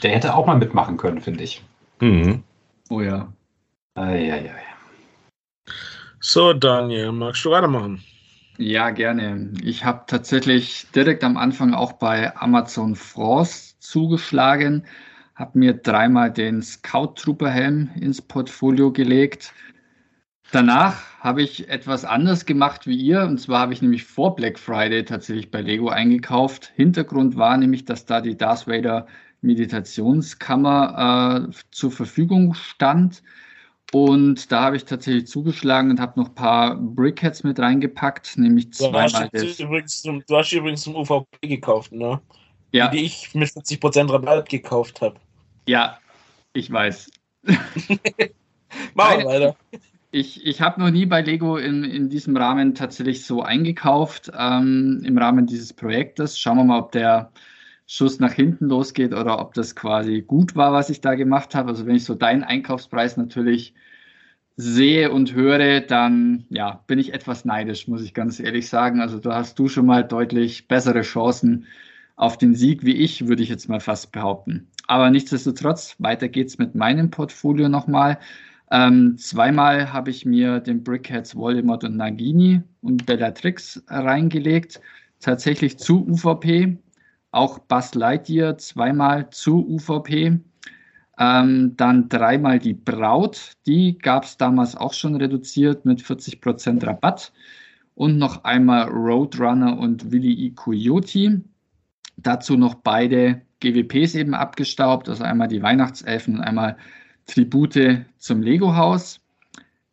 [0.03, 1.61] Der hätte auch mal mitmachen können, finde ich.
[1.99, 2.43] Mhm.
[2.89, 3.32] Oh ja.
[3.95, 4.63] Eieiei.
[6.20, 8.03] So, Daniel, magst du weitermachen?
[8.60, 9.51] Ja, gerne.
[9.64, 14.86] Ich habe tatsächlich direkt am Anfang auch bei Amazon France zugeschlagen,
[15.36, 19.53] habe mir dreimal den Scout Trooper Helm ins Portfolio gelegt.
[20.51, 23.24] Danach habe ich etwas anders gemacht wie ihr.
[23.24, 26.72] Und zwar habe ich nämlich vor Black Friday tatsächlich bei Lego eingekauft.
[26.76, 29.08] Hintergrund war nämlich, dass da die Darth Vader
[29.41, 33.22] Meditationskammer äh, zur Verfügung stand.
[33.93, 38.73] Und da habe ich tatsächlich zugeschlagen und habe noch ein paar Brickheads mit reingepackt, nämlich
[38.73, 39.29] zweimal.
[39.31, 42.19] Du hast, übrigens zum, du hast übrigens zum UVP gekauft, ne?
[42.73, 42.89] Ja.
[42.89, 45.15] Die, die ich mit 40% Rabatt gekauft habe.
[45.67, 45.99] Ja,
[46.51, 47.09] ich weiß.
[48.93, 49.55] Machen wir weiter.
[50.11, 55.01] Ich, ich habe noch nie bei Lego in, in diesem Rahmen tatsächlich so eingekauft, ähm,
[55.05, 56.39] im Rahmen dieses Projektes.
[56.39, 57.31] Schauen wir mal, ob der
[57.88, 61.69] Schuss nach hinten losgeht oder ob das quasi gut war, was ich da gemacht habe.
[61.69, 63.73] Also wenn ich so deinen Einkaufspreis natürlich
[64.57, 68.99] sehe und höre, dann ja, bin ich etwas neidisch, muss ich ganz ehrlich sagen.
[68.99, 71.65] Also da hast du schon mal deutlich bessere Chancen
[72.17, 74.67] auf den Sieg wie ich, würde ich jetzt mal fast behaupten.
[74.88, 78.19] Aber nichtsdestotrotz, weiter geht's mit meinem Portfolio nochmal.
[78.69, 84.81] Ähm, zweimal habe ich mir den Brickheads Voldemort und Nagini und Bellatrix reingelegt.
[85.19, 86.77] Tatsächlich zu UVP
[87.38, 90.39] auch Buzz Lightyear zweimal zu UVP.
[91.19, 97.31] Ähm, dann dreimal die Braut, die gab es damals auch schon reduziert mit 40% Rabatt.
[97.95, 100.51] Und noch einmal Roadrunner und Willy E.
[100.51, 101.41] Coyote.
[102.17, 106.77] Dazu noch beide GWPs eben abgestaubt, also einmal die Weihnachtselfen und einmal
[107.25, 109.19] Tribute zum Lego-Haus.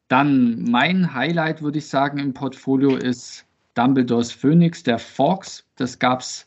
[0.09, 5.65] Dann mein Highlight, würde ich sagen, im Portfolio ist Dumbledores Phoenix, der Fox.
[5.77, 6.47] Das gab es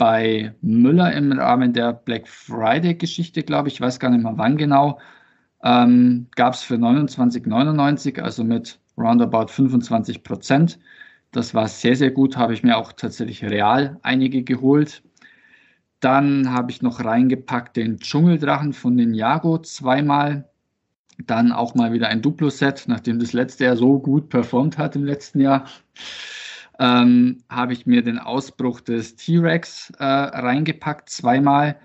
[0.00, 4.98] bei Müller im Rahmen der Black Friday-Geschichte, glaube ich, weiß gar nicht mehr wann genau,
[5.62, 10.78] ähm, gab es für 29,99, also mit roundabout 25 Prozent.
[11.32, 15.02] Das war sehr, sehr gut, habe ich mir auch tatsächlich real einige geholt.
[16.00, 20.48] Dann habe ich noch reingepackt den Dschungeldrachen von den Jago zweimal.
[21.26, 25.04] Dann auch mal wieder ein Duplo-Set, nachdem das letzte Jahr so gut performt hat im
[25.04, 25.66] letzten Jahr
[26.80, 31.76] ähm, habe ich mir den Ausbruch des T-Rex äh, reingepackt, zweimal.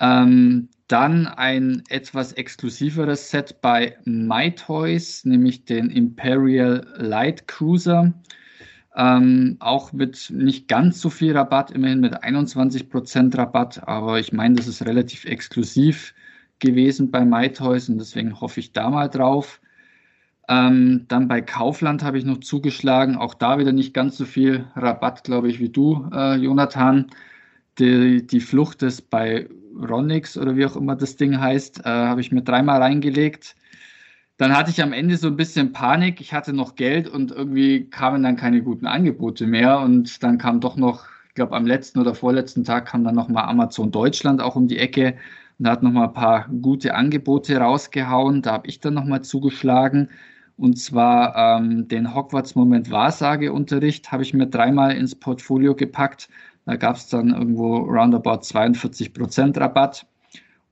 [0.00, 8.12] Ähm, dann ein etwas exklusiveres Set bei MyToys, nämlich den Imperial Light Cruiser.
[8.96, 14.56] Ähm, auch mit nicht ganz so viel Rabatt, immerhin mit 21% Rabatt, aber ich meine,
[14.56, 16.14] das ist relativ exklusiv
[16.58, 19.60] gewesen bei MyToys und deswegen hoffe ich da mal drauf.
[20.48, 24.66] Ähm, dann bei Kaufland habe ich noch zugeschlagen, auch da wieder nicht ganz so viel
[24.76, 27.10] Rabatt, glaube ich, wie du, äh, Jonathan.
[27.78, 32.20] Die, die Flucht ist bei Ronix oder wie auch immer das Ding heißt, äh, habe
[32.20, 33.56] ich mir dreimal reingelegt.
[34.38, 36.20] Dann hatte ich am Ende so ein bisschen Panik.
[36.20, 39.80] Ich hatte noch Geld und irgendwie kamen dann keine guten Angebote mehr.
[39.80, 43.44] Und dann kam doch noch, ich glaube, am letzten oder vorletzten Tag kam dann nochmal
[43.44, 45.16] Amazon Deutschland auch um die Ecke
[45.58, 48.42] und hat nochmal ein paar gute Angebote rausgehauen.
[48.42, 50.10] Da habe ich dann nochmal zugeschlagen.
[50.56, 56.28] Und zwar ähm, den Hogwarts-Moment Wahrsageunterricht habe ich mir dreimal ins Portfolio gepackt.
[56.64, 60.06] Da gab es dann irgendwo roundabout 42% Rabatt.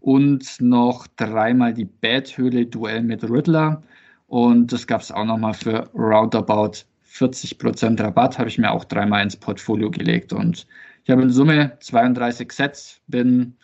[0.00, 3.82] Und noch dreimal die Bad-Höhle Duell mit Riddler.
[4.26, 8.38] Und das gab es auch nochmal für roundabout 40% Rabatt.
[8.38, 10.32] Habe ich mir auch dreimal ins Portfolio gelegt.
[10.32, 10.66] Und
[11.04, 13.56] ich habe in Summe 32 Sets, bin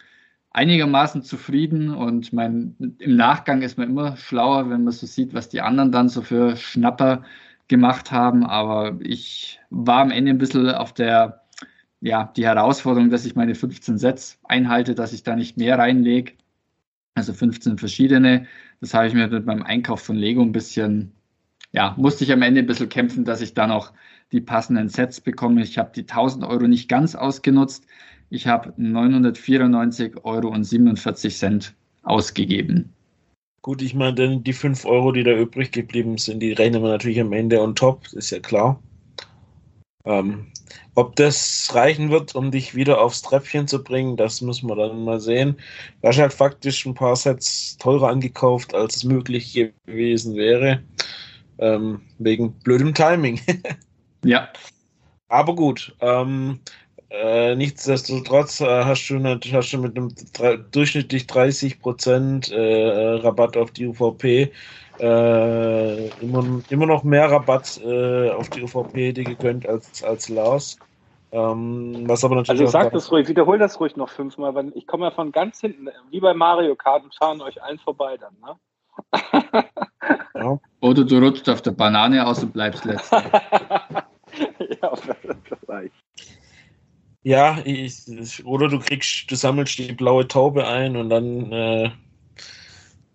[0.50, 5.48] einigermaßen zufrieden und mein, im Nachgang ist man immer schlauer, wenn man so sieht, was
[5.48, 7.22] die anderen dann so für Schnapper
[7.68, 8.44] gemacht haben.
[8.44, 11.42] Aber ich war am Ende ein bisschen auf der,
[12.00, 16.32] ja, die Herausforderung, dass ich meine 15 Sets einhalte, dass ich da nicht mehr reinlege.
[17.14, 18.46] Also 15 verschiedene.
[18.80, 21.12] Das habe ich mir beim Einkauf von Lego ein bisschen,
[21.72, 23.92] ja, musste ich am Ende ein bisschen kämpfen, dass ich da noch
[24.32, 25.62] die passenden Sets bekomme.
[25.62, 27.86] Ich habe die 1000 Euro nicht ganz ausgenutzt.
[28.30, 30.54] Ich habe 994,47 Euro
[32.04, 32.92] ausgegeben.
[33.62, 36.88] Gut, ich meine, denn die 5 Euro, die da übrig geblieben sind, die rechnen wir
[36.88, 38.80] natürlich am Ende on top, ist ja klar.
[40.06, 40.46] Ähm,
[40.94, 45.04] ob das reichen wird, um dich wieder aufs Treppchen zu bringen, das müssen wir dann
[45.04, 45.56] mal sehen.
[46.00, 49.52] Du hast halt faktisch ein paar Sets teurer angekauft, als es möglich
[49.86, 50.82] gewesen wäre.
[51.58, 53.40] Ähm, wegen blödem Timing.
[54.24, 54.48] ja.
[55.28, 56.60] Aber gut, ähm,
[57.10, 60.14] äh, nichtsdestotrotz äh, hast, du nicht, hast du mit einem
[60.70, 64.52] durchschnittlich 30% äh, Rabatt auf die UVP
[65.00, 70.78] äh, immer, immer noch mehr Rabatt äh, auf die UVP die gegönnt als, als Lars.
[71.32, 74.86] Ähm, was aber natürlich also sag das ruhig, wiederhol das ruhig noch fünfmal, weil ich
[74.86, 78.34] komme ja von ganz hinten, wie bei Mario Kart und fahren euch allen vorbei dann,
[78.40, 78.56] ne?
[80.34, 80.58] ja.
[80.80, 83.22] Oder du rutschst auf der Banane aus und bleibst letzter.
[84.58, 85.94] ja, das reicht.
[87.22, 91.90] Ja, ich, oder du kriegst, du sammelst die blaue Taube ein und dann äh,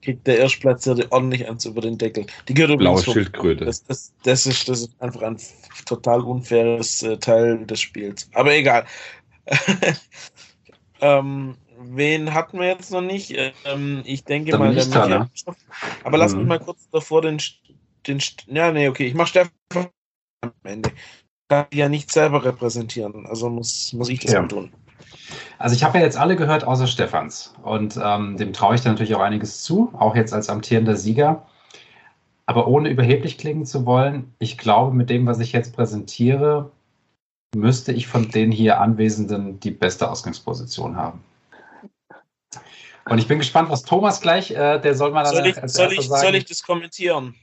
[0.01, 2.27] kriegt der Erstplatzierte ordentlich eins über den Deckel.
[2.47, 3.65] Die gehört Blaue Schildkröte.
[3.65, 5.37] Das, das, das, ist, das ist einfach ein
[5.85, 8.29] total unfaires äh, Teil des Spiels.
[8.33, 8.85] Aber egal.
[11.01, 13.33] ähm, wen hatten wir jetzt noch nicht?
[13.65, 15.19] Ähm, ich denke Dann mal, der Michael.
[15.19, 15.29] Ne?
[16.03, 17.41] Aber lass mich mal kurz davor den,
[18.05, 18.21] den.
[18.45, 19.49] Ja, nee, okay, ich mach Stefan
[20.41, 20.91] am Ende
[21.47, 23.25] kann die ja nicht selber repräsentieren.
[23.25, 24.43] Also muss, muss ich das ja.
[24.43, 24.71] tun.
[25.57, 27.53] Also ich habe ja jetzt alle gehört, außer Stefans.
[27.63, 31.45] Und ähm, dem traue ich dann natürlich auch einiges zu, auch jetzt als amtierender Sieger.
[32.45, 36.71] Aber ohne überheblich klingen zu wollen, ich glaube, mit dem, was ich jetzt präsentiere,
[37.55, 41.23] müsste ich von den hier Anwesenden die beste Ausgangsposition haben.
[43.07, 45.93] Und ich bin gespannt, was Thomas gleich, äh, der soll mal dann soll ich, soll
[45.93, 46.21] ich, sagen.
[46.21, 47.35] Soll ich das kommentieren?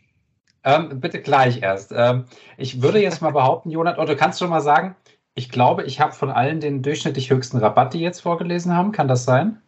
[0.64, 1.92] Ähm, bitte gleich erst.
[1.94, 2.26] Ähm,
[2.56, 4.96] ich würde jetzt mal behaupten, Jonathan, oder kannst du schon mal sagen,
[5.34, 8.92] ich glaube, ich habe von allen den durchschnittlich höchsten Rabatt, die jetzt vorgelesen haben.
[8.92, 9.60] Kann das sein?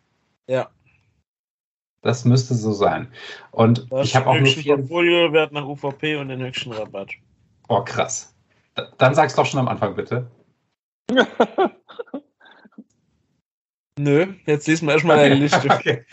[0.46, 0.68] Ja.
[2.02, 3.10] Das müsste so sein.
[3.50, 4.76] Und das ich habe auch nur vier.
[4.76, 7.12] Portfolio-Wert nach UVP und den höchsten Rabatt.
[7.68, 8.34] Oh, krass.
[8.98, 10.30] Dann sag's doch schon am Anfang, bitte.
[13.98, 15.70] Nö, jetzt lesen wir erstmal eine Liste.
[15.70, 16.04] okay.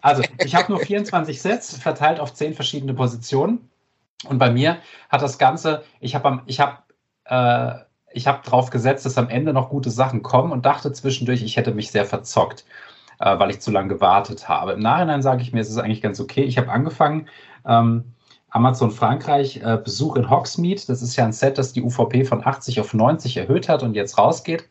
[0.00, 3.70] Also, ich habe nur 24 Sets verteilt auf 10 verschiedene Positionen.
[4.24, 4.78] Und bei mir
[5.08, 6.84] hat das Ganze, ich habe ich hab,
[7.24, 11.56] äh, hab drauf gesetzt, dass am Ende noch gute Sachen kommen und dachte zwischendurch, ich
[11.56, 12.64] hätte mich sehr verzockt,
[13.20, 14.72] äh, weil ich zu lange gewartet habe.
[14.72, 16.42] Im Nachhinein sage ich mir, es ist eigentlich ganz okay.
[16.42, 17.28] Ich habe angefangen,
[17.66, 18.14] ähm,
[18.48, 20.80] Amazon Frankreich, äh, Besuch in Hogsmeade.
[20.86, 23.94] Das ist ja ein Set, das die UVP von 80 auf 90 erhöht hat und
[23.94, 24.66] jetzt rausgeht.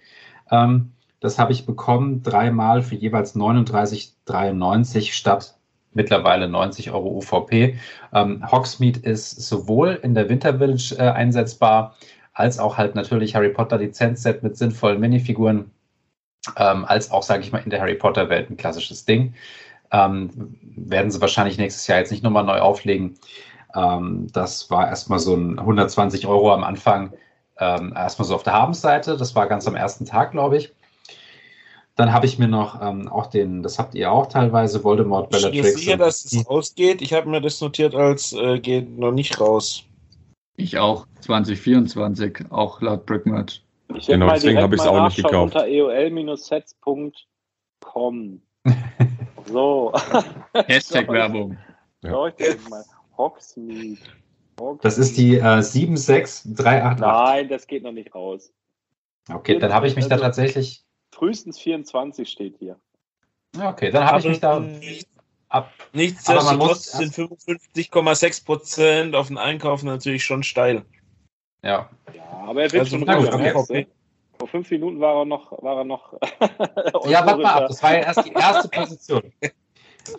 [0.50, 5.56] Ähm, das habe ich bekommen dreimal für jeweils 39,93 statt
[5.96, 7.78] mittlerweile 90 Euro UVP.
[8.14, 11.96] Ähm, Hogsmeade ist sowohl in der Winter Village äh, einsetzbar,
[12.34, 15.72] als auch halt natürlich Harry Potter Lizenzset mit sinnvollen Minifiguren,
[16.58, 19.34] ähm, als auch, sage ich mal, in der Harry Potter Welt ein klassisches Ding.
[19.92, 23.16] Ähm, werden sie wahrscheinlich nächstes Jahr jetzt nicht nochmal neu auflegen.
[23.74, 27.14] Ähm, das war erstmal so ein 120 Euro am Anfang,
[27.58, 29.18] ähm, erstmal so auf der Habensseite.
[29.18, 30.74] Das war ganz am ersten Tag, glaube ich.
[31.98, 35.42] Dann habe ich mir noch ähm, auch den, das habt ihr auch teilweise, Voldemort, Ich
[35.42, 35.80] bin mir Bellatrix.
[35.80, 37.02] sicher, und- dass es rausgeht.
[37.02, 39.84] Ich habe mir das notiert als äh, geht noch nicht raus.
[40.58, 41.08] Ich auch.
[41.22, 43.64] 2024, auch laut Brickmerch.
[43.96, 45.56] Ich Genau, deswegen direkt hab ich's mal auch nicht gekauft.
[45.56, 48.42] unter eol-sets.com.
[49.46, 49.94] so.
[50.68, 51.58] Hashtag Werbung.
[52.04, 52.10] Ja.
[52.12, 52.84] Schau ich direkt mal.
[53.18, 53.98] Hogsmeade.
[54.82, 57.00] Das ist die äh, 76388.
[57.02, 58.52] Nein, das geht noch nicht raus.
[59.32, 60.85] Okay, dann habe ich mich da Also- tatsächlich.
[61.16, 62.78] Frühestens 24 steht hier.
[63.56, 65.08] Ja, Okay, dann habe ich mich da nicht-
[65.48, 65.72] ab.
[65.94, 70.84] Nichtsdestotrotz Aber man sind 55,6 Prozent auf den Einkauf natürlich schon steil.
[71.64, 73.38] Ja, Ja, aber er wird Also, schon gut, okay.
[73.38, 73.86] merkst du?
[74.38, 76.14] Vor fünf Minuten war er noch, war er noch.
[77.10, 77.68] ja warte mal ab.
[77.70, 79.32] Das war ja erst die erste Position.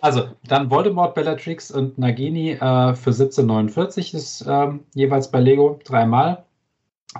[0.01, 2.57] Also, dann Voldemort, Bellatrix und Nagini äh,
[2.95, 6.43] für 1749 ist ähm, jeweils bei Lego dreimal.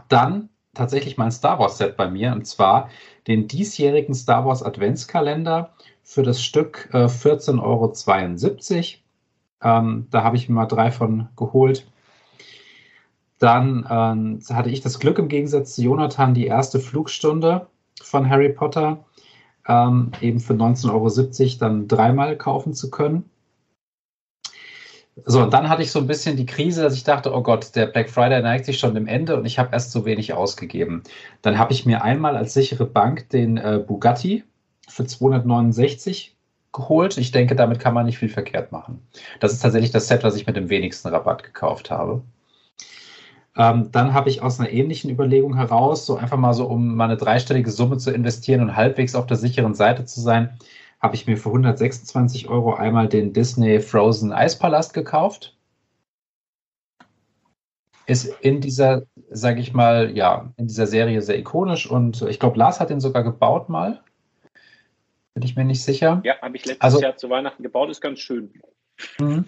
[0.10, 2.90] Dann tatsächlich mein Star Wars Set bei mir und zwar
[3.28, 5.72] den diesjährigen Star Wars Adventskalender
[6.04, 9.80] für das Stück äh, 14,72 Euro.
[9.80, 11.86] Ähm, da habe ich mir mal drei von geholt.
[13.40, 17.68] Dann ähm, hatte ich das Glück im Gegensatz zu Jonathan die erste Flugstunde
[18.02, 19.06] von Harry Potter
[19.68, 23.30] ähm, eben für 19,70 Euro dann dreimal kaufen zu können.
[25.26, 27.76] So, und dann hatte ich so ein bisschen die Krise, dass ich dachte, oh Gott,
[27.76, 31.04] der Black Friday neigt sich schon dem Ende und ich habe erst so wenig ausgegeben.
[31.42, 34.44] Dann habe ich mir einmal als sichere Bank den äh, Bugatti
[34.88, 36.36] für 269
[36.72, 37.18] geholt.
[37.18, 39.02] Ich denke, damit kann man nicht viel verkehrt machen.
[39.40, 42.22] Das ist tatsächlich das Set, was ich mit dem wenigsten Rabatt gekauft habe.
[43.58, 47.06] Ähm, dann habe ich aus einer ähnlichen Überlegung heraus, so einfach mal so, um mal
[47.06, 50.58] eine dreistellige Summe zu investieren und halbwegs auf der sicheren Seite zu sein,
[51.00, 55.56] habe ich mir für 126 Euro einmal den Disney Frozen Eispalast gekauft.
[58.08, 62.58] Ist in dieser, sage ich mal, ja, in dieser Serie sehr ikonisch und ich glaube,
[62.58, 64.02] Lars hat den sogar gebaut mal.
[65.34, 66.22] Bin ich mir nicht sicher.
[66.24, 68.52] Ja, habe ich letztes Also- Jahr zu Weihnachten gebaut, ist ganz schön.
[69.20, 69.46] Mhm.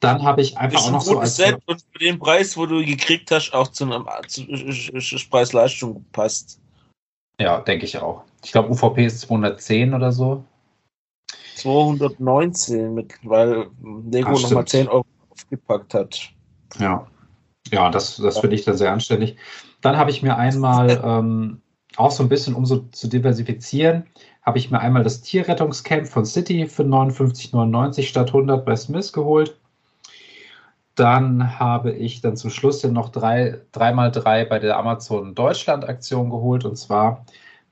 [0.00, 1.98] Dann habe ich Das einfach ist auch ein noch so gutes als Set und für
[2.00, 6.60] den Preis, wo du ihn gekriegt hast, auch zu einem zu, zu Preis-Leistung passt.
[7.40, 8.24] Ja, denke ich auch.
[8.44, 10.44] Ich glaube, UVP ist 210 oder so.
[11.56, 13.66] 219, mit, weil
[14.10, 14.68] Lego Ah, nochmal stimmt.
[14.68, 16.32] 10 Euro aufgepackt hat.
[16.78, 17.06] Ja.
[17.70, 19.36] Ja, das, das finde ich dann sehr anständig.
[19.80, 21.60] Dann habe ich mir einmal ähm,
[21.96, 24.04] auch so ein bisschen, um so zu diversifizieren,
[24.42, 29.56] habe ich mir einmal das Tierrettungscamp von City für 59,99 statt 100 bei Smith geholt.
[30.94, 35.88] Dann habe ich dann zum Schluss hin noch drei, dreimal drei bei der Amazon Deutschland
[35.88, 37.24] Aktion geholt und zwar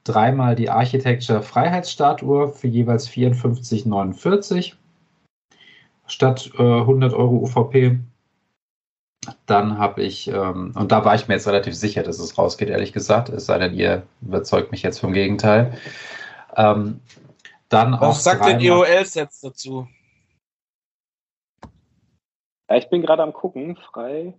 [0.05, 4.75] dreimal die Architecture Freiheitsstatue für jeweils 54,49
[6.07, 7.99] statt äh, 100 Euro UVP.
[9.47, 12.71] Dann habe ich, ähm, und da war ich mir jetzt relativ sicher, dass es rausgeht,
[12.71, 15.79] ehrlich gesagt, es sei denn, ihr überzeugt mich jetzt vom Gegenteil.
[16.57, 17.01] Ähm,
[17.69, 19.87] dann auch Was sagt denn dreimal- EOL-Sets dazu?
[22.69, 24.35] Ja, ich bin gerade am gucken, frei.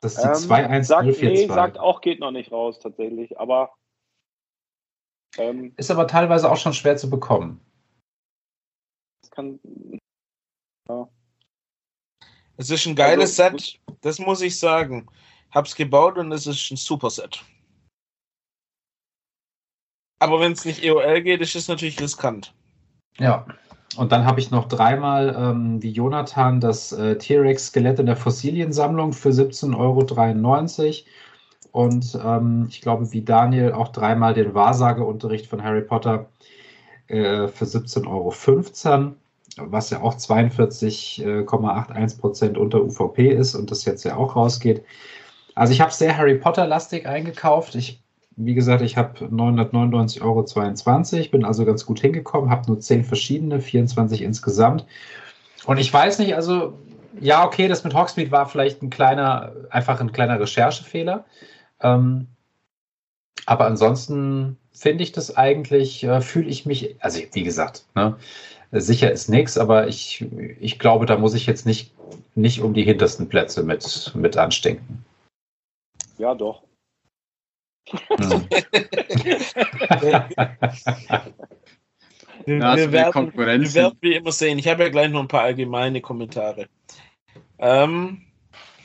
[0.00, 1.22] Das ist die Ähm, sagt, 21042.
[1.22, 3.72] nee, sagt auch, geht noch nicht raus tatsächlich, aber
[5.38, 7.60] ähm, Ist aber teilweise auch schon schwer zu bekommen.
[9.22, 9.58] das kann.
[12.56, 15.06] Es ist ein geiles Also, Set, das muss ich sagen.
[15.52, 17.42] Hab's gebaut und es ist ein super Set.
[20.20, 22.52] Aber wenn es nicht EOL geht, ist es natürlich riskant.
[23.18, 23.46] Ja.
[23.96, 29.12] Und dann habe ich noch dreimal ähm, wie Jonathan das äh, T-Rex-Skelett in der Fossiliensammlung
[29.12, 31.06] für 17,93 Euro.
[31.72, 36.28] Und ähm, ich glaube, wie Daniel auch dreimal den Wahrsageunterricht von Harry Potter
[37.08, 38.34] äh, für 17,15 Euro,
[39.56, 44.82] was ja auch 42,81 Prozent unter UVP ist und das jetzt ja auch rausgeht.
[45.54, 47.74] Also ich habe sehr Harry Potter-lastig eingekauft.
[47.74, 48.00] Ich
[48.38, 53.60] wie gesagt, ich habe 999,22 Euro, bin also ganz gut hingekommen, habe nur 10 verschiedene,
[53.60, 54.86] 24 insgesamt.
[55.66, 56.74] Und ich weiß nicht, also,
[57.20, 61.24] ja, okay, das mit Hogsmeade war vielleicht ein kleiner, einfach ein kleiner Recherchefehler.
[61.80, 62.26] Ähm,
[63.46, 68.16] aber ansonsten finde ich das eigentlich, äh, fühle ich mich, also wie gesagt, ne,
[68.72, 70.26] sicher ist nichts, aber ich,
[70.60, 71.92] ich glaube, da muss ich jetzt nicht,
[72.34, 75.04] nicht um die hintersten Plätze mit, mit anstinken.
[76.18, 76.62] Ja, doch.
[77.88, 78.46] Hm.
[82.62, 83.74] Hast wir, die werden, Konkurrenz.
[83.74, 84.58] wir werden wie immer sehen.
[84.58, 86.68] Ich habe ja gleich noch ein paar allgemeine Kommentare.
[87.58, 88.22] Ähm,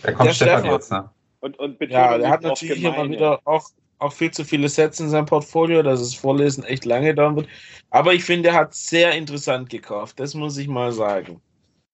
[0.01, 0.71] da kommt Stefan, Stefan.
[0.71, 1.09] jetzt, ne?
[1.43, 5.09] Und, und ja, der hat natürlich immer wieder auch, auch viel zu viele Sets in
[5.09, 7.49] seinem Portfolio, dass das Vorlesen echt lange dauern wird.
[7.89, 10.21] Aber ich finde, er hat sehr interessant gekauft.
[10.21, 11.41] Das muss ich mal sagen.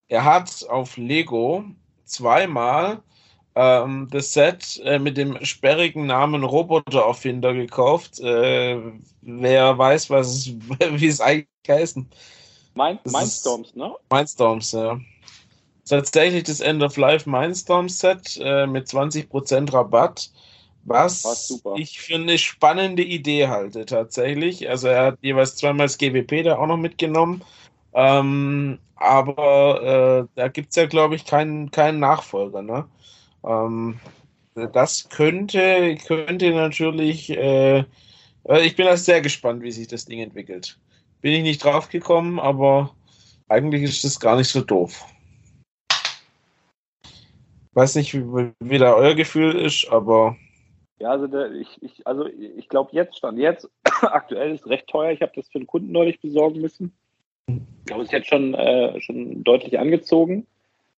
[0.07, 1.65] Er hat auf Lego
[2.05, 3.01] zweimal
[3.55, 8.19] ähm, das Set äh, mit dem sperrigen Namen Robotererfinder gekauft.
[8.19, 8.79] Äh,
[9.23, 10.53] wer weiß, was es,
[10.91, 12.07] wie es eigentlich heißen.
[12.75, 13.95] Mind, Das Mindstorms, ne?
[14.11, 14.99] Mindstorms, ja.
[15.89, 20.29] Tatsächlich das End of Life Mindstorms Set äh, mit 20% Rabatt,
[20.83, 24.69] was ich für eine spannende Idee halte, tatsächlich.
[24.69, 27.43] Also er hat jeweils zweimal das GWP da auch noch mitgenommen.
[27.93, 32.61] Ähm, aber äh, da gibt es ja, glaube ich, keinen, keinen Nachfolger.
[32.61, 32.85] Ne?
[33.43, 33.99] Ähm,
[34.53, 37.31] das könnte, könnte natürlich.
[37.31, 37.79] Äh,
[38.43, 40.77] äh, ich bin da sehr gespannt, wie sich das Ding entwickelt.
[41.21, 42.93] Bin ich nicht drauf gekommen, aber
[43.47, 45.03] eigentlich ist das gar nicht so doof.
[47.73, 50.37] Weiß nicht, wie, wie da euer Gefühl ist, aber
[50.99, 53.69] Ja, also der, ich, ich, also ich glaube jetzt stand jetzt
[54.01, 55.11] aktuell ist recht teuer.
[55.11, 56.93] Ich habe das für einen Kunden neulich besorgen müssen.
[57.47, 60.45] Ich glaube, es ist jetzt schon, äh, schon deutlich angezogen.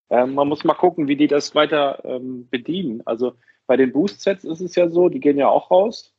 [0.09, 3.01] Ähm, man muss mal gucken, wie die das weiter ähm, bedienen.
[3.05, 3.33] Also
[3.65, 6.13] bei den Boost-Sets ist es ja so, die gehen ja auch raus.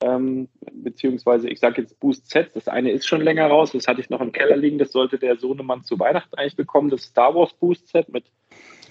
[0.00, 4.10] Ähm, beziehungsweise, ich sage jetzt Boost-Sets, das eine ist schon länger raus, das hatte ich
[4.10, 7.52] noch im Keller liegen, das sollte der Sohnemann zu Weihnachten eigentlich bekommen, das Star Wars
[7.54, 8.24] Boost-Set, mit,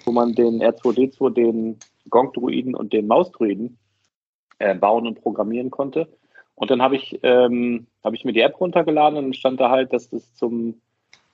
[0.04, 1.78] wo man den R2D2, den
[2.10, 3.78] Gong-Druiden und den Maus-Druiden
[4.58, 6.08] äh, bauen und programmieren konnte.
[6.54, 9.92] Und dann habe ich, ähm, hab ich mir die App runtergeladen und stand da halt,
[9.92, 10.80] dass das zum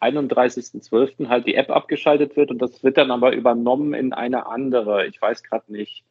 [0.00, 1.28] 31.12.
[1.28, 5.06] halt die App abgeschaltet wird und das wird dann aber übernommen in eine andere.
[5.06, 6.04] Ich weiß gerade nicht.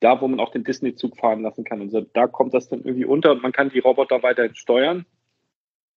[0.00, 1.80] Da, wo man auch den Disney-Zug fahren lassen kann.
[1.80, 5.06] Und so, da kommt das dann irgendwie unter und man kann die Roboter weiterhin steuern.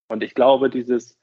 [0.07, 1.19] Und ich glaube, dieses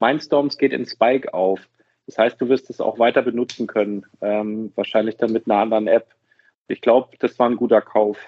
[0.00, 1.66] Mindstorms geht in Spike auf.
[2.06, 4.06] Das heißt, du wirst es auch weiter benutzen können.
[4.20, 6.08] Ähm, wahrscheinlich dann mit einer anderen App.
[6.68, 8.18] Ich glaube, das war ein guter Kauf.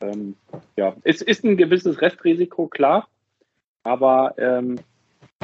[0.00, 0.36] Ähm,
[0.76, 3.08] ja, es ist ein gewisses Restrisiko, klar.
[3.82, 4.78] Aber ähm,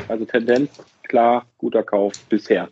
[0.08, 0.70] also Tendenz,
[1.02, 2.68] klar, guter Kauf bisher.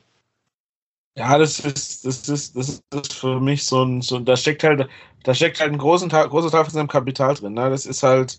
[1.16, 4.88] Ja, das ist, das ist, das ist für mich so ein, so, da steckt halt,
[5.24, 7.52] da steckt halt ein großen Teil, großer Teil von seinem Kapital drin.
[7.52, 7.68] Ne?
[7.68, 8.38] Das ist halt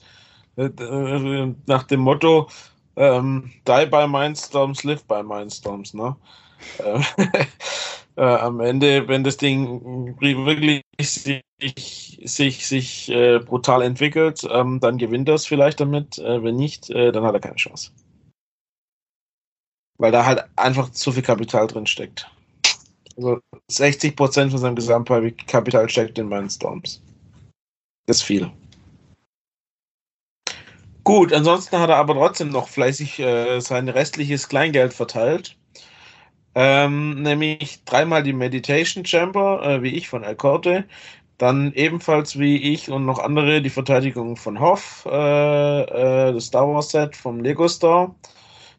[0.56, 2.48] äh, äh, nach dem Motto,
[2.96, 6.16] ähm, die by Mindstorms, live by Mindstorms, ne?
[6.80, 7.02] Äh,
[8.16, 11.44] äh, am Ende, wenn das Ding wirklich sich,
[12.24, 16.18] sich, sich äh, brutal entwickelt, ähm, dann gewinnt er es vielleicht damit.
[16.20, 17.92] Äh, wenn nicht, äh, dann hat er keine Chance.
[19.98, 22.30] Weil da halt einfach zu viel Kapital drin steckt.
[23.16, 27.02] Also 60% von seinem Gesamtkapital steckt in Mindstorms.
[28.08, 28.52] Das ist viel.
[31.04, 35.58] Gut, ansonsten hat er aber trotzdem noch fleißig äh, sein restliches Kleingeld verteilt.
[36.56, 40.86] Ähm, nämlich dreimal die Meditation Chamber, äh, wie ich von El Corte.
[41.38, 46.68] Dann ebenfalls wie ich und noch andere die Verteidigung von Hoff, äh, äh, das Star
[46.68, 48.14] Wars Set vom Lego Store.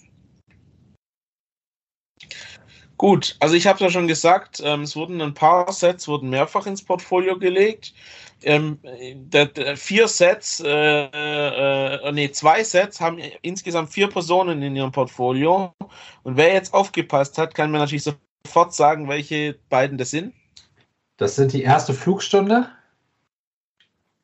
[2.97, 6.65] Gut, also ich habe ja schon gesagt, ähm, es wurden ein paar Sets wurden mehrfach
[6.65, 7.93] ins Portfolio gelegt.
[8.41, 8.79] Ähm,
[9.15, 14.93] der, der, vier Sets, äh, äh, nee, zwei Sets haben insgesamt vier Personen in ihrem
[14.93, 15.73] Portfolio.
[16.23, 18.05] Und wer jetzt aufgepasst hat, kann mir natürlich
[18.45, 20.33] sofort sagen, welche beiden das sind.
[21.17, 22.69] Das sind die erste Flugstunde.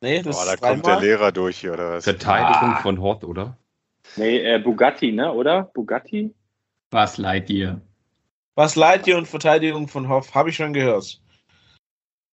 [0.02, 1.00] Nee, das Boah, da ist kommt der.
[1.00, 2.04] Lehrer durch hier, oder was?
[2.04, 2.82] Verteidigung Ah.
[2.82, 3.56] von Hoth, oder?
[4.16, 5.64] Nee, äh, Bugatti, ne, oder?
[5.74, 6.34] Bugatti?
[6.90, 7.80] Was leid dir?
[8.56, 11.22] Was Lightyear und Verteidigung von Hoff, habe ich schon gehört.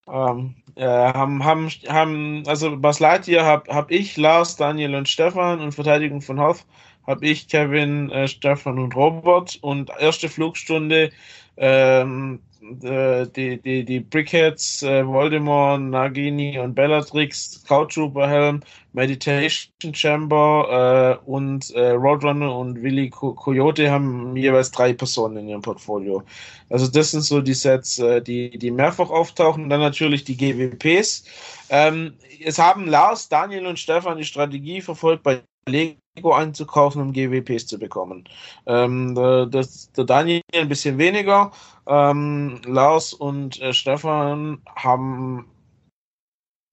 [0.07, 5.61] Ähm, äh, haben, haben, haben, also Bas Lightyear habe hab ich, Lars, Daniel und Stefan
[5.61, 6.65] und Verteidigung von Hoff
[7.07, 11.11] habe ich, Kevin, äh, Stefan und Robert und erste Flugstunde
[11.59, 12.39] ähm,
[12.83, 18.61] äh, die, die, die Brickheads, äh, Voldemort, Nagini und Bellatrix, Scout Trooper Helm,
[18.93, 25.49] Meditation Chamber äh, und äh, Roadrunner und Willy Co Coyote haben jeweils drei Personen in
[25.49, 26.23] ihrem Portfolio.
[26.69, 29.69] Also das sind so die Sets, äh, die, die mehrfach auftauchen.
[29.69, 31.23] Dann natürlich die GWPs.
[31.69, 32.13] Ähm,
[32.43, 37.79] es haben Lars, Daniel und Stefan die Strategie verfolgt, bei Lego einzukaufen, um GWPs zu
[37.79, 38.25] bekommen.
[38.65, 41.51] Ähm, das, der Daniel ein bisschen weniger.
[41.87, 45.45] Ähm, Lars und äh, Stefan haben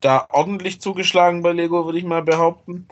[0.01, 2.87] da ordentlich zugeschlagen bei Lego, würde ich mal behaupten.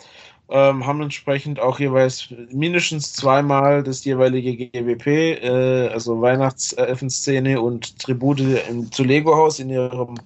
[0.51, 5.07] Ähm, haben entsprechend auch jeweils mindestens zweimal das jeweilige GWP,
[5.43, 10.17] äh, also Weihnachtselfenszene und Tribute im, zu Lego-Haus in ihrem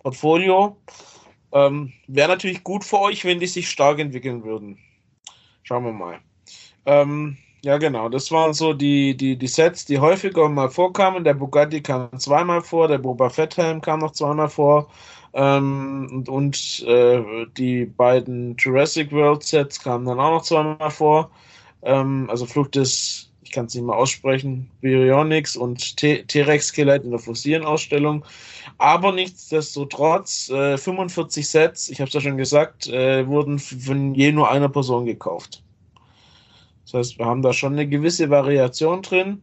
[0.00, 0.76] Portfolio.
[1.52, 4.78] Ähm, Wäre natürlich gut für euch, wenn die sich stark entwickeln würden.
[5.64, 6.20] Schauen wir mal.
[6.86, 8.08] Ähm, ja, genau.
[8.10, 11.24] Das waren so die, die, die Sets, die häufiger mal vorkamen.
[11.24, 14.90] Der Bugatti kam zweimal vor, der Boba Fett Helm kam noch zweimal vor.
[15.32, 21.30] Ähm, und und äh, die beiden Jurassic World Sets kamen dann auch noch zweimal vor.
[21.82, 23.23] Ähm, also Flucht des,
[23.54, 28.24] kann es nicht mal aussprechen, Bionics und T-Rex-Skelett in der Fossilienausstellung.
[28.78, 34.32] Aber nichtsdestotrotz, äh, 45 Sets, ich habe es ja schon gesagt, äh, wurden von je
[34.32, 35.62] nur einer Person gekauft.
[36.84, 39.42] Das heißt, wir haben da schon eine gewisse Variation drin.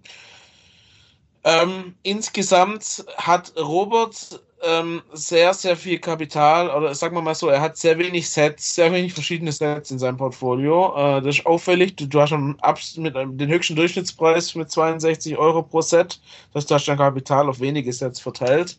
[1.43, 7.61] Ähm, insgesamt hat Robert ähm, sehr, sehr viel Kapital, oder sagen wir mal so, er
[7.61, 10.93] hat sehr wenig Sets, sehr wenig verschiedene Sets in seinem Portfolio.
[10.95, 11.95] Äh, das ist auffällig.
[11.95, 12.57] Du, du hast schon
[12.97, 16.21] mit einem, den höchsten Durchschnittspreis mit 62 Euro pro Set.
[16.53, 18.77] Das heißt, du hast dein Kapital auf wenige Sets verteilt.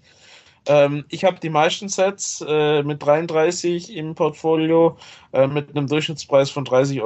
[0.67, 4.97] Ähm, ich habe die meisten Sets äh, mit 33 im Portfolio
[5.33, 7.03] äh, mit einem Durchschnittspreis von 30,30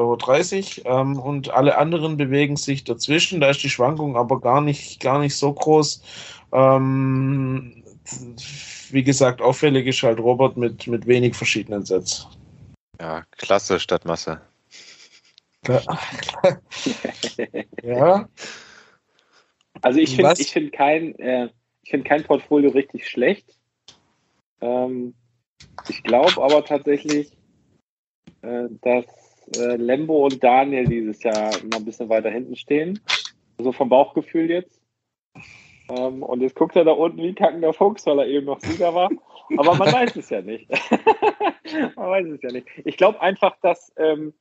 [0.84, 3.40] Euro ähm, und alle anderen bewegen sich dazwischen.
[3.40, 6.02] Da ist die Schwankung aber gar nicht, gar nicht so groß.
[6.52, 7.82] Ähm,
[8.90, 12.26] wie gesagt, auffällig ist halt Robert mit, mit wenig verschiedenen Sets.
[13.00, 14.40] Ja, Klasse statt Masse.
[17.82, 18.28] ja.
[19.82, 21.50] Also ich finde ich find kein, äh,
[21.82, 23.58] ich finde kein Portfolio richtig schlecht.
[24.60, 25.14] Ähm,
[25.88, 27.36] ich glaube aber tatsächlich,
[28.42, 29.04] äh, dass
[29.56, 32.98] äh, Lembo und Daniel dieses Jahr noch ein bisschen weiter hinten stehen.
[33.06, 33.18] So
[33.58, 34.75] also vom Bauchgefühl jetzt.
[35.88, 38.94] Ähm, und jetzt guckt er da unten wie kackender Fuchs, weil er eben noch Sieger
[38.94, 39.10] war.
[39.56, 40.68] Aber man weiß es ja nicht.
[41.96, 42.66] man weiß es ja nicht.
[42.84, 43.92] Ich glaube einfach, dass.
[43.96, 44.34] Ähm,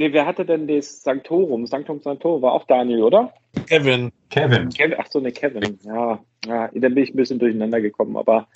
[0.00, 1.66] nee, wer hatte denn das Sanktorum?
[1.66, 3.34] Sanctum Sanctorum war auch Daniel, oder?
[3.66, 4.12] Kevin.
[4.30, 4.70] Kevin.
[4.70, 4.96] Kevin.
[4.98, 5.78] Ach so, ne, Kevin.
[5.84, 8.48] Ja, ja, dann bin ich ein bisschen durcheinander gekommen, aber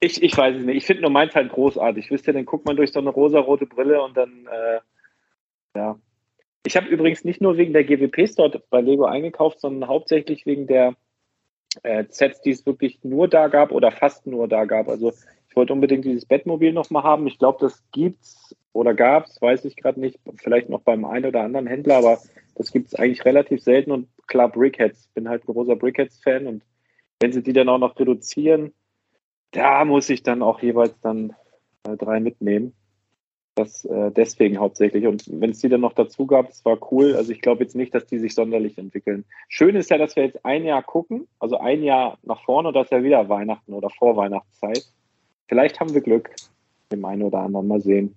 [0.00, 0.76] ich, ich weiß es nicht.
[0.76, 2.10] Ich finde nur meins halt großartig.
[2.10, 4.80] Wisst ihr, dann guckt man durch so eine rosa-rote Brille und dann, äh,
[5.78, 5.98] ja.
[6.66, 10.66] Ich habe übrigens nicht nur wegen der GWPs dort bei Lego eingekauft, sondern hauptsächlich wegen
[10.66, 10.96] der
[11.84, 14.88] äh, Sets, die es wirklich nur da gab oder fast nur da gab.
[14.88, 15.12] Also
[15.48, 17.28] ich wollte unbedingt dieses Bettmobil nochmal haben.
[17.28, 20.18] Ich glaube, das gibt's oder gab's, weiß ich gerade nicht.
[20.38, 22.18] Vielleicht noch beim einen oder anderen Händler, aber
[22.56, 25.08] das gibt es eigentlich relativ selten und klar Brickheads.
[25.14, 26.64] Bin halt ein großer Brickheads-Fan und
[27.20, 28.74] wenn sie die dann auch noch reduzieren,
[29.52, 31.32] da muss ich dann auch jeweils dann
[31.84, 32.74] äh, drei mitnehmen.
[33.56, 35.06] Das äh, deswegen hauptsächlich.
[35.06, 37.16] Und wenn es die dann noch dazu gab, es war cool.
[37.16, 39.24] Also ich glaube jetzt nicht, dass die sich sonderlich entwickeln.
[39.48, 42.88] Schön ist ja, dass wir jetzt ein Jahr gucken, also ein Jahr nach vorne, das
[42.88, 44.84] ist ja wieder Weihnachten oder Vorweihnachtszeit.
[45.48, 46.36] Vielleicht haben wir Glück,
[46.92, 48.14] dem einen oder anderen mal sehen.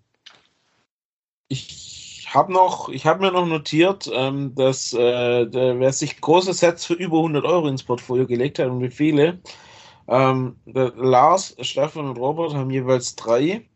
[1.48, 6.54] Ich habe noch, ich habe mir noch notiert, ähm, dass äh, der, wer sich große
[6.54, 9.40] Sets für über 100 Euro ins Portfolio gelegt hat und wie viele.
[10.10, 13.69] Ähm, Lars, Stefan und Robert haben jeweils drei.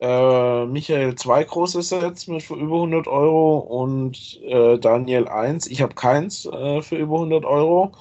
[0.00, 5.66] Äh, Michael zwei große Sets mit für über 100 Euro und äh, Daniel eins.
[5.66, 7.92] Ich habe keins äh, für über 100 Euro.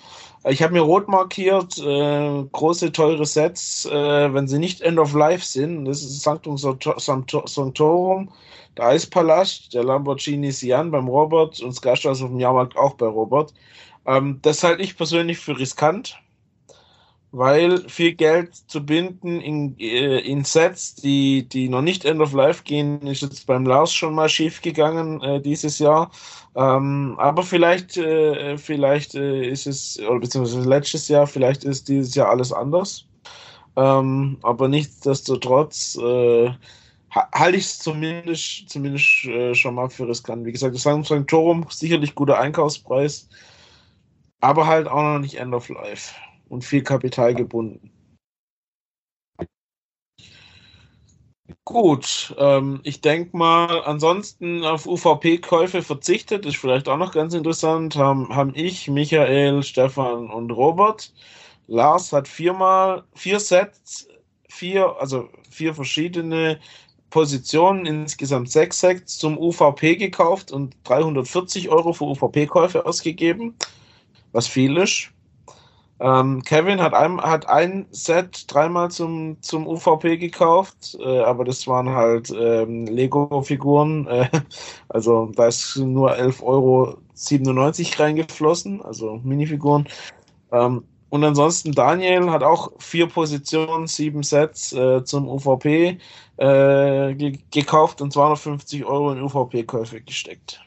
[0.46, 5.14] Ich habe mir rot markiert, äh, große, teure Sets, äh, wenn sie nicht End of
[5.14, 5.86] Life sind.
[5.86, 8.30] Das ist Sanctum Sanctorum,
[8.76, 13.54] der Eispalast, der Lamborghini Sian beim Robert und Skystars auf dem Jahrmarkt auch bei Robert.
[14.06, 16.20] Ähm, das halte ich persönlich für riskant,
[17.34, 22.32] weil viel Geld zu binden in, äh, in Sets, die, die noch nicht End of
[22.34, 26.12] Life gehen, ist jetzt beim Lars schon mal schief gegangen äh, dieses Jahr.
[26.56, 32.14] Ähm, aber vielleicht, äh, vielleicht äh, ist es, oder beziehungsweise letztes Jahr, vielleicht ist dieses
[32.14, 33.06] Jahr alles anders.
[33.76, 36.52] Ähm, aber nichtsdestotrotz äh,
[37.10, 40.46] halte ich es zumindest, zumindest äh, schon mal für riskant.
[40.46, 43.28] Wie gesagt, das Samsung Torum sicherlich guter Einkaufspreis,
[44.40, 46.14] aber halt auch noch nicht End of Life
[46.54, 47.92] und viel Kapital gebunden.
[51.66, 57.96] Gut, ähm, ich denke mal, ansonsten auf UVP-Käufe verzichtet, ist vielleicht auch noch ganz interessant,
[57.96, 61.14] haben, haben ich, Michael, Stefan und Robert.
[61.68, 64.08] Lars hat viermal, vier Sets,
[64.50, 66.60] vier, also vier verschiedene
[67.10, 73.56] Positionen, insgesamt sechs Sets zum UVP gekauft und 340 Euro für UVP-Käufe ausgegeben,
[74.32, 75.13] was viel ist.
[76.00, 81.68] Ähm, Kevin hat ein, hat ein Set dreimal zum, zum UVP gekauft, äh, aber das
[81.68, 84.08] waren halt ähm, Lego-Figuren.
[84.08, 84.28] Äh,
[84.90, 86.98] also da ist nur 11,97 Euro
[88.04, 89.88] reingeflossen, also Minifiguren.
[90.52, 90.84] Ähm,
[91.14, 96.00] und ansonsten Daniel hat auch vier Positionen, sieben Sets äh, zum UVP
[96.38, 100.60] äh, ge gekauft und 250 Euro in UVP-Käufe gesteckt.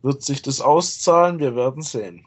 [0.00, 1.40] Wird sich das auszahlen?
[1.40, 2.24] Wir werden sehen.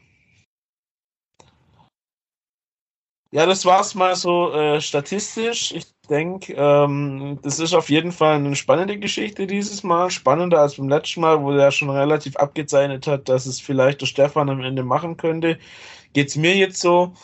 [3.34, 5.72] Ja, das war's mal so äh, statistisch.
[5.72, 10.10] Ich denke, ähm, das ist auf jeden Fall eine spannende Geschichte dieses Mal.
[10.10, 14.06] Spannender als beim letzten Mal, wo er schon relativ abgezeichnet hat, dass es vielleicht der
[14.06, 15.58] Stefan am Ende machen könnte.
[16.12, 17.14] Geht's mir jetzt so?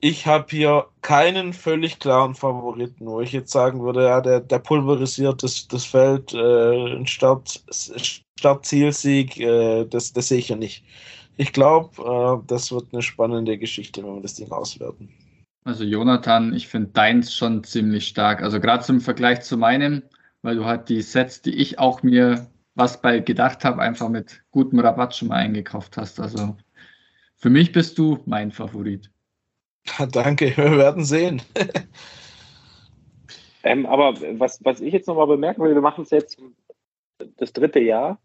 [0.00, 4.58] Ich habe hier keinen völlig klaren Favoriten, wo ich jetzt sagen würde, ja, der, der
[4.60, 7.64] pulverisiert das, das Feld, äh, ein Start,
[8.38, 10.84] Start-Zielsieg, äh, das, das sehe ich ja nicht.
[11.36, 15.17] Ich glaube, äh, das wird eine spannende Geschichte, wenn wir das Ding auswerten.
[15.64, 18.42] Also Jonathan, ich finde deins schon ziemlich stark.
[18.42, 20.02] Also gerade zum Vergleich zu meinem,
[20.42, 24.42] weil du halt die Sets, die ich auch mir was bei gedacht habe, einfach mit
[24.52, 26.20] gutem Rabatt schon mal eingekauft hast.
[26.20, 26.56] Also
[27.36, 29.10] für mich bist du mein Favorit.
[29.98, 31.42] Ja, danke, wir werden sehen.
[33.64, 36.40] ähm, aber was, was ich jetzt nochmal bemerken will, wir machen es jetzt
[37.36, 38.20] das dritte Jahr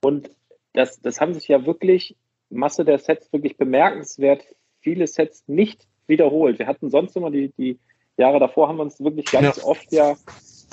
[0.00, 0.30] und
[0.74, 2.16] das, das haben sich ja wirklich
[2.50, 4.44] Masse der Sets wirklich bemerkenswert
[4.80, 6.58] viele Sets nicht wiederholt.
[6.58, 7.78] Wir hatten sonst immer die, die
[8.16, 9.64] Jahre davor, haben wir uns wirklich ganz ja.
[9.64, 10.16] oft ja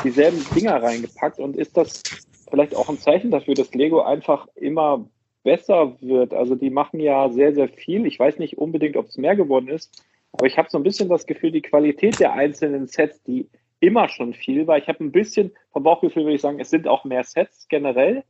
[0.03, 2.01] dieselben Dinger reingepackt und ist das
[2.49, 5.05] vielleicht auch ein Zeichen dafür, dass Lego einfach immer
[5.43, 6.33] besser wird.
[6.33, 8.05] Also die machen ja sehr, sehr viel.
[8.05, 11.07] Ich weiß nicht unbedingt, ob es mehr geworden ist, aber ich habe so ein bisschen
[11.07, 13.47] das Gefühl, die Qualität der einzelnen Sets, die
[13.79, 14.77] immer schon viel war.
[14.77, 18.23] Ich habe ein bisschen vom Bauchgefühl, würde ich sagen, es sind auch mehr Sets generell,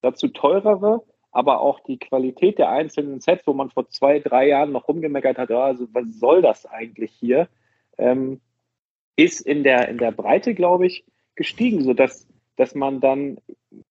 [0.00, 1.02] dazu teurere,
[1.36, 5.38] aber auch die Qualität der einzelnen Sets, wo man vor zwei, drei Jahren noch rumgemeckert
[5.38, 7.48] hat, also was soll das eigentlich hier,
[7.98, 8.40] ähm,
[9.16, 11.04] ist in der, in der Breite, glaube ich,
[11.34, 12.26] gestiegen, sodass
[12.56, 13.38] dass man dann,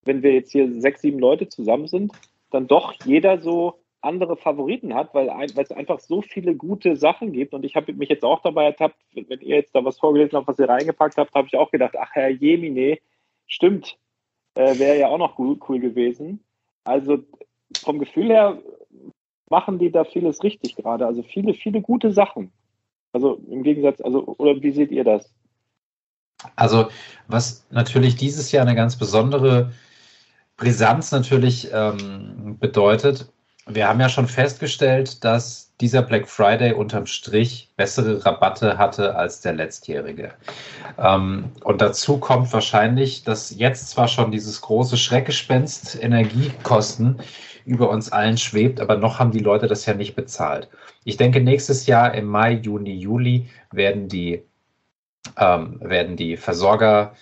[0.03, 2.11] wenn wir jetzt hier sechs, sieben Leute zusammen sind,
[2.51, 7.53] dann doch jeder so andere Favoriten hat, weil, es einfach so viele gute Sachen gibt.
[7.53, 10.47] Und ich habe mich jetzt auch dabei ertappt, wenn ihr jetzt da was vorgelesen habt,
[10.47, 12.99] was ihr reingepackt habt, habe ich auch gedacht, ach Herr Jemine,
[13.47, 13.97] stimmt,
[14.55, 16.44] äh, wäre ja auch noch cool, cool gewesen.
[16.85, 17.19] Also
[17.83, 18.57] vom Gefühl her
[19.49, 21.05] machen die da vieles richtig gerade.
[21.05, 22.51] Also viele, viele gute Sachen.
[23.11, 25.33] Also im Gegensatz, also, oder wie seht ihr das?
[26.55, 26.89] Also,
[27.27, 29.71] was natürlich dieses Jahr eine ganz besondere
[30.57, 33.31] Brisanz natürlich ähm, bedeutet,
[33.67, 39.41] wir haben ja schon festgestellt, dass dieser Black Friday unterm Strich bessere Rabatte hatte als
[39.41, 40.33] der letztjährige.
[40.97, 47.19] Ähm, und dazu kommt wahrscheinlich, dass jetzt zwar schon dieses große Schreckgespenst Energiekosten
[47.65, 50.69] über uns allen schwebt, aber noch haben die Leute das ja nicht bezahlt.
[51.03, 54.43] Ich denke, nächstes Jahr im Mai, Juni, Juli werden die,
[55.37, 57.15] ähm, werden die Versorger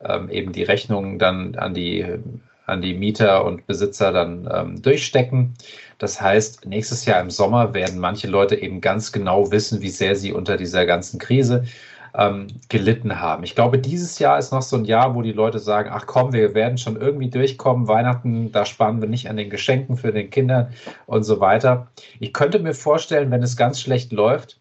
[0.00, 2.06] ähm, eben die Rechnungen dann an die
[2.68, 5.54] an die Mieter und Besitzer dann ähm, durchstecken.
[5.98, 10.14] Das heißt, nächstes Jahr im Sommer werden manche Leute eben ganz genau wissen, wie sehr
[10.16, 11.64] sie unter dieser ganzen Krise
[12.16, 13.44] ähm, gelitten haben.
[13.44, 16.32] Ich glaube, dieses Jahr ist noch so ein Jahr, wo die Leute sagen, ach komm,
[16.32, 17.88] wir werden schon irgendwie durchkommen.
[17.88, 20.68] Weihnachten, da sparen wir nicht an den Geschenken für den Kindern
[21.06, 21.88] und so weiter.
[22.20, 24.60] Ich könnte mir vorstellen, wenn es ganz schlecht läuft,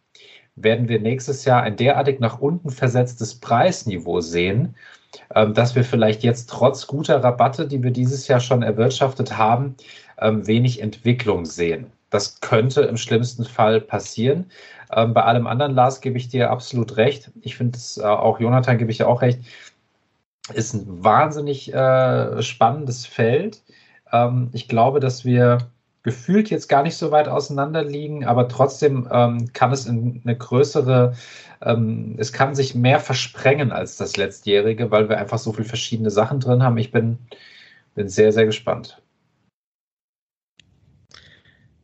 [0.56, 4.76] werden wir nächstes Jahr ein derartig nach unten versetztes Preisniveau sehen,
[5.36, 9.76] ähm, dass wir vielleicht jetzt trotz guter Rabatte, die wir dieses Jahr schon erwirtschaftet haben,
[10.20, 11.92] wenig Entwicklung sehen.
[12.10, 14.50] Das könnte im schlimmsten Fall passieren.
[14.92, 17.32] Ähm, bei allem anderen, Lars, gebe ich dir absolut recht.
[17.42, 19.40] Ich finde es äh, auch, Jonathan, gebe ich dir auch recht,
[20.54, 23.62] ist ein wahnsinnig äh, spannendes Feld.
[24.54, 25.58] ich glaube, dass wir
[26.08, 30.38] gefühlt jetzt gar nicht so weit auseinander liegen, aber trotzdem ähm, kann es in eine
[30.38, 31.16] größere,
[31.62, 36.10] ähm, es kann sich mehr versprengen als das letztjährige, weil wir einfach so viele verschiedene
[36.10, 36.78] Sachen drin haben.
[36.78, 37.18] Ich bin,
[37.94, 39.02] bin sehr, sehr gespannt.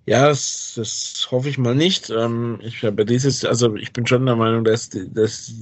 [0.06, 2.10] Ja, das, das hoffe ich mal nicht.
[2.10, 5.54] Ähm, ich habe dieses, also ich bin schon der Meinung, dass, dass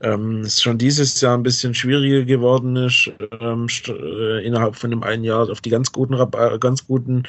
[0.00, 5.04] ähm, es schon dieses Jahr ein bisschen schwieriger geworden ist, ähm, äh, innerhalb von dem
[5.04, 7.22] einen Jahr auf die ganz guten, äh, ganz guten,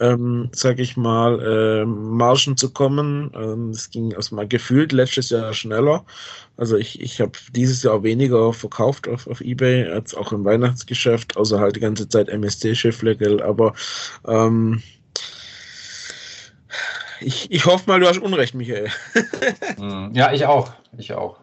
[0.00, 3.30] ähm, sag ich mal, äh, Margen zu kommen.
[3.36, 6.04] Ähm, es ging also mal gefühlt letztes Jahr schneller.
[6.56, 11.36] Also ich, ich habe dieses Jahr weniger verkauft auf, auf Ebay als auch im Weihnachtsgeschäft,
[11.36, 13.74] außer halt die ganze Zeit MST-Schifflegel, aber
[14.26, 14.82] ähm,
[17.24, 18.90] ich, ich hoffe mal, du hast Unrecht, Michael.
[19.76, 20.72] Hm, ja, ich auch.
[20.96, 21.38] Ich auch.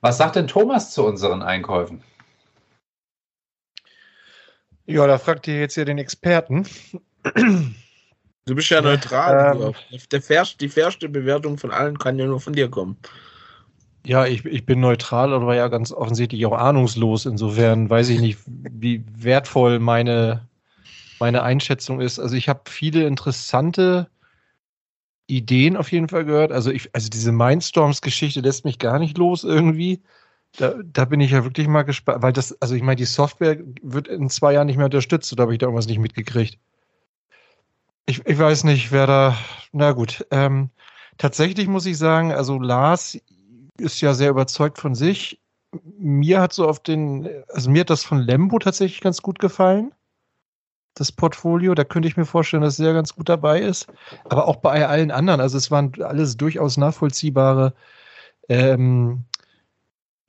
[0.00, 2.02] Was sagt denn Thomas zu unseren Einkäufen?
[4.86, 6.66] Ja, da fragt ihr jetzt ja den Experten.
[8.46, 9.74] Du bist ja neutral.
[9.90, 12.96] Ähm, Der fairste, die fairste Bewertung von allen kann ja nur von dir kommen.
[14.04, 17.26] Ja, ich, ich bin neutral, aber ja ganz offensichtlich auch ahnungslos.
[17.26, 20.48] Insofern weiß ich nicht, wie wertvoll meine,
[21.20, 22.18] meine Einschätzung ist.
[22.18, 24.08] Also ich habe viele interessante
[25.26, 26.52] Ideen auf jeden Fall gehört.
[26.52, 30.02] Also ich, also diese Mindstorms-Geschichte lässt mich gar nicht los irgendwie.
[30.56, 33.58] Da, da bin ich ja wirklich mal gespannt, weil das, also ich meine, die Software
[33.82, 36.58] wird in zwei Jahren nicht mehr unterstützt, oder habe ich da irgendwas nicht mitgekriegt?
[38.06, 39.36] Ich, ich weiß nicht, wer da,
[39.70, 40.26] na gut.
[40.32, 40.70] Ähm,
[41.18, 43.16] tatsächlich muss ich sagen, also Lars
[43.78, 45.40] ist ja sehr überzeugt von sich.
[45.96, 49.92] Mir hat so auf den, also mir hat das von Lembo tatsächlich ganz gut gefallen.
[50.94, 53.86] Das Portfolio, da könnte ich mir vorstellen, dass er ganz gut dabei ist.
[54.28, 57.74] Aber auch bei allen anderen, also es waren alles durchaus nachvollziehbare
[58.48, 59.24] ähm,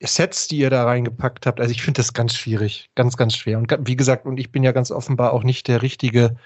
[0.01, 1.59] Sets, die ihr da reingepackt habt.
[1.59, 3.57] Also ich finde das ganz schwierig, ganz, ganz schwer.
[3.57, 6.37] Und wie gesagt, und ich bin ja ganz offenbar auch nicht der Richtige,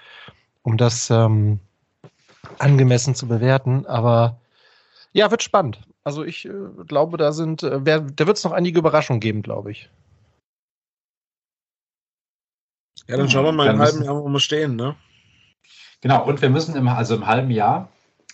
[0.62, 1.60] um das ähm,
[2.58, 3.86] angemessen zu bewerten.
[3.86, 4.40] Aber
[5.12, 5.80] ja, wird spannend.
[6.04, 6.52] Also ich äh,
[6.86, 9.90] glaube, da sind, äh, wer, da wird es noch einige Überraschungen geben, glaube ich.
[13.08, 14.96] Ja, dann schauen wir mal im halben Jahr, wo wir stehen, ne?
[16.00, 17.88] Genau, und wir müssen im, also im halben Jahr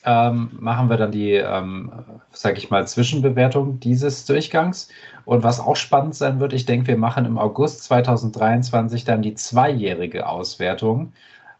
[0.05, 1.93] ähm, machen wir dann die, ähm,
[2.33, 4.89] sage ich mal, Zwischenbewertung dieses Durchgangs.
[5.25, 9.35] Und was auch spannend sein wird, ich denke, wir machen im August 2023 dann die
[9.35, 11.13] zweijährige Auswertung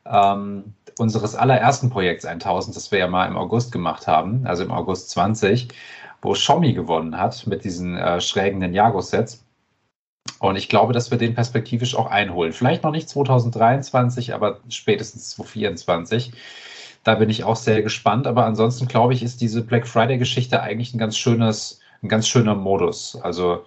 [0.05, 4.73] ähm, unseres allerersten Projekts 1000, das wir ja mal im August gemacht haben, also im
[4.73, 5.69] August 20,
[6.21, 9.42] wo Xiaomi gewonnen hat mit diesen äh, schrägen Ninjago-Sets.
[10.39, 12.53] Und ich glaube, dass wir den perspektivisch auch einholen.
[12.53, 16.33] Vielleicht noch nicht 2023, aber spätestens 2024.
[17.05, 18.27] Da bin ich auch sehr gespannt.
[18.27, 22.55] Aber ansonsten glaube ich, ist diese Black Friday-Geschichte eigentlich ein ganz schönes, ein ganz schöner
[22.55, 23.17] Modus.
[23.23, 23.65] Also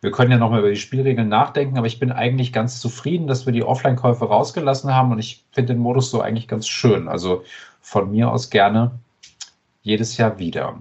[0.00, 3.46] wir können ja nochmal über die Spielregeln nachdenken, aber ich bin eigentlich ganz zufrieden, dass
[3.46, 7.08] wir die Offline-Käufe rausgelassen haben und ich finde den Modus so eigentlich ganz schön.
[7.08, 7.42] Also
[7.80, 8.92] von mir aus gerne
[9.82, 10.78] jedes Jahr wieder.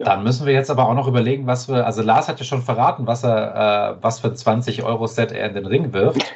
[0.00, 2.62] Dann müssen wir jetzt aber auch noch überlegen, was wir, also Lars hat ja schon
[2.62, 6.24] verraten, was er, äh, was für ein 20-Euro-Set er in den Ring wirft.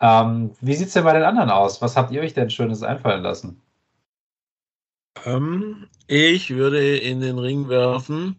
[0.00, 1.80] ähm, wie sieht es denn bei den anderen aus?
[1.80, 3.62] Was habt ihr euch denn Schönes einfallen lassen?
[5.24, 8.34] Ähm, ich würde in den Ring werfen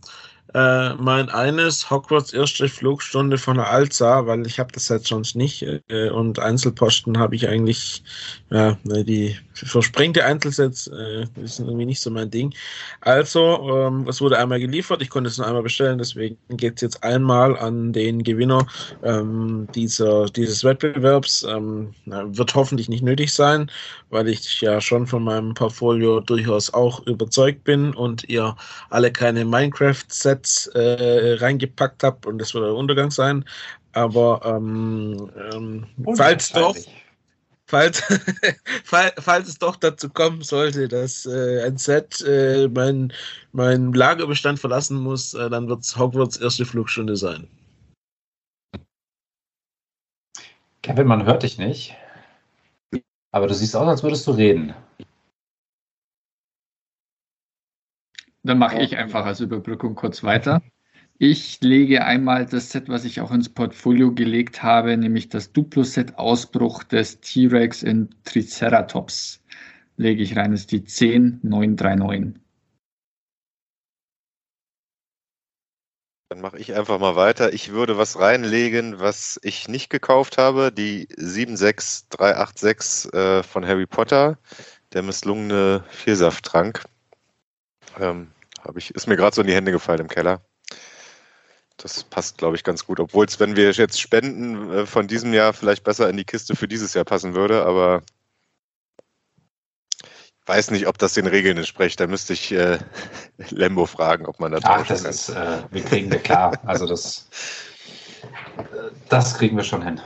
[0.55, 5.35] äh, mein eines Hogwarts erste Flugstunde von der Alza, weil ich habe das jetzt sonst
[5.35, 8.01] nicht äh, und Einzelposten habe ich eigentlich,
[8.49, 12.53] ja, ne, die versprengte Einzelsets äh, ist irgendwie nicht so mein Ding.
[13.01, 16.81] Also, ähm, es wurde einmal geliefert, ich konnte es nur einmal bestellen, deswegen geht es
[16.81, 18.65] jetzt einmal an den Gewinner
[19.03, 21.43] ähm, dieser, dieses Wettbewerbs.
[21.49, 23.69] Ähm, wird hoffentlich nicht nötig sein,
[24.09, 28.55] weil ich ja schon von meinem Portfolio durchaus auch überzeugt bin und ihr
[28.89, 33.45] alle keine Minecraft-Sets äh, reingepackt habt und das wird der Untergang sein.
[33.93, 36.75] Aber ähm, ähm, falls doch,
[37.67, 38.01] falls,
[38.83, 43.13] fall- falls es doch dazu kommen sollte, dass äh, ein Set äh, mein,
[43.53, 47.47] mein Lagerbestand verlassen muss, äh, dann wird es Hogwarts erste Flugstunde sein.
[50.81, 51.95] Kevin, man hört dich nicht.
[53.31, 54.73] Aber du siehst aus, als würdest du reden.
[58.45, 60.61] Dann mache ich einfach als Überbrückung kurz weiter.
[61.17, 66.19] Ich lege einmal das Set, was ich auch ins Portfolio gelegt habe, nämlich das Duplo-Set
[66.19, 69.41] Ausbruch des T-Rex in Triceratops.
[69.97, 72.39] Lege ich rein, das ist die 10939.
[76.29, 77.51] Dann mache ich einfach mal weiter.
[77.51, 80.71] Ich würde was reinlegen, was ich nicht gekauft habe.
[80.71, 84.37] Die 76386 äh, von Harry Potter,
[84.93, 86.83] der misslungene Vielsafttrank.
[87.99, 88.31] Ähm,
[88.75, 90.41] ich, ist mir gerade so in die Hände gefallen im Keller.
[91.77, 92.99] Das passt, glaube ich, ganz gut.
[92.99, 96.55] Obwohl es, wenn wir jetzt spenden, äh, von diesem Jahr vielleicht besser in die Kiste
[96.55, 97.65] für dieses Jahr passen würde.
[97.65, 98.01] Aber
[100.45, 101.99] weiß nicht, ob das den Regeln entspricht.
[101.99, 102.79] Da müsste ich äh,
[103.49, 105.11] Lembo fragen, ob man da Ach, das kann.
[105.11, 106.57] ist, äh, wir kriegen wir klar.
[106.65, 107.27] Also das,
[108.57, 110.01] äh, das kriegen wir schon hin.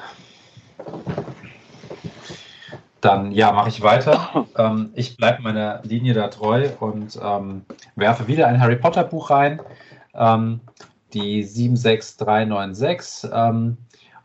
[3.02, 4.46] Dann, ja, mache ich weiter.
[4.58, 7.66] Ähm, ich bleibe meiner Linie da treu und ähm,
[7.96, 9.62] werfe wieder ein Harry Potter Buch rein.
[10.14, 10.60] Ähm,
[11.14, 13.30] die 76396.
[13.34, 13.78] Ähm,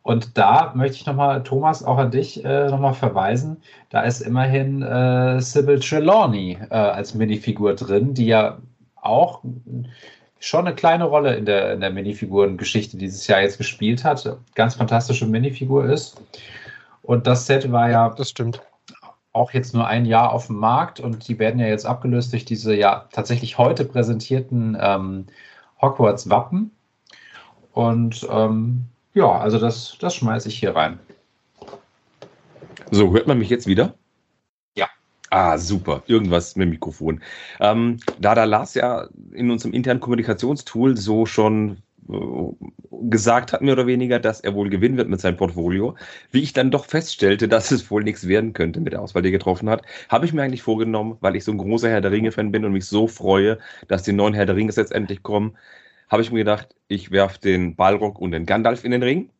[0.02, 3.62] und da möchte ich nochmal, Thomas, auch an dich äh, nochmal verweisen.
[3.90, 8.58] Da ist immerhin äh, Sybil Trelawney äh, als Minifigur drin, die ja
[9.00, 9.42] auch
[10.40, 14.36] schon eine kleine Rolle in der, in der Minifigurengeschichte dieses Jahr jetzt gespielt hat.
[14.54, 16.20] Ganz fantastische Minifigur ist.
[17.04, 18.62] Und das Set war ja Das stimmt.
[19.32, 22.44] auch jetzt nur ein Jahr auf dem Markt und die werden ja jetzt abgelöst durch
[22.46, 25.26] diese ja tatsächlich heute präsentierten ähm,
[25.82, 26.70] Hogwarts-Wappen.
[27.72, 30.98] Und ähm, ja, also das, das schmeiße ich hier rein.
[32.90, 33.94] So, hört man mich jetzt wieder?
[34.76, 34.86] Ja.
[35.30, 36.02] Ah, super.
[36.06, 37.20] Irgendwas mit dem Mikrofon.
[37.60, 41.78] Ähm, da der Lars ja in unserem internen Kommunikationstool so schon
[43.08, 45.96] gesagt hat, mehr oder weniger, dass er wohl gewinnen wird mit seinem Portfolio,
[46.30, 49.28] wie ich dann doch feststellte, dass es wohl nichts werden könnte mit der Auswahl, die
[49.28, 52.12] er getroffen hat, habe ich mir eigentlich vorgenommen, weil ich so ein großer Herr der
[52.12, 53.58] Ringe-Fan bin und mich so freue,
[53.88, 55.56] dass die neuen Herr der Ringe jetzt endlich kommen,
[56.08, 59.30] habe ich mir gedacht, ich werfe den Balrog und den Gandalf in den Ring.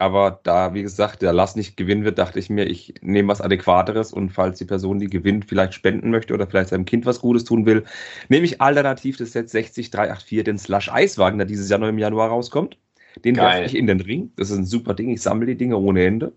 [0.00, 3.42] Aber da, wie gesagt, der Lass nicht gewinnen wird, dachte ich mir, ich nehme was
[3.42, 7.20] Adäquateres und falls die Person, die gewinnt, vielleicht spenden möchte oder vielleicht seinem Kind was
[7.20, 7.84] Gutes tun will,
[8.30, 12.28] nehme ich alternativ das Set 60384, den Slush Eiswagen, der dieses Jahr noch im Januar
[12.30, 12.78] rauskommt.
[13.24, 14.32] Den werfe ich in den Ring.
[14.36, 15.10] Das ist ein super Ding.
[15.10, 16.32] Ich sammle die Dinge ohne Ende.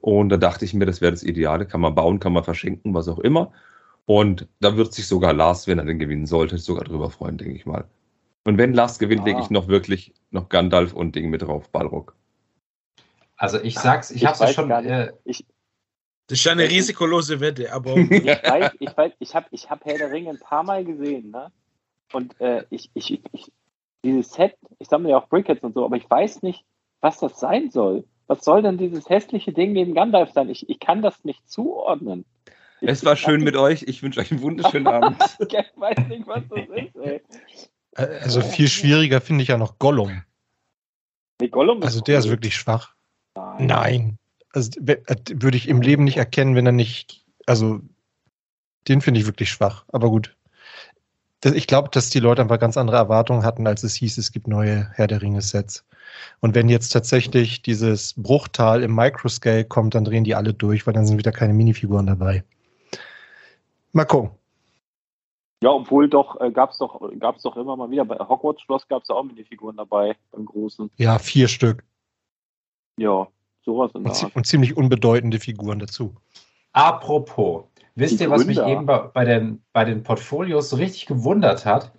[0.00, 1.66] Und da dachte ich mir, das wäre das Ideale.
[1.66, 3.52] Kann man bauen, kann man verschenken, was auch immer.
[4.06, 7.54] Und da wird sich sogar Lars, wenn er den gewinnen sollte, sogar drüber freuen, denke
[7.56, 7.84] ich mal.
[8.44, 9.24] Und wenn Lars gewinnt, Ah.
[9.26, 12.14] lege ich noch wirklich noch Gandalf und Ding mit drauf, Balrog.
[13.36, 14.68] Also ich sag's, ich, Ich hab's ja schon.
[14.68, 14.90] gar nicht.
[14.90, 15.12] Äh,
[16.28, 19.84] Das ist ja eine risikolose Wette, aber Ich weiß, ich weiß, ich habe ich hab
[19.84, 21.52] Herr der Ringe ein paar Mal gesehen, ne?
[22.12, 23.52] Und äh, ich, ich, ich,
[24.04, 26.64] dieses Set, ich sammle ja auch Brickheads und so, aber ich weiß nicht,
[27.00, 28.04] was das sein soll.
[28.28, 30.48] Was soll denn dieses hässliche Ding neben Gandalf sein?
[30.48, 32.24] Ich, ich kann das nicht zuordnen.
[32.80, 33.82] Ich, Es war ich schön mit euch.
[33.84, 35.16] Ich wünsche euch einen wunderschönen Abend.
[35.38, 37.22] Ich weiß nicht, was das ist, ey.
[37.94, 40.22] Also viel schwieriger finde ich ja noch Gollum.
[41.40, 42.32] Nee, Gollum Also der ist cool.
[42.32, 42.95] wirklich schwach.
[43.58, 44.18] Nein.
[44.52, 44.96] Also äh,
[45.34, 47.24] würde ich im Leben nicht erkennen, wenn er nicht.
[47.46, 47.80] Also
[48.88, 49.84] den finde ich wirklich schwach.
[49.88, 50.36] Aber gut.
[51.44, 54.48] Ich glaube, dass die Leute einfach ganz andere Erwartungen hatten, als es hieß, es gibt
[54.48, 55.84] neue Herr der Ringe-Sets.
[56.40, 60.94] Und wenn jetzt tatsächlich dieses Bruchtal im Microscale kommt, dann drehen die alle durch, weil
[60.94, 62.42] dann sind wieder keine Minifiguren dabei.
[63.92, 64.30] Mal gucken.
[65.62, 69.10] Ja, obwohl doch, äh, gab's doch, gab's doch immer mal wieder, bei Hogwarts Schloss gab's
[69.10, 70.90] auch Minifiguren dabei, beim Großen.
[70.96, 71.84] Ja, vier Stück.
[72.98, 73.28] Ja,
[73.66, 74.36] sowas in Und, der Art.
[74.36, 76.14] und ziemlich unbedeutende Figuren dazu.
[76.72, 77.64] apropos,
[77.94, 78.72] wisst Die ihr, was mich Gründer.
[78.72, 81.92] eben bei, bei, den, bei den Portfolios so richtig gewundert hat?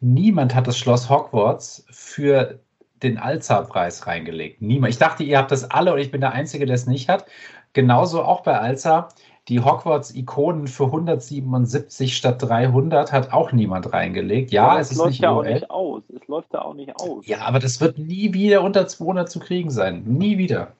[0.00, 2.60] Niemand hat das Schloss Hogwarts für
[3.02, 4.62] den Alza-Preis reingelegt.
[4.62, 4.92] Niemand.
[4.92, 7.26] Ich dachte, ihr habt das alle und ich bin der Einzige, der es nicht hat.
[7.72, 9.08] Genauso auch bei Alza.
[9.48, 14.50] Die Hogwarts-Ikonen für 177 statt 300 hat auch niemand reingelegt.
[14.52, 16.02] Ja, Aber es ist läuft nicht ja auch nicht aus.
[16.14, 17.26] Es läuft ja auch nicht aus.
[17.26, 20.02] Ja, aber das wird nie wieder unter 200 zu kriegen sein.
[20.04, 20.72] Nie wieder.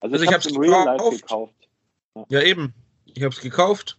[0.00, 1.54] Also, Also ich, ich hab's hab's im Real Life gekauft.
[2.28, 2.74] ja eben.
[3.06, 3.98] Ich habe es gekauft.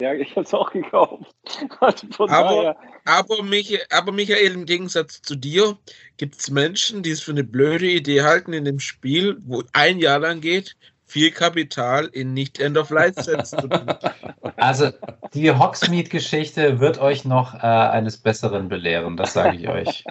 [0.00, 1.34] Ja, ich hab's auch gekauft.
[2.12, 5.76] Von Aber- Aber, Michael, aber Michael, im Gegensatz zu dir
[6.16, 9.98] gibt es Menschen, die es für eine blöde Idee halten in dem Spiel, wo ein
[9.98, 13.86] Jahr lang geht, viel Kapital in nicht End-of-Life-Sets zu tun.
[14.56, 14.90] Also
[15.32, 20.04] die Hogsmeade-Geschichte wird euch noch äh, eines Besseren belehren, das sage ich euch.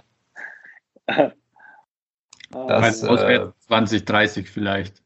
[2.52, 5.04] Das, äh, 2030 vielleicht.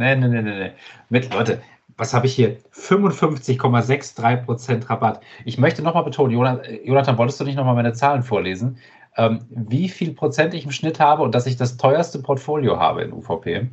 [0.00, 0.72] Nee, nee, nee, nee, nee.
[1.10, 1.62] Mit, Leute,
[1.98, 2.56] was habe ich hier?
[2.72, 5.22] 55,63% Rabatt.
[5.44, 8.78] Ich möchte nochmal betonen, Jonathan, Jonathan, wolltest du nicht nochmal meine Zahlen vorlesen?
[9.18, 13.02] Ähm, wie viel Prozent ich im Schnitt habe und dass ich das teuerste Portfolio habe
[13.02, 13.68] in UVP?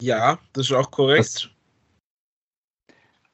[0.00, 1.54] Ja, das ist auch korrekt.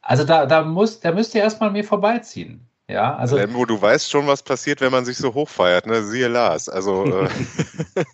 [0.03, 2.66] Also da, da, muss, da müsst ihr erstmal mir vorbeiziehen.
[2.89, 6.02] Ja, also Lembo, du weißt schon, was passiert, wenn man sich so hochfeiert, ne?
[6.02, 6.69] Siehe Lars.
[6.69, 7.28] Also, äh,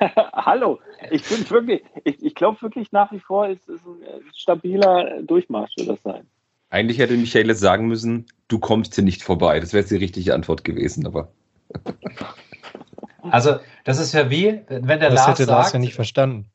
[0.34, 0.78] Hallo,
[1.10, 5.22] ich bin wirklich, ich, ich glaube wirklich nach wie vor, es ist ein äh, stabiler
[5.22, 6.26] Durchmarsch, wird das sein.
[6.68, 9.60] Eigentlich hätte Michael jetzt sagen müssen, du kommst hier nicht vorbei.
[9.60, 11.28] Das wäre jetzt die richtige Antwort gewesen, aber.
[13.22, 16.50] Also, das ist ja wie, wenn der das Lars hätte Lars sagt, ja nicht verstanden.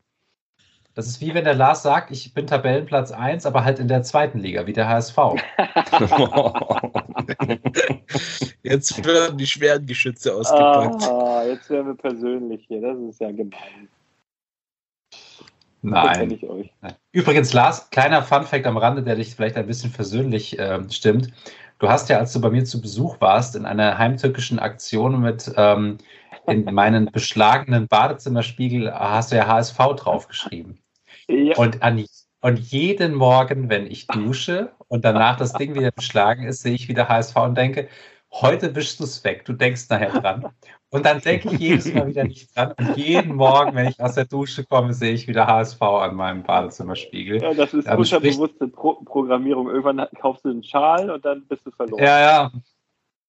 [1.00, 4.04] Das ist wie wenn der Lars sagt, ich bin Tabellenplatz 1, aber halt in der
[4.04, 5.18] zweiten Liga, wie der HSV.
[8.64, 11.04] Jetzt werden die schweren Geschütze ausgepackt.
[11.04, 13.88] Ah, jetzt werden wir persönlich hier, das ist ja gemein.
[15.82, 16.32] Nein.
[16.32, 16.70] ich euch.
[16.82, 16.96] Nein.
[17.14, 21.32] Übrigens, Lars, kleiner Funfact am Rande, der dich vielleicht ein bisschen versöhnlich ähm, stimmt.
[21.80, 25.50] Du hast ja, als du bei mir zu Besuch warst, in einer heimtückischen Aktion mit
[25.56, 25.98] ähm,
[26.46, 30.78] in meinen beschlagenen Badezimmerspiegel hast du ja HSV draufgeschrieben.
[31.30, 32.04] Ja, Und, an,
[32.42, 36.88] und jeden Morgen, wenn ich dusche und danach das Ding wieder beschlagen ist, sehe ich
[36.88, 37.88] wieder HSV und denke,
[38.32, 40.46] heute wischst du es weg, du denkst nachher dran.
[40.90, 42.74] Und dann denke ich jedes Mal wieder nicht dran.
[42.80, 46.42] Und jeden Morgen, wenn ich aus der Dusche komme, sehe ich wieder HSV an meinem
[46.42, 47.42] Badezimmerspiegel.
[47.44, 49.68] ja, das ist sprich- unterbewusste Pro Programmierung.
[49.70, 52.04] Irgendwann kaufst du einen Schal und dann bist du verloren.
[52.04, 52.52] Ja, ja.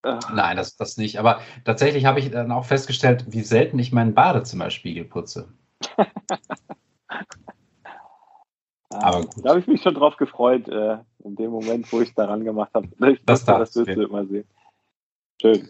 [0.02, 1.18] Ah, Nein, das, das nicht.
[1.18, 5.52] Aber tatsächlich habe ich dann auch festgestellt, wie selten ich meinen Badezimmerspiegel putze.
[8.90, 9.44] aber gut.
[9.44, 12.70] Da habe ich mich schon drauf gefreut, äh, in dem Moment, wo ich daran gemacht
[12.74, 12.88] habe.
[13.08, 14.44] Ich Das wusste, das darfst du wirst du immer sehen.
[15.40, 15.68] Schön.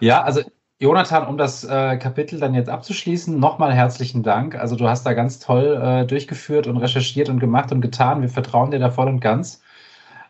[0.00, 0.42] Ja, also
[0.80, 4.54] Jonathan, um das äh, Kapitel dann jetzt abzuschließen, nochmal herzlichen Dank.
[4.54, 8.22] Also du hast da ganz toll äh, durchgeführt und recherchiert und gemacht und getan.
[8.22, 9.60] Wir vertrauen dir da voll und ganz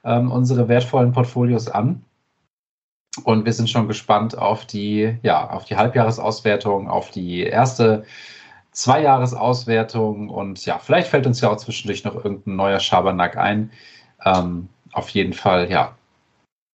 [0.05, 2.05] ähm, unsere wertvollen Portfolios an.
[3.25, 8.05] Und wir sind schon gespannt auf die, ja, auf die Halbjahresauswertung, auf die erste
[8.79, 13.73] Zweijahresauswertung und ja, vielleicht fällt uns ja auch zwischendurch noch irgendein neuer Schabernack ein.
[14.25, 15.97] Ähm, auf jeden Fall, ja,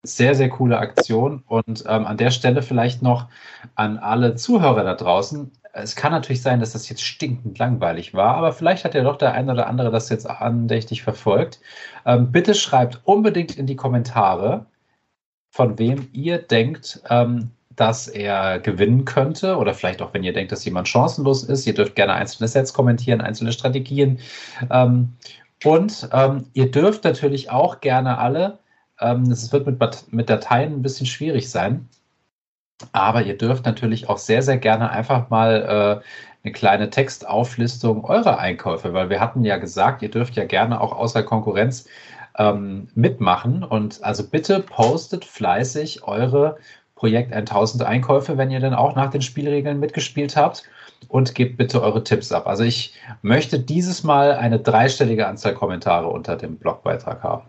[0.03, 1.43] sehr, sehr coole Aktion.
[1.47, 3.29] Und ähm, an der Stelle vielleicht noch
[3.75, 5.51] an alle Zuhörer da draußen.
[5.73, 9.17] Es kann natürlich sein, dass das jetzt stinkend langweilig war, aber vielleicht hat ja doch
[9.17, 11.59] der ein oder andere das jetzt andächtig verfolgt.
[12.05, 14.67] Ähm, bitte schreibt unbedingt in die Kommentare,
[15.51, 20.53] von wem ihr denkt, ähm, dass er gewinnen könnte oder vielleicht auch, wenn ihr denkt,
[20.53, 21.67] dass jemand chancenlos ist.
[21.67, 24.21] Ihr dürft gerne einzelne Sets kommentieren, einzelne Strategien.
[24.71, 25.15] Ähm,
[25.65, 28.59] und ähm, ihr dürft natürlich auch gerne alle
[29.01, 31.89] ähm, Es wird mit, mit Dateien ein bisschen schwierig sein.
[32.93, 36.05] Aber ihr dürft natürlich auch sehr, sehr gerne einfach mal äh,
[36.45, 40.93] eine kleine Textauflistung eurer Einkäufe, weil wir hatten ja gesagt, ihr dürft ja gerne auch
[40.93, 41.89] außer Konkurrenz
[42.39, 43.63] ähm, mitmachen.
[43.65, 46.59] Und also bitte postet fleißig eure
[47.05, 50.63] Projekt 1000 Einkäufe, wenn ihr dann auch nach den Spielregeln mitgespielt habt.
[51.09, 52.47] Und gebt bitte eure Tipps ab.
[52.47, 57.43] Also ich möchte dieses Mal eine dreistellige Anzahl Kommentare unter dem Blogbeitrag haben.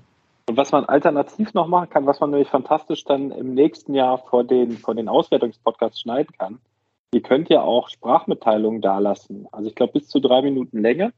[0.50, 4.18] Und was man alternativ noch machen kann, was man nämlich fantastisch dann im nächsten Jahr
[4.18, 6.60] vor den, vor den Auswertungspodcasts schneiden kann,
[7.14, 9.48] ihr könnt ja auch Sprachmitteilungen dalassen.
[9.54, 11.14] Also ich glaube bis zu drei Minuten Länge.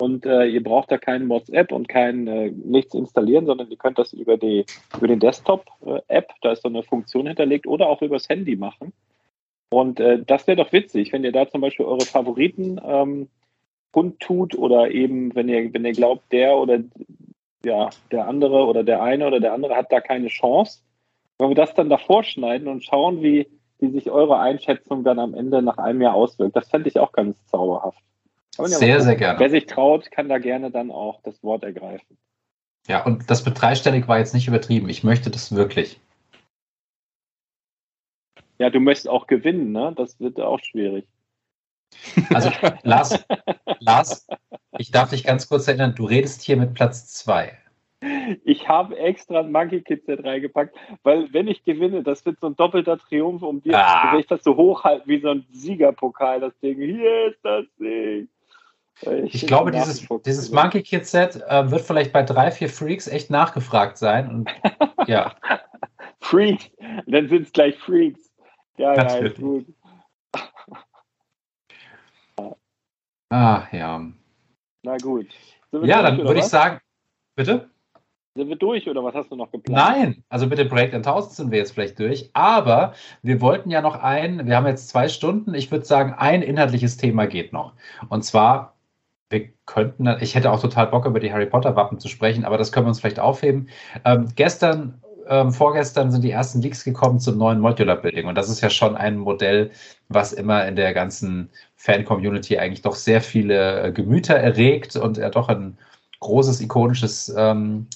[0.00, 3.98] Und äh, ihr braucht da keinen WhatsApp und kein äh, nichts installieren, sondern ihr könnt
[3.98, 4.64] das über die
[4.96, 8.94] über den Desktop-App, da ist so eine Funktion hinterlegt, oder auch übers Handy machen.
[9.70, 13.28] Und äh, das wäre doch witzig, wenn ihr da zum Beispiel eure Favoriten ähm,
[13.92, 16.80] kundtut oder eben, wenn ihr, wenn ihr glaubt, der oder
[17.64, 20.82] ja, der andere oder der eine oder der andere hat da keine Chance.
[21.38, 23.48] Wenn wir das dann davor schneiden und schauen, wie,
[23.78, 27.12] wie sich eure Einschätzung dann am Ende nach einem Jahr auswirkt, das fände ich auch
[27.12, 28.02] ganz zauberhaft.
[28.56, 29.38] Sehr, sehr gerne.
[29.38, 32.18] Wer sich traut, kann da gerne dann auch das Wort ergreifen.
[32.86, 34.88] Ja, und das mit dreistellig war jetzt nicht übertrieben.
[34.88, 36.00] Ich möchte das wirklich.
[38.58, 39.92] Ja, du möchtest auch gewinnen, ne?
[39.96, 41.06] Das wird auch schwierig.
[42.32, 42.50] Also,
[42.82, 43.24] Lars,
[43.78, 44.26] Lars,
[44.78, 47.56] ich darf dich ganz kurz erinnern, du redest hier mit Platz zwei.
[48.44, 52.46] Ich habe extra ein Monkey Kid Set reingepackt, weil wenn ich gewinne, das wird so
[52.46, 54.12] ein doppelter Triumph um dir, Ah.
[54.12, 58.28] wenn ich das so hochhalte wie so ein Siegerpokal, das Ding, hier ist das Ding.
[59.24, 63.30] Ich glaube, dieses, dieses Monkey Kid Set äh, wird vielleicht bei drei, vier Freaks echt
[63.30, 64.28] nachgefragt sein.
[64.28, 64.50] Und
[65.06, 65.34] ja,
[66.20, 66.70] Freaks,
[67.06, 68.30] dann sind es gleich Freaks.
[68.76, 69.66] Ja, ja, ist gut.
[73.30, 74.06] ah, ja.
[74.82, 75.28] Na gut.
[75.72, 76.80] Ja, durch, dann würde ich sagen,
[77.36, 77.70] bitte?
[78.36, 79.76] Sind wir durch oder was hast du noch geplant?
[79.76, 82.30] Nein, also mit dem Projekt 1000 sind wir jetzt vielleicht durch.
[82.32, 86.42] Aber wir wollten ja noch ein, wir haben jetzt zwei Stunden, ich würde sagen, ein
[86.42, 87.74] inhaltliches Thema geht noch.
[88.08, 88.76] Und zwar,
[89.30, 92.58] wir könnten, ich hätte auch total Bock, über die Harry Potter Wappen zu sprechen, aber
[92.58, 93.68] das können wir uns vielleicht aufheben.
[94.04, 98.26] Ähm, gestern, ähm, vorgestern sind die ersten Leaks gekommen zum neuen Modular Building.
[98.26, 99.70] Und das ist ja schon ein Modell,
[100.08, 105.30] was immer in der ganzen Fan-Community eigentlich doch sehr viele äh, Gemüter erregt und er
[105.30, 105.78] doch ein
[106.18, 107.86] großes, ikonisches ähm,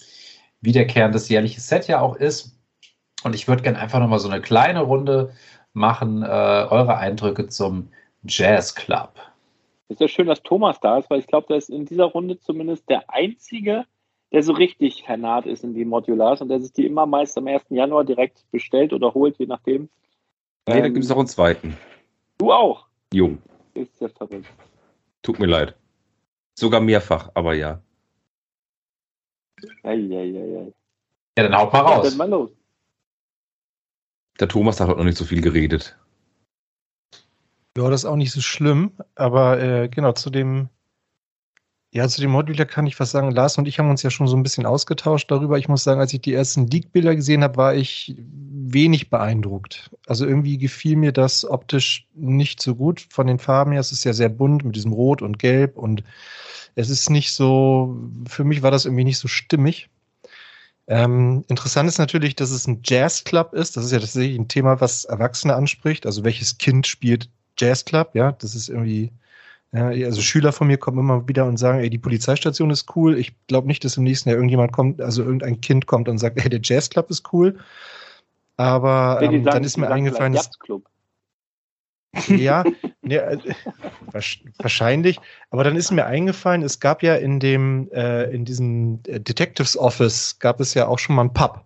[0.61, 2.57] wiederkehrendes jährliches Set ja auch ist.
[3.25, 5.33] Und ich würde gerne einfach nochmal so eine kleine Runde
[5.73, 7.89] machen, äh, eure Eindrücke zum
[8.23, 9.15] Jazz Club.
[9.95, 12.37] Ist ja schön, dass Thomas da ist, weil ich glaube, der ist in dieser Runde
[12.41, 13.87] zumindest der Einzige,
[14.33, 17.47] der so richtig vernarrt ist in die Modulars und der sich die immer meist am
[17.47, 17.67] 1.
[17.71, 19.83] Januar direkt bestellt oder holt, je nachdem.
[20.67, 21.77] Nee, da Ähm, gibt es noch einen zweiten.
[22.39, 22.89] Du auch.
[23.13, 23.41] Jung.
[23.75, 24.47] Ist ja verrückt.
[25.23, 25.77] Tut mir leid.
[26.59, 27.81] Sogar mehrfach, aber ja.
[29.85, 30.73] Eieiei.
[31.39, 32.09] Ja, dann haut mal Ja, raus.
[32.09, 32.51] dann mal los.
[34.41, 35.97] Der Thomas hat heute noch nicht so viel geredet.
[37.77, 40.69] Ja, das ist auch nicht so schlimm, aber äh, genau zu dem,
[41.93, 43.33] ja, zu dem Modular kann ich was sagen.
[43.33, 45.59] Lars und ich haben uns ja schon so ein bisschen ausgetauscht darüber.
[45.59, 49.91] Ich muss sagen, als ich die ersten Leak-Bilder gesehen habe, war ich wenig beeindruckt.
[50.07, 53.81] Also irgendwie gefiel mir das optisch nicht so gut von den Farben her.
[53.81, 56.05] Es ist ja sehr bunt mit diesem Rot und Gelb und
[56.77, 57.97] es ist nicht so,
[58.27, 59.89] für mich war das irgendwie nicht so stimmig.
[60.87, 63.77] Ähm, interessant ist natürlich, dass es ein Jazzclub ist.
[63.77, 66.07] Das ist ja tatsächlich ein Thema, was Erwachsene anspricht.
[66.07, 67.29] Also welches Kind spielt
[67.67, 68.15] Jazzclub?
[68.15, 69.13] Ja, das ist irgendwie,
[69.73, 73.19] ja, also Schüler von mir kommen immer wieder und sagen, ey, die Polizeistation ist cool.
[73.19, 76.39] Ich glaube nicht, dass im nächsten Jahr irgendjemand kommt, also irgendein Kind kommt und sagt,
[76.43, 77.59] ey, der Jazzclub ist cool.
[78.57, 80.51] Aber ähm, sagen- dann ist mir eingefallen, dass
[82.29, 82.63] ja,
[83.03, 83.39] ne, äh,
[84.59, 85.19] wahrscheinlich.
[85.51, 89.77] Aber dann ist mir eingefallen, es gab ja in dem, äh, in diesem äh, Detectives
[89.77, 91.65] Office gab es ja auch schon mal einen Pub.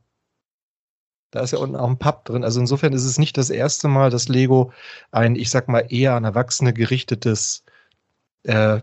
[1.31, 2.45] Da ist ja unten auch ein Pub drin.
[2.45, 4.73] Also insofern ist es nicht das erste Mal, dass Lego
[5.11, 7.65] ein, ich sag mal, eher an Erwachsene gerichtetes
[8.45, 8.81] äh,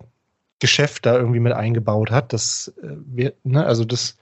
[0.60, 2.34] Geschäft da irgendwie mit eingebaut hat.
[2.34, 4.18] Das, äh, wir, ne, also das,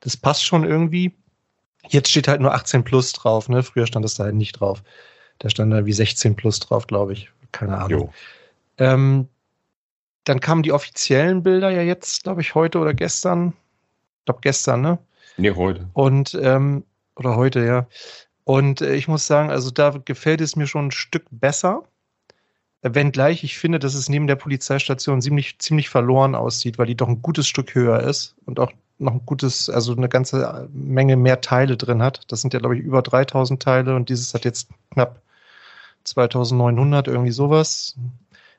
[0.00, 1.12] das passt schon irgendwie.
[1.88, 3.62] Jetzt steht halt nur 18 plus drauf, ne?
[3.62, 4.82] Früher stand das da halt nicht drauf.
[5.38, 7.30] Da stand da wie 16 plus drauf, glaube ich.
[7.52, 7.90] Keine Ahnung.
[7.90, 8.12] Jo.
[8.78, 9.28] Ähm,
[10.24, 13.54] dann kamen die offiziellen Bilder ja jetzt, glaube ich, heute oder gestern.
[14.20, 14.98] Ich glaube gestern, ne?
[15.36, 15.88] Nee, heute.
[15.94, 16.84] Und ähm,
[17.16, 17.86] oder heute, ja.
[18.44, 21.84] Und äh, ich muss sagen, also da gefällt es mir schon ein Stück besser.
[22.82, 26.96] Äh, Wenngleich ich finde, dass es neben der Polizeistation ziemlich, ziemlich verloren aussieht, weil die
[26.96, 31.16] doch ein gutes Stück höher ist und auch noch ein gutes, also eine ganze Menge
[31.16, 32.22] mehr Teile drin hat.
[32.28, 35.20] Das sind ja, glaube ich, über 3000 Teile und dieses hat jetzt knapp
[36.04, 37.96] 2900, irgendwie sowas.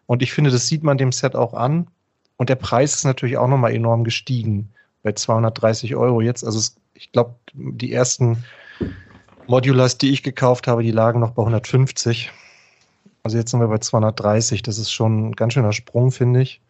[0.06, 1.88] Und ich finde, das sieht man dem Set auch an.
[2.38, 4.70] Und der Preis ist natürlich auch nochmal enorm gestiegen
[5.02, 6.44] bei 230 Euro jetzt.
[6.44, 8.44] Also es, ich glaube, die ersten
[9.48, 12.32] Modulars, die ich gekauft habe, die lagen noch bei 150.
[13.24, 14.62] Also jetzt sind wir bei 230.
[14.62, 16.62] Das ist schon ein ganz schöner Sprung, finde ich.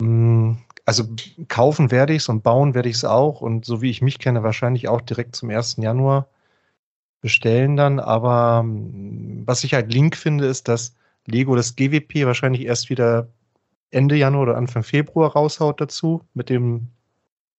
[0.00, 0.54] Mm,
[0.86, 1.04] Also
[1.48, 3.40] kaufen werde ich es und bauen werde ich es auch.
[3.40, 5.76] Und so wie ich mich kenne, wahrscheinlich auch direkt zum 1.
[5.78, 6.28] Januar
[7.20, 8.00] bestellen dann.
[8.00, 10.94] Aber mm, was ich halt link finde, ist, dass
[11.26, 13.28] Lego das GWP wahrscheinlich erst wieder
[13.90, 16.88] Ende Januar oder Anfang Februar raushaut dazu mit dem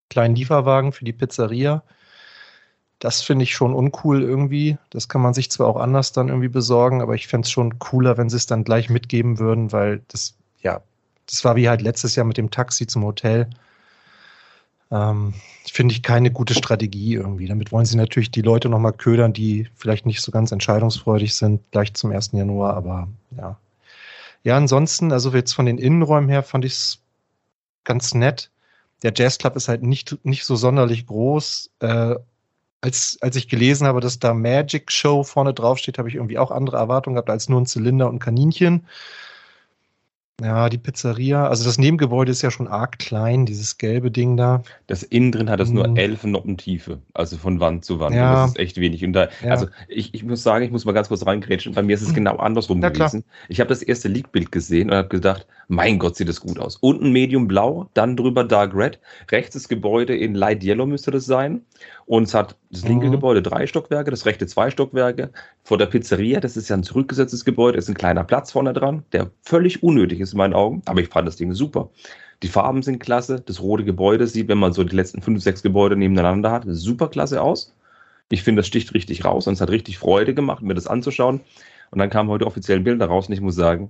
[0.09, 1.83] kleinen Lieferwagen für die Pizzeria.
[2.99, 4.77] Das finde ich schon uncool irgendwie.
[4.89, 7.79] Das kann man sich zwar auch anders dann irgendwie besorgen, aber ich fände es schon
[7.79, 10.81] cooler, wenn sie es dann gleich mitgeben würden, weil das, ja,
[11.25, 13.49] das war wie halt letztes Jahr mit dem Taxi zum Hotel.
[14.91, 15.33] Ähm,
[15.71, 17.47] finde ich keine gute Strategie irgendwie.
[17.47, 21.61] Damit wollen sie natürlich die Leute nochmal ködern, die vielleicht nicht so ganz entscheidungsfreudig sind,
[21.71, 22.31] gleich zum 1.
[22.33, 23.57] Januar, aber ja.
[24.43, 26.99] Ja, ansonsten, also jetzt von den Innenräumen her fand ich es
[27.83, 28.51] ganz nett.
[29.03, 31.71] Der Jazzclub ist halt nicht, nicht so sonderlich groß.
[31.79, 32.15] Äh,
[32.81, 36.37] als, als ich gelesen habe, dass da Magic Show vorne drauf steht, habe ich irgendwie
[36.37, 38.87] auch andere Erwartungen gehabt als nur ein Zylinder und Kaninchen.
[40.41, 44.63] Ja, die Pizzeria, also das Nebengebäude ist ja schon arg klein, dieses gelbe Ding da.
[44.85, 45.95] Das innen drin hat das nur Mhm.
[45.95, 48.17] elf Noppen Tiefe, also von Wand zu Wand.
[48.17, 48.41] Ja.
[48.41, 49.05] Das ist echt wenig.
[49.05, 49.51] Und da, Ja.
[49.51, 51.73] also ich, ich muss sagen, ich muss mal ganz kurz reingrätschen.
[51.73, 53.07] Bei mir ist es genau andersrum Ja, klar.
[53.07, 53.23] gewesen.
[53.47, 56.75] Ich habe das erste Leak-Bild gesehen und habe gedacht, mein Gott, sieht das gut aus.
[56.75, 58.99] Unten Medium Blau, dann drüber Dark Red.
[59.31, 61.61] Rechts das Gebäude in Light Yellow müsste das sein.
[62.05, 63.13] Und es hat das linke Mhm.
[63.13, 65.31] Gebäude drei Stockwerke, das rechte zwei Stockwerke.
[65.63, 69.03] Vor der Pizzeria, das ist ja ein zurückgesetztes Gebäude, ist ein kleiner Platz vorne dran,
[69.11, 70.83] der völlig unnötig ist in meinen Augen.
[70.85, 71.89] Aber ich fand das Ding super.
[72.43, 73.41] Die Farben sind klasse.
[73.41, 77.07] Das rote Gebäude sieht, wenn man so die letzten fünf, sechs Gebäude nebeneinander hat, super
[77.09, 77.73] klasse aus.
[78.29, 81.41] Ich finde, das sticht richtig raus und es hat richtig Freude gemacht, mir das anzuschauen.
[81.91, 83.89] Und dann kamen heute offiziell Bilder raus und ich muss sagen,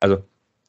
[0.00, 0.18] also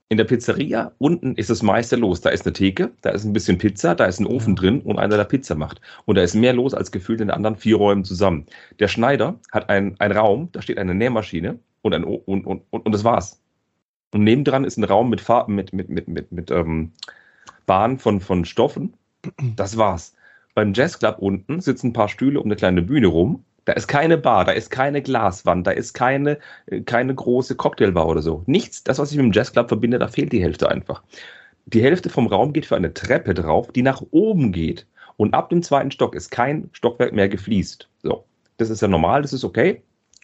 [0.10, 2.20] in der Pizzeria unten ist das meiste los.
[2.22, 4.98] Da ist eine Theke, da ist ein bisschen Pizza, da ist ein Ofen drin und
[4.98, 5.80] einer, der Pizza macht.
[6.06, 8.48] Und da ist mehr los als gefühlt in den anderen vier Räumen zusammen.
[8.80, 12.92] Der Schneider hat einen Raum, da steht eine Nähmaschine und, ein, und, und, und, und
[12.92, 13.40] das war's.
[14.12, 16.92] Und nebendran ist ein Raum mit Farben, mit, mit, mit, mit, mit ähm,
[17.68, 18.96] Bahn von, von Stoffen.
[19.56, 20.16] Das war's.
[20.56, 23.46] Beim Jazzclub unten sitzen ein paar Stühle um eine kleine Bühne rum.
[23.66, 28.08] Da ist keine Bar, da ist keine Glaswand, da ist keine, äh, keine große Cocktailbar
[28.08, 28.44] oder so.
[28.46, 28.84] Nichts.
[28.84, 31.04] Das, was ich mit dem Jazzclub verbinde, da fehlt die Hälfte einfach.
[31.66, 34.88] Die Hälfte vom Raum geht für eine Treppe drauf, die nach oben geht.
[35.18, 37.90] Und ab dem zweiten Stock ist kein Stockwerk mehr gefliest.
[38.02, 38.26] So.
[38.58, 39.82] Das ist ja normal, das ist okay.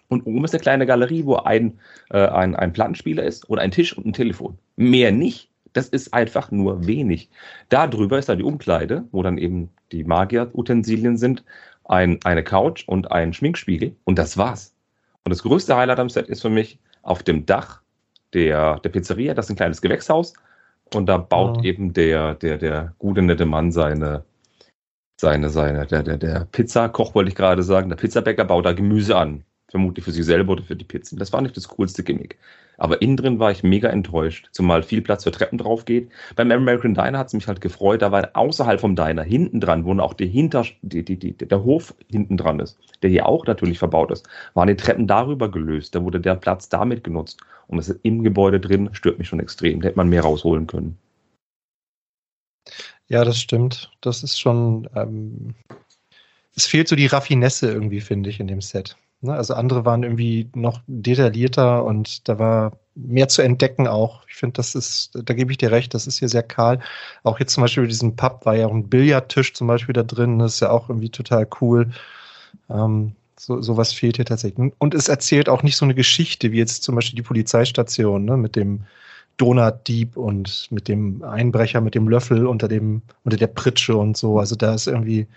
[0.07, 1.79] Und oben ist eine kleine Galerie, wo ein,
[2.11, 4.57] äh, ein, ein Plattenspieler ist und ein Tisch und ein Telefon.
[4.75, 5.49] Mehr nicht.
[5.73, 7.29] Das ist einfach nur wenig.
[7.69, 11.43] Da drüber ist dann die Umkleide, wo dann eben die Magier-Utensilien sind,
[11.85, 13.95] ein, eine Couch und ein Schminkspiegel.
[14.03, 14.75] Und das war's.
[15.23, 17.81] Und das größte Highlight am Set ist für mich auf dem Dach
[18.33, 20.33] der, der Pizzeria, das ist ein kleines Gewächshaus.
[20.93, 21.63] Und da baut Ja.
[21.63, 24.23] eben der, der, der gute, nette Mann seine,
[25.19, 29.15] seine, seine, der, der, der Pizzakoch wollte ich gerade sagen, der Pizzabäcker baut da Gemüse
[29.17, 29.43] an.
[29.69, 31.17] Vermutlich für sich selber oder für die Pizzen.
[31.17, 32.37] Das war nicht das coolste Gimmick.
[32.77, 36.09] Aber innen drin war ich mega enttäuscht, zumal viel Platz für Treppen drauf geht.
[36.35, 39.85] Beim American Diner hat es mich halt gefreut, da war außerhalb vom Diner, hinten dran,
[39.85, 43.45] wo auch die Hinter, die, die, die, der Hof hinten dran ist, der hier auch
[43.45, 45.95] natürlich verbaut ist, waren die Treppen darüber gelöst.
[45.95, 47.39] Da wurde der Platz damit genutzt.
[47.67, 49.81] Und das im Gebäude drin stört mich schon extrem.
[49.81, 50.97] Da hätte man mehr rausholen können.
[53.07, 53.91] Ja, das stimmt.
[54.01, 54.89] Das ist schon.
[54.95, 55.55] Ähm,
[56.55, 58.95] es fehlt so die Raffinesse irgendwie, finde ich, in dem Set.
[59.25, 59.33] Ne?
[59.33, 64.25] Also andere waren irgendwie noch detaillierter und da war mehr zu entdecken auch.
[64.27, 66.79] Ich finde, das ist, da gebe ich dir recht, das ist hier sehr kahl.
[67.23, 70.03] Auch jetzt zum Beispiel bei diesem Pub war ja auch ein Billardtisch zum Beispiel da
[70.03, 70.39] drin.
[70.39, 71.91] Das ist ja auch irgendwie total cool.
[72.69, 74.73] Ähm, so, sowas fehlt hier tatsächlich.
[74.77, 78.37] Und es erzählt auch nicht so eine Geschichte wie jetzt zum Beispiel die Polizeistation ne,
[78.37, 78.85] mit dem
[79.37, 84.39] Donutdieb und mit dem Einbrecher mit dem Löffel unter dem unter der Pritsche und so.
[84.39, 85.27] Also da ist irgendwie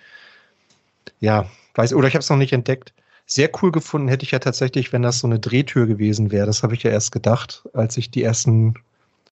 [1.21, 2.93] ja, weiß oder ich habe es noch nicht entdeckt.
[3.29, 6.47] Sehr cool gefunden hätte ich ja tatsächlich, wenn das so eine Drehtür gewesen wäre.
[6.47, 8.75] Das habe ich ja erst gedacht, als ich die ersten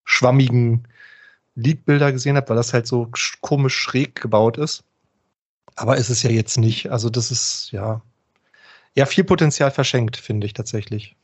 [0.05, 0.87] schwammigen
[1.57, 3.11] Liedbilder gesehen habe, weil das halt so
[3.41, 4.85] komisch schräg gebaut ist.
[5.77, 6.91] Aber ist es ja jetzt nicht.
[6.91, 8.03] Also das ist ja
[8.97, 11.17] ja viel Potenzial verschenkt, finde ich tatsächlich.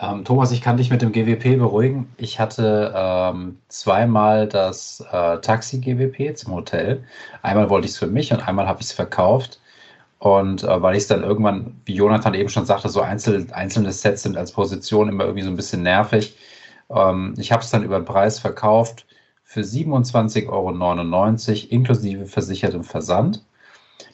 [0.00, 2.10] Ähm, Thomas, ich kann dich mit dem GWP beruhigen.
[2.16, 7.04] Ich hatte ähm, zweimal das äh, Taxi-GWP zum Hotel.
[7.42, 9.60] Einmal wollte ich es für mich und einmal habe ich es verkauft.
[10.18, 13.92] Und äh, weil ich es dann irgendwann, wie Jonathan eben schon sagte, so einzel einzelne
[13.92, 16.36] Sets sind als Position immer irgendwie so ein bisschen nervig.
[16.90, 19.06] Ähm, ich habe es dann über den Preis verkauft
[19.44, 23.44] für 27,99 Euro inklusive versichertem Versand.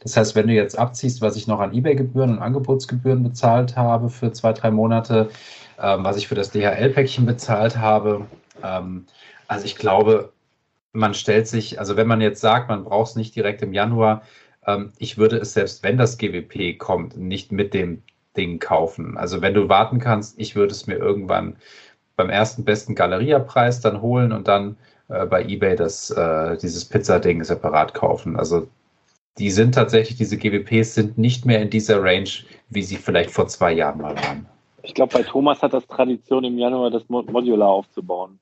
[0.03, 4.09] Das heißt, wenn du jetzt abziehst, was ich noch an eBay-Gebühren und Angebotsgebühren bezahlt habe
[4.09, 5.31] für zwei, drei Monate,
[5.81, 8.27] ähm, was ich für das DHL-Päckchen bezahlt habe.
[8.63, 9.07] Ähm,
[9.49, 10.33] also ich glaube,
[10.93, 14.23] man stellt sich, also wenn man jetzt sagt, man braucht es nicht direkt im Januar,
[14.67, 18.03] ähm, ich würde es selbst, wenn das GWP kommt, nicht mit dem
[18.37, 19.17] Ding kaufen.
[19.17, 21.57] Also wenn du warten kannst, ich würde es mir irgendwann
[22.17, 24.77] beim ersten besten Galeria-Preis dann holen und dann
[25.09, 28.37] äh, bei eBay das, äh, dieses Pizza-Ding separat kaufen.
[28.37, 28.69] Also
[29.39, 32.31] die sind tatsächlich, diese GWPs sind nicht mehr in dieser Range,
[32.71, 34.47] wie sie vielleicht vor zwei Jahren mal waren.
[34.87, 38.39] Ich glaube, bei Thomas hat das Tradition im Januar das Modular aufzubauen.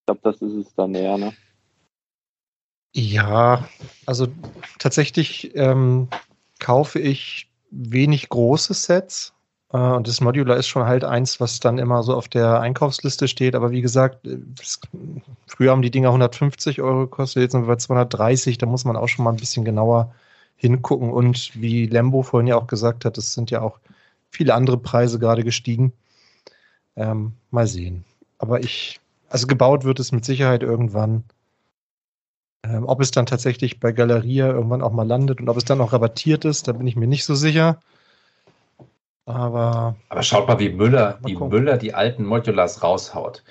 [0.00, 1.32] Ich glaube, das ist es dann eher, ne?
[2.94, 3.68] Ja,
[4.06, 4.28] also
[4.78, 6.06] tatsächlich ähm,
[6.60, 9.34] kaufe ich wenig große Sets.
[9.72, 13.26] Äh, und das Modular ist schon halt eins, was dann immer so auf der Einkaufsliste
[13.26, 13.56] steht.
[13.56, 14.24] Aber wie gesagt,
[14.60, 14.80] es,
[15.48, 18.58] früher haben die Dinger 150 Euro gekostet, jetzt sind wir bei 230.
[18.58, 20.14] Da muss man auch schon mal ein bisschen genauer
[20.54, 21.10] hingucken.
[21.10, 23.80] Und wie Lembo vorhin ja auch gesagt hat, es sind ja auch
[24.34, 25.92] viele andere Preise gerade gestiegen.
[26.96, 28.04] Ähm, mal sehen.
[28.38, 31.24] Aber ich, also gebaut wird es mit Sicherheit irgendwann.
[32.62, 35.80] Ähm, ob es dann tatsächlich bei Galeria irgendwann auch mal landet und ob es dann
[35.80, 37.80] auch rabattiert ist, da bin ich mir nicht so sicher.
[39.26, 43.42] Aber, Aber schaut mal, wie Müller, wie Müller die alten Modulars raushaut.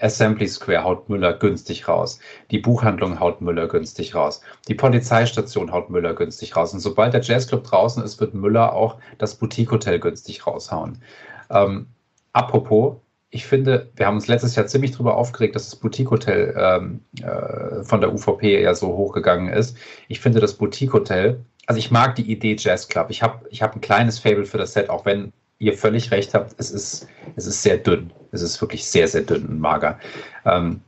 [0.00, 2.18] Assembly Square haut Müller günstig raus.
[2.50, 4.40] Die Buchhandlung haut Müller günstig raus.
[4.68, 6.72] Die Polizeistation haut Müller günstig raus.
[6.72, 11.02] Und sobald der Jazzclub draußen ist, wird Müller auch das Boutique-Hotel günstig raushauen.
[11.50, 11.86] Ähm,
[12.32, 12.96] apropos,
[13.30, 17.84] ich finde, wir haben uns letztes Jahr ziemlich darüber aufgeregt, dass das Boutique-Hotel ähm, äh,
[17.84, 19.76] von der UVP ja so hochgegangen ist.
[20.08, 23.06] Ich finde das Boutique-Hotel, also ich mag die Idee Jazz Club.
[23.10, 26.34] Ich habe ich hab ein kleines Fable für das Set, auch wenn ihr völlig recht
[26.34, 27.06] habt, es ist,
[27.36, 28.12] es ist sehr dünn.
[28.32, 30.00] Es ist wirklich sehr, sehr dünn und mager.
[30.44, 30.80] Ähm,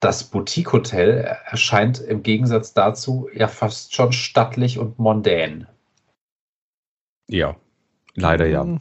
[0.00, 5.66] das Boutique-Hotel erscheint im Gegensatz dazu ja fast schon stattlich und mondän.
[7.28, 7.56] Ja,
[8.14, 8.78] leider ja.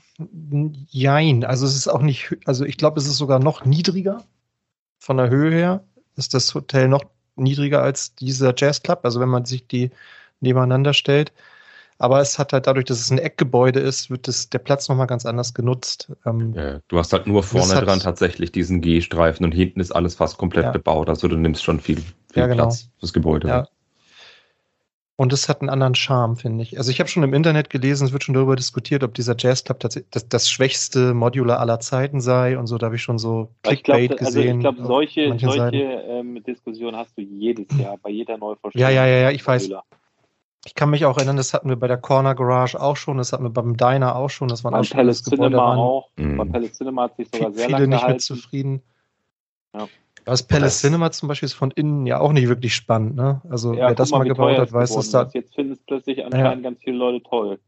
[0.89, 4.23] Jein, also es ist auch nicht, also ich glaube, es ist sogar noch niedriger
[4.99, 5.83] von der Höhe her.
[6.15, 7.05] Ist das Hotel noch
[7.35, 8.99] niedriger als dieser Jazz Club?
[9.03, 9.91] Also wenn man sich die
[10.39, 11.31] nebeneinander stellt.
[11.99, 15.07] Aber es hat halt dadurch, dass es ein Eckgebäude ist, wird das, der Platz nochmal
[15.07, 16.11] ganz anders genutzt.
[16.25, 19.91] Ähm, ja, du hast halt nur vorne hat, dran tatsächlich diesen G-Streifen und hinten ist
[19.91, 20.71] alles fast komplett ja.
[20.71, 21.09] bebaut.
[21.09, 22.05] Also du nimmst schon viel, viel
[22.35, 22.65] ja, genau.
[22.65, 23.47] Platz fürs Gebäude.
[23.47, 23.67] Ja.
[25.19, 26.77] Und es hat einen anderen Charme, finde ich.
[26.77, 29.63] Also ich habe schon im Internet gelesen, es wird schon darüber diskutiert, ob dieser Jazz
[29.63, 29.99] Club das,
[30.29, 32.77] das schwächste Modular aller Zeiten sei und so.
[32.77, 34.57] Da habe ich schon so Clickbait glaub, also gesehen.
[34.57, 38.87] Ich glaube, solche, solche ähm, Diskussionen hast du jedes Jahr bei jeder Neuvorstellung.
[38.87, 39.71] Ja, ja, ja, ja, ich weiß.
[40.67, 43.31] Ich kann mich auch erinnern, das hatten wir bei der Corner Garage auch schon, das
[43.31, 44.49] hatten wir beim Diner auch schon.
[44.49, 46.09] Das waren auch Palace Cinema waren, auch.
[46.17, 46.35] Mhm.
[46.35, 48.81] Beim Palace Cinema hat sich sogar sehr viele lange nicht mit zufrieden.
[49.73, 49.87] Ja.
[50.25, 53.15] Das Palace Cinema zum Beispiel ist von innen ja auch nicht wirklich spannend.
[53.15, 53.39] Ne?
[53.49, 55.29] Also ja, wer das mal, mal gebaut hat, weiß, dass da.
[55.33, 56.69] Jetzt finden es plötzlich anscheinend ja.
[56.69, 57.59] ganz viele Leute toll.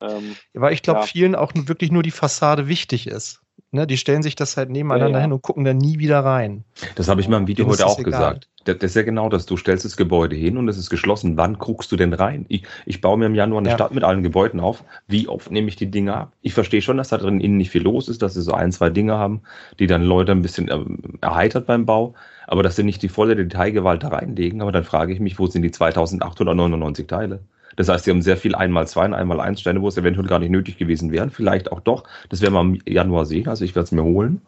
[0.00, 1.06] Ähm, ja, weil ich glaube, ja.
[1.06, 3.42] vielen auch wirklich nur die Fassade wichtig ist.
[3.70, 3.86] Ne?
[3.86, 6.64] Die stellen sich das halt nebeneinander hin und gucken da nie wieder rein.
[6.94, 9.46] Das habe ich mal im Video heute auch gesagt Das ist ja genau das.
[9.46, 11.36] Du stellst das Gebäude hin und es ist geschlossen.
[11.36, 12.44] Wann guckst du denn rein?
[12.48, 13.74] Ich, ich baue mir im Januar eine Ja.
[13.74, 14.84] Stadt mit allen Gebäuden auf.
[15.06, 16.32] Wie oft nehme ich die Dinge ab?
[16.42, 18.72] Ich verstehe schon, dass da drin innen nicht viel los ist, dass sie so ein,
[18.72, 19.42] zwei Dinge haben,
[19.78, 22.14] die dann Leute ein bisschen ähm, erheitert beim Bau.
[22.46, 24.62] Aber dass sie nicht die volle Detailgewalt da reinlegen.
[24.62, 27.40] Aber dann frage ich mich, wo sind die 2899 Teile?
[27.76, 30.26] Das heißt, sie haben sehr viel einmal zwei und einmal eins Steine, wo es eventuell
[30.26, 31.30] gar nicht nötig gewesen wären.
[31.30, 32.04] Vielleicht auch doch.
[32.28, 33.48] Das werden wir im Januar sehen.
[33.48, 34.40] Also ich werde es mir holen.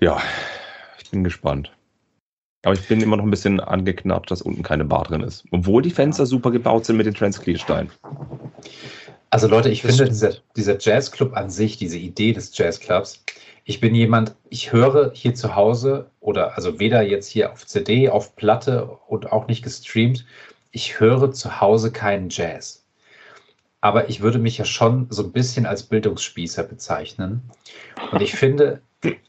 [0.00, 0.18] Ja,
[1.02, 1.72] ich bin gespannt.
[2.66, 5.44] Aber ich bin immer noch ein bisschen angeknappt, dass unten keine Bar drin ist.
[5.52, 7.92] Obwohl die Fenster super gebaut sind mit den Transclear-Steinen.
[9.30, 13.22] Also Leute, ich finde, dieser, dieser Jazzclub an sich, diese Idee des Jazzclubs,
[13.62, 18.08] ich bin jemand, ich höre hier zu Hause oder also weder jetzt hier auf CD,
[18.08, 20.26] auf Platte und auch nicht gestreamt,
[20.72, 22.84] ich höre zu Hause keinen Jazz.
[23.80, 27.42] Aber ich würde mich ja schon so ein bisschen als Bildungsspießer bezeichnen.
[28.10, 28.82] Und ich finde,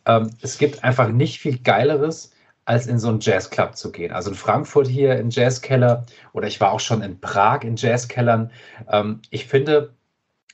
[0.08, 2.32] ähm, es gibt einfach nicht viel Geileres,
[2.68, 4.12] als in so einen Jazzclub zu gehen.
[4.12, 8.52] Also in Frankfurt hier in Jazzkeller oder ich war auch schon in Prag in Jazzkellern.
[8.92, 9.94] Ähm, ich finde,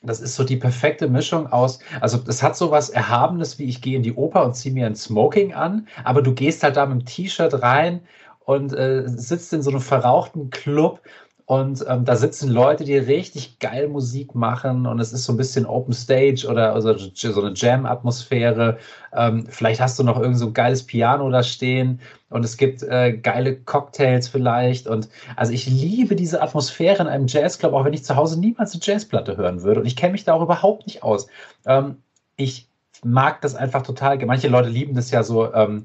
[0.03, 3.81] das ist so die perfekte Mischung aus, also das hat so was Erhabenes, wie ich
[3.81, 6.85] gehe in die Oper und ziehe mir ein Smoking an, aber du gehst halt da
[6.85, 8.01] mit dem T-Shirt rein
[8.45, 11.01] und äh, sitzt in so einem verrauchten Club
[11.45, 15.37] und ähm, da sitzen Leute, die richtig geil Musik machen und es ist so ein
[15.37, 18.77] bisschen Open Stage oder also so eine Jam-Atmosphäre.
[19.13, 21.99] Ähm, vielleicht hast du noch irgend so ein geiles Piano da stehen
[22.29, 27.27] und es gibt äh, geile Cocktails vielleicht und also ich liebe diese Atmosphäre in einem
[27.27, 30.23] Jazzclub, auch wenn ich zu Hause niemals eine Jazzplatte hören würde und ich kenne mich
[30.23, 31.27] da auch überhaupt nicht aus.
[31.65, 31.97] Ähm,
[32.37, 32.67] ich
[33.03, 34.17] mag das einfach total.
[34.25, 35.83] Manche Leute lieben das ja so ähm,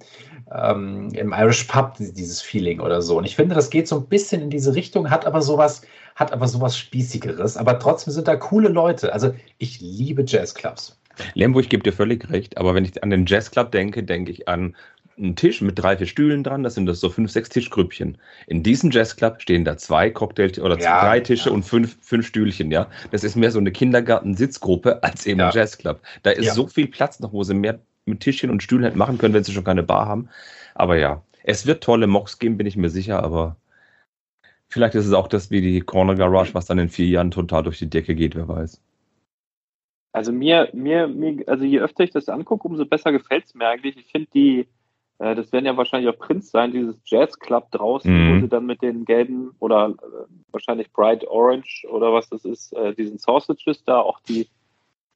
[0.54, 3.18] ähm, im Irish Pub, dieses Feeling oder so.
[3.18, 5.82] Und ich finde, das geht so ein bisschen in diese Richtung, hat aber sowas,
[6.14, 7.56] hat aber sowas Spießigeres.
[7.56, 9.12] Aber trotzdem sind da coole Leute.
[9.12, 10.98] Also ich liebe Jazzclubs.
[11.34, 14.48] Lembo, ich gebe dir völlig recht, aber wenn ich an den Jazzclub denke, denke ich
[14.48, 14.76] an
[15.18, 18.18] einen Tisch mit drei, vier Stühlen dran, das sind das so fünf, sechs Tischgrüppchen.
[18.46, 21.54] In diesem Jazzclub stehen da zwei Cocktail- oder Ja, drei Tische ja.
[21.54, 22.86] und fünf, fünf Stühlchen, ja.
[23.10, 25.48] Das ist mehr so eine Kindergarten-Sitzgruppe als eben Ja.
[25.48, 26.00] ein Jazzclub.
[26.22, 29.18] Da ist so viel Platz noch, wo sie mehr mit Tischchen und Stühlen hätten machen
[29.18, 30.28] können, wenn sie schon keine Bar haben.
[30.74, 33.56] Aber ja, es wird tolle Mocks geben, bin ich mir sicher, aber
[34.68, 37.62] vielleicht ist es auch das wie die Corner Garage, was dann in vier Jahren total
[37.62, 38.82] durch die Decke geht, wer weiß.
[40.12, 43.68] Also mir, mir, mir, also je öfter ich das angucke, umso besser gefällt es mir
[43.68, 43.97] eigentlich.
[43.97, 44.68] Ich finde die,
[45.18, 48.36] äh, das werden ja wahrscheinlich auch Prints sein, dieses Jazz Club draußen, Mhm.
[48.36, 52.72] wo sie dann mit den gelben oder äh, wahrscheinlich Bright Orange oder was das ist,
[52.72, 54.48] äh, diesen Sausages da auch die,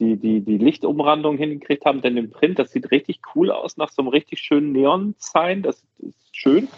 [0.03, 3.91] die, die, die Lichtumrandung hingekriegt haben, denn im Print, das sieht richtig cool aus, nach
[3.91, 6.69] so einem richtig schönen Neon-Sign, das ist schön.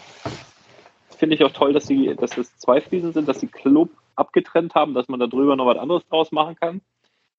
[1.17, 4.75] Finde ich auch toll, dass sie, dass es zwei Fliesen sind, dass sie Club abgetrennt
[4.75, 6.81] haben, dass man da drüber noch was anderes draus machen kann.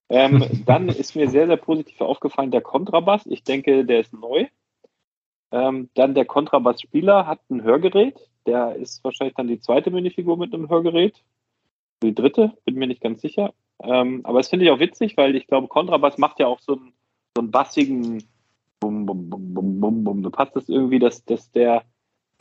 [0.09, 3.25] Ähm, dann ist mir sehr, sehr positiv aufgefallen der Kontrabass.
[3.27, 4.47] Ich denke, der ist neu.
[5.53, 8.19] Ähm, dann der Kontrabassspieler hat ein Hörgerät.
[8.47, 11.23] Der ist wahrscheinlich dann die zweite Minifigur mit einem Hörgerät.
[12.03, 13.55] Die dritte, bin mir nicht ganz sicher.
[13.83, 16.75] Ähm, aber das finde ich auch witzig, weil ich glaube, Kontrabass macht ja auch so
[16.75, 16.93] einen,
[17.35, 18.25] so einen bassigen
[18.81, 20.23] Bum, Bum, Bum, Bum, Bum, Bum.
[20.23, 21.85] Da passt das irgendwie, dass, dass der,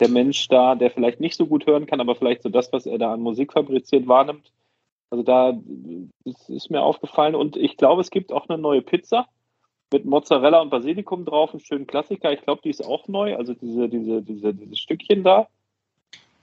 [0.00, 2.86] der Mensch da, der vielleicht nicht so gut hören kann, aber vielleicht so das, was
[2.86, 4.52] er da an Musik fabriziert, wahrnimmt.
[5.10, 5.58] Also da
[6.24, 9.28] ist mir aufgefallen und ich glaube, es gibt auch eine neue Pizza
[9.92, 12.32] mit Mozzarella und Basilikum drauf, einen schönen Klassiker.
[12.32, 15.48] Ich glaube, die ist auch neu, also diese, diese, diese, dieses Stückchen da.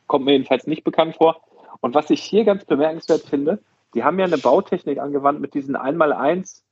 [0.08, 1.42] Kommt mir jedenfalls nicht bekannt vor.
[1.82, 3.60] Und was ich hier ganz bemerkenswert finde,
[3.94, 6.64] die haben ja eine Bautechnik angewandt mit diesen 1x1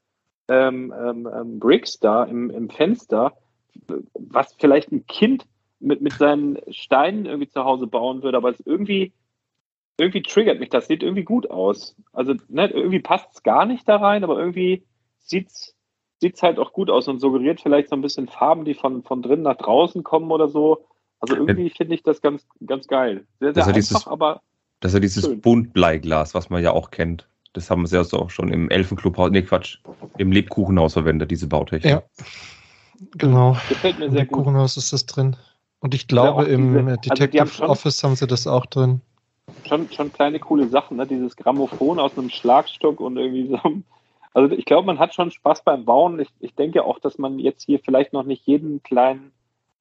[0.48, 3.34] ähm, ähm, ähm, Bricks da im, im Fenster,
[4.14, 5.46] was vielleicht ein Kind
[5.80, 9.14] mit, mit seinen Steinen irgendwie zu Hause bauen würde, aber es irgendwie
[9.98, 11.96] irgendwie triggert mich das, sieht irgendwie gut aus.
[12.12, 14.84] Also ne, irgendwie passt es gar nicht da rein, aber irgendwie
[15.20, 15.76] sieht's
[16.22, 19.22] sieht's halt auch gut aus und suggeriert vielleicht so ein bisschen Farben, die von, von
[19.24, 20.86] drinnen nach draußen kommen oder so.
[21.20, 23.26] Also irgendwie finde ich das ganz, ganz geil.
[23.40, 24.42] Sehr, sehr ja einfach, dieses- aber
[24.82, 25.40] Das ist ja dieses Schön.
[25.42, 27.28] Buntbleiglas, was man ja auch kennt.
[27.54, 29.80] Das haben sie ja so auch schon im Elfenclubhaus, nee Quatsch,
[30.18, 31.92] im Lebkuchenhaus verwendet, diese Bautechnik.
[31.92, 32.04] Ja,
[33.18, 33.56] genau.
[33.70, 34.40] gefällt mir Im sehr gut.
[34.40, 35.36] Kuchenhaus ist das drin.
[35.80, 38.48] Und ich glaube, auch im diese- äh, also haben Detective schon- Office haben sie das
[38.48, 39.02] auch drin.
[39.68, 41.06] Schon, schon kleine coole Sachen, ne?
[41.08, 43.60] Dieses Grammophon aus einem Schlagstock und irgendwie so.
[44.34, 46.20] Also ich glaube, man hat schon Spaß beim Bauen.
[46.20, 49.32] Ich, ich denke auch, dass man jetzt hier vielleicht noch nicht jeden kleinen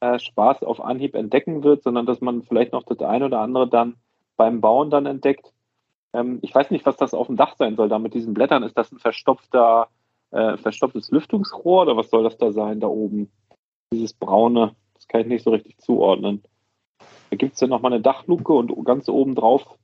[0.00, 3.68] äh, Spaß auf Anhieb entdecken wird, sondern dass man vielleicht noch das eine oder andere
[3.68, 3.94] dann
[4.40, 5.52] beim Bauen dann entdeckt.
[6.14, 8.62] Ähm, ich weiß nicht, was das auf dem Dach sein soll, da mit diesen Blättern.
[8.62, 9.88] Ist das ein verstopfter,
[10.30, 13.30] äh, verstopftes Lüftungsrohr oder was soll das da sein da oben?
[13.92, 16.42] Dieses braune, das kann ich nicht so richtig zuordnen.
[17.28, 19.78] Da gibt es ja nochmal eine Dachluke und ganz oben drauf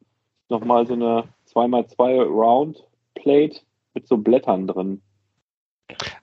[0.49, 2.83] nochmal so eine 2x2 Round
[3.15, 3.61] Plate
[3.93, 5.03] mit so Blättern drin.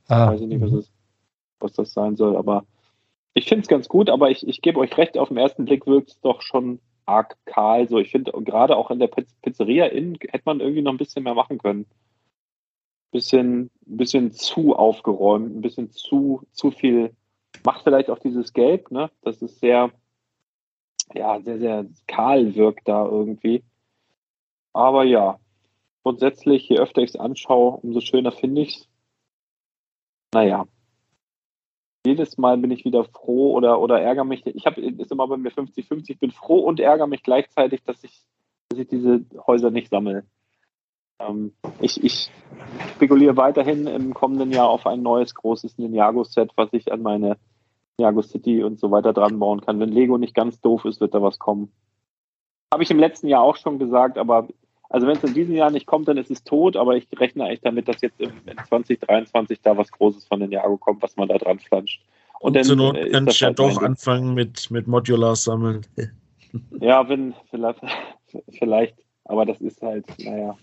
[0.08, 0.92] Ah, Weiß ich nicht, was, es,
[1.60, 2.66] was das sein soll, aber
[3.36, 5.86] Ich finde es ganz gut, aber ich, ich gebe euch recht, auf den ersten Blick
[5.86, 7.88] wirkt es doch schon arg kahl.
[7.88, 10.98] So, ich finde gerade auch in der Piz- Pizzeria innen hätte man irgendwie noch ein
[10.98, 11.86] bisschen mehr machen können.
[13.12, 17.16] Bisschen, bisschen zu aufgeräumt, ein bisschen zu, zu viel.
[17.64, 19.12] Macht vielleicht auch dieses Gelb, ne?
[19.22, 19.92] Das ist sehr,
[21.14, 23.64] ja, sehr, sehr kahl wirkt da irgendwie.
[24.74, 25.40] Aber ja,
[26.04, 28.90] grundsätzlich, je öfter ich es anschaue, umso schöner finde ich es.
[30.34, 30.66] Naja.
[32.06, 34.46] Jedes Mal bin ich wieder froh oder, oder ärgere mich.
[34.46, 36.10] Ich habe ist immer bei mir 50-50.
[36.10, 38.22] Ich bin froh und ärgere mich gleichzeitig, dass ich,
[38.70, 40.26] dass ich diese Häuser nicht sammle.
[41.20, 42.30] Ähm, ich, ich
[42.96, 47.38] spekuliere weiterhin im kommenden Jahr auf ein neues großes Ninjago-Set, was ich an meine
[47.98, 49.80] Ninjago City und so weiter dran bauen kann.
[49.80, 51.72] Wenn Lego nicht ganz doof ist, wird da was kommen.
[52.74, 54.48] Habe ich im letzten Jahr auch schon gesagt, aber
[54.94, 57.46] also wenn es in diesem Jahr nicht kommt, dann ist es tot, aber ich rechne
[57.46, 61.28] eigentlich damit, dass jetzt im, in 2023 da was Großes von Ninjago kommt, was man
[61.28, 62.00] da dran flanscht.
[62.40, 65.82] Und, dann, zur Not äh, das du ja halt doch anfangen mit, mit Modular sammeln.
[66.80, 67.80] Ja, wenn, vielleicht,
[68.60, 68.96] vielleicht,
[69.26, 70.56] aber das ist halt, naja.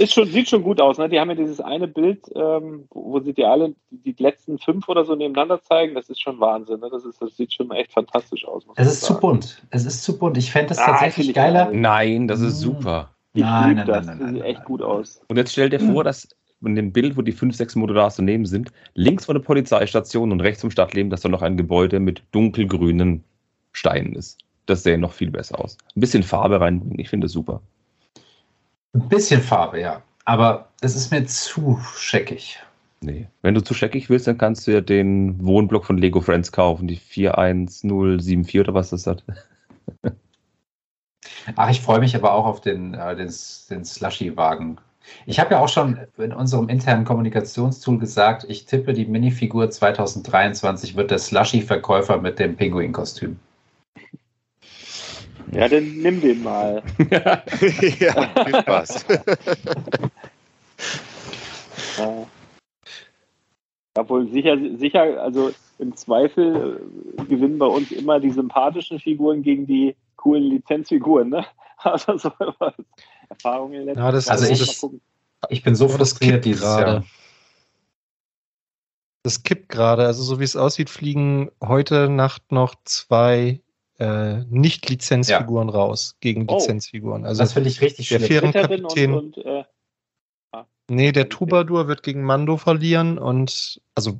[0.00, 1.08] Ist schon, sieht schon gut aus, ne?
[1.08, 4.58] Die haben ja dieses eine Bild, ähm, wo, wo sie die alle, die, die letzten
[4.58, 6.88] fünf oder so nebeneinander zeigen, das ist schon Wahnsinn, ne?
[6.90, 8.64] Das, ist, das sieht schon echt fantastisch aus.
[8.76, 9.62] Es ist zu bunt.
[9.70, 10.36] Es ist zu bunt.
[10.38, 11.66] Ich fände es Ah, tatsächlich geiler.
[11.66, 11.76] geil.
[11.80, 12.64] Nein, das ist Mm.
[12.64, 13.10] super.
[13.34, 14.66] Ich Nein, nein, das, nein, nein, das sieht nein, echt nein.
[14.66, 15.22] gut aus.
[15.28, 16.28] Und jetzt stell dir vor, dass
[16.64, 20.40] in dem Bild, wo die fünf, sechs Modulars daneben sind, links von der Polizeistation und
[20.40, 23.22] rechts vom Stadtleben, dass da noch ein Gebäude mit dunkelgrünen
[23.72, 24.38] Steinen ist.
[24.66, 25.78] Das sähe noch viel besser aus.
[25.96, 27.62] Ein bisschen Farbe reinbringen, ich finde es super.
[28.92, 30.02] Ein bisschen Farbe, ja.
[30.24, 32.58] Aber es ist mir zu scheckig.
[33.00, 33.28] Nee.
[33.42, 36.86] Wenn du zu scheckig willst, dann kannst du ja den Wohnblock von Lego Friends kaufen,
[36.86, 39.24] die 41074 oder was das hat.
[41.56, 43.32] Ach, ich freue mich aber auch auf den, äh, den,
[43.70, 44.78] den Slushy-Wagen.
[45.26, 50.94] Ich habe ja auch schon in unserem internen Kommunikationstool gesagt, ich tippe, die Minifigur 2023
[50.94, 53.38] wird der Slushy-Verkäufer mit dem Pinguin-Kostüm.
[55.52, 56.82] Ja, dann nimm den mal.
[57.10, 57.42] ja,
[58.44, 59.04] viel Spaß.
[61.98, 62.26] Ja.
[63.98, 66.80] Obwohl sicher, sicher, also im Zweifel
[67.18, 71.44] äh, gewinnen bei uns immer die sympathischen Figuren gegen die coolen Lizenzfiguren, ne?
[71.82, 72.74] Also so was.
[73.30, 74.38] Erfahrungen in letzter Ja, das- Zeit.
[74.38, 74.86] also ich-.
[75.48, 76.90] Ich bin so frustriert kippt dieses gerade.
[76.92, 77.04] Jahr.
[79.22, 80.04] Das kippt gerade.
[80.06, 83.60] Also so wie es aussieht, fliegen heute Nacht noch zwei
[84.00, 86.54] äh, Nicht-Lizenzfiguren raus gegen Oh.
[86.54, 87.24] Lizenzfiguren.
[87.24, 88.44] Also Das finde ich richtig der schlimm.
[88.46, 89.14] Ritterin und, Fährenkapitän.
[89.14, 89.64] und äh,
[90.92, 94.18] Nee, der Troubadour wird gegen Mando verlieren und also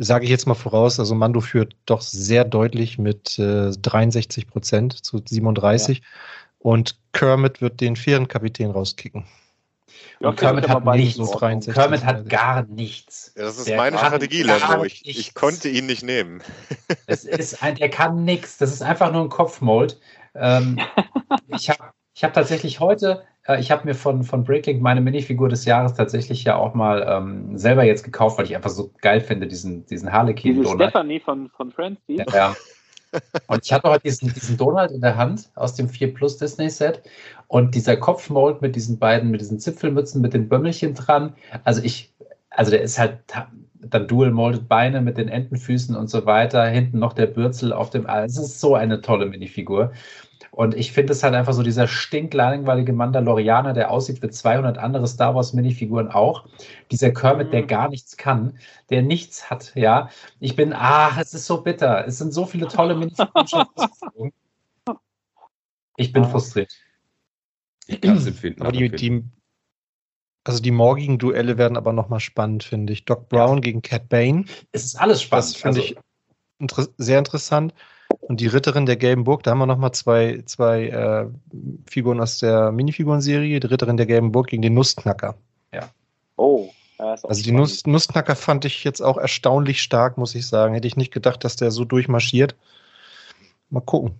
[0.00, 4.92] sage ich jetzt mal voraus, also Mando führt doch sehr deutlich mit äh, 63 Prozent
[5.04, 6.02] zu 37
[6.58, 9.24] und Kermit wird den Fährenkapitän rauskicken.
[10.20, 11.30] Ja, Und Kermit hat nichts.
[11.30, 11.74] 63.
[11.74, 13.32] Kermit hat gar nichts.
[13.36, 14.84] Ja, das ist Der meine Strategie, Lembo.
[14.84, 16.42] Ich, ich konnte ihn nicht nehmen.
[17.06, 18.58] Es ist ein, der kann nichts.
[18.58, 19.98] Das ist einfach nur ein Kopfmold.
[20.34, 20.78] Ähm,
[21.48, 25.48] ich habe ich hab tatsächlich heute, äh, ich habe mir von, von Breaklink meine Minifigur
[25.48, 29.20] des Jahres tatsächlich ja auch mal ähm, selber jetzt gekauft, weil ich einfach so geil
[29.20, 30.74] finde, diesen, diesen harlequin Diese.
[30.74, 32.16] Stephanie von, von Friends, die?
[32.32, 32.56] Ja.
[33.46, 36.68] Und ich hatte heute diesen, diesen Donald in der Hand aus dem 4 Plus Disney
[36.68, 37.02] Set
[37.46, 41.34] und dieser Kopfmold mit diesen beiden, mit diesen Zipfelmützen, mit den Bömmelchen dran.
[41.64, 42.14] Also ich,
[42.50, 43.18] also der ist halt
[43.80, 46.66] dann dual molded Beine mit den Entenfüßen und so weiter.
[46.66, 49.92] Hinten noch der Bürzel auf dem, es ist so eine tolle Minifigur.
[50.50, 55.06] Und ich finde es halt einfach so dieser stinklangweilige Mandalorianer, der aussieht wie 200 andere
[55.06, 56.46] Star Wars Minifiguren auch.
[56.90, 57.66] Dieser Kermit, der Mhm.
[57.66, 58.58] gar nichts kann,
[58.90, 60.08] der nichts hat, ja.
[60.40, 62.06] Ich bin, ach, es ist so bitter.
[62.06, 63.66] Es sind so viele tolle Minifiguren.
[65.96, 66.28] Ich bin Ah.
[66.28, 66.72] frustriert.
[67.86, 68.62] Ich kann es empfinden.
[68.62, 69.24] Aber die, die,
[70.44, 73.04] also die morgigen Duelle werden aber nochmal spannend, finde ich.
[73.04, 75.46] Doc Brown gegen Cat Bane, Es ist alles spannend.
[75.46, 75.98] das finde Also, ich
[76.58, 77.74] inter sehr interessant.
[78.28, 81.26] Und die Ritterin der Gelben Burg, da haben wir nochmal zwei, zwei äh,
[81.90, 83.58] Figuren aus der Minifigurenserie.
[83.58, 85.34] Die Ritterin der Gelben Burg gegen den Nussknacker.
[86.38, 86.70] Oh.
[86.98, 87.60] Ja, ist auch Also die spannend.
[87.60, 90.72] Nuss, Nussknacker fand ich jetzt auch erstaunlich stark, muss ich sagen.
[90.74, 92.56] Hätte ich nicht gedacht, dass der so durchmarschiert.
[93.70, 94.18] Mal gucken.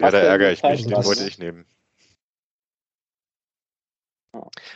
[0.00, 0.86] Ja, da ärgere ich mich.
[0.86, 1.66] Den wollte ich nehmen.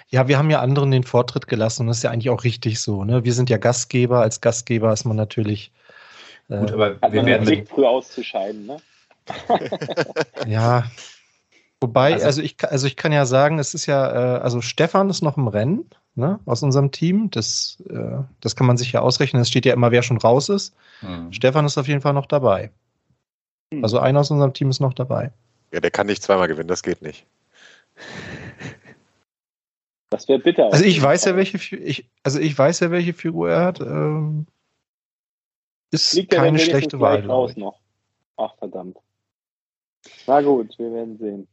[0.08, 2.80] Ja, wir haben ja anderen den Vortritt gelassen und das ist ja eigentlich auch richtig
[2.80, 3.04] so.
[3.04, 3.24] Ne?
[3.24, 4.20] Wir sind ja Gastgeber.
[4.20, 5.72] Als Gastgeber ist man natürlich.
[6.48, 8.76] Äh, gut, aber Hat wir man werden mit, früh auszuscheiden, ne?
[10.46, 10.84] Ja.
[11.80, 15.10] Wobei, Also- also, ich, also ich kann ja sagen, es ist ja, äh, also Stefan
[15.10, 17.30] ist noch im Rennen, ne, aus unserem Team.
[17.30, 19.42] Das, äh, das kann man sich ja ausrechnen.
[19.42, 20.74] Es steht ja immer, wer schon raus ist.
[21.00, 21.32] Hm.
[21.32, 22.70] Stefan ist auf jeden Fall noch dabei.
[23.72, 23.82] Hm.
[23.82, 25.32] Also einer aus unserem Team ist noch dabei.
[25.72, 27.26] Ja, der kann nicht zweimal gewinnen, das geht nicht.
[30.10, 30.72] Das wäre bitter.
[30.72, 33.80] Also ich weiß ja, welche, ich, also ich weiß ja, welche Figur er hat.
[33.80, 34.46] Ähm,
[35.94, 37.24] ist Fliegt der keine schlechte Wahl.
[37.26, 37.80] raus noch?
[38.36, 38.96] Ach, verdammt.
[40.26, 41.48] Na gut, wir werden sehen.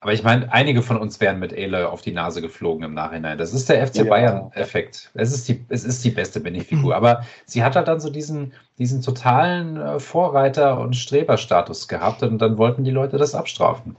[0.00, 3.36] Aber ich meine, einige von uns wären mit Aloy auf die Nase geflogen im Nachhinein.
[3.36, 4.04] Das ist der FC Ja.
[4.04, 5.10] Bayern-Effekt.
[5.14, 6.94] Es, ist die, es ist die beste Minifigur.
[6.94, 12.38] Aber sie hat halt dann so diesen, diesen totalen äh, Vorreiter- und Streberstatus gehabt und
[12.38, 13.96] dann wollten die Leute das abstrafen.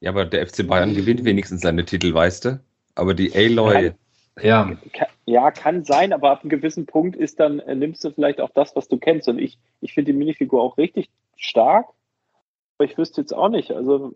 [0.00, 2.60] Ja, aber der FC Bayern gewinnt wenigstens seine Titel, weißt du?
[2.96, 3.92] Aber die Aloy,
[4.42, 8.10] Ja, Ka- Ja, kann sein, aber ab einem gewissen Punkt ist dann, äh, nimmst du
[8.10, 9.28] vielleicht auch das, was du kennst.
[9.28, 11.86] Und ich, ich finde die Minifigur auch richtig stark,
[12.78, 13.72] aber ich wüsste jetzt auch nicht.
[13.72, 14.14] Also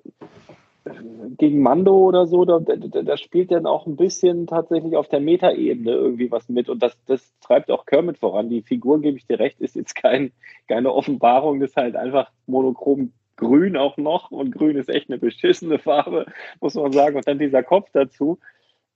[0.87, 0.91] äh,
[1.37, 5.21] gegen Mando oder so, da, da, da spielt dann auch ein bisschen tatsächlich auf der
[5.21, 6.71] Metaebene irgendwie was mit.
[6.71, 8.49] Und das, das treibt auch Kermit voran.
[8.49, 10.33] Die Figur, gebe ich dir recht, ist jetzt kein,
[10.67, 14.31] keine Offenbarung, das ist halt einfach monochrom grün auch noch.
[14.31, 16.25] Und grün ist echt eine beschissene Farbe,
[16.63, 17.17] muss man sagen.
[17.17, 18.39] Und dann dieser Kopf dazu.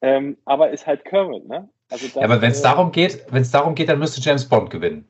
[0.01, 1.69] Ähm, aber ist halt Kermit, ne?
[1.91, 4.49] Also ja aber wenn es äh, darum geht, wenn es darum geht, dann müsste James
[4.49, 5.07] Bond gewinnen.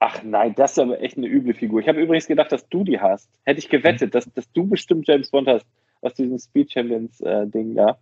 [0.00, 1.80] Ach nein, das ist aber echt eine üble Figur.
[1.80, 3.28] Ich habe übrigens gedacht, dass du die hast.
[3.44, 5.66] Hätte ich gewettet, dass, dass du bestimmt James Bond hast
[6.02, 7.98] aus diesem Speed Champions äh, Ding da.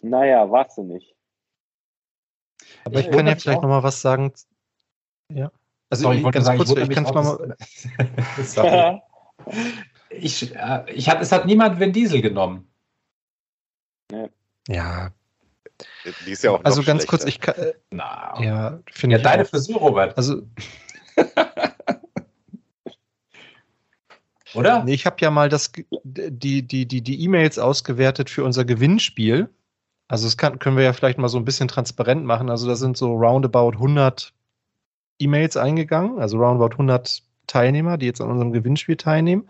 [0.00, 1.14] Naja, warst du nicht.
[2.86, 4.32] Aber ich Ich kann ja vielleicht auch- noch mal was sagen.
[5.28, 5.52] Ja.
[5.90, 7.56] Also Sorry, ich wollte ganz sagen, kurz, ich kann es auch, mal.
[8.36, 9.00] dass- Sorry.
[10.08, 12.66] Ich, äh, ich hat, es hat niemand Vin Diesel genommen.
[14.68, 15.10] Ja,
[16.26, 18.34] Die ist ja auch also noch ganz kurz, ich kann, äh, Na.
[18.42, 19.22] ja, finde Ja, ich.
[19.24, 19.48] deine auch.
[19.48, 20.42] Frisur, Robert, Also,
[24.54, 24.82] oder?
[24.84, 25.70] nee, ich habe ja mal das,
[26.02, 29.48] die, die, die, die E-Mails ausgewertet für unser Gewinnspiel.
[30.08, 32.50] Also, das kann, können wir ja vielleicht mal so ein bisschen transparent machen.
[32.50, 34.32] Also, da sind so roundabout 100
[35.20, 39.48] E-Mails eingegangen, also roundabout 100 Teilnehmer, die jetzt an unserem Gewinnspiel teilnehmen.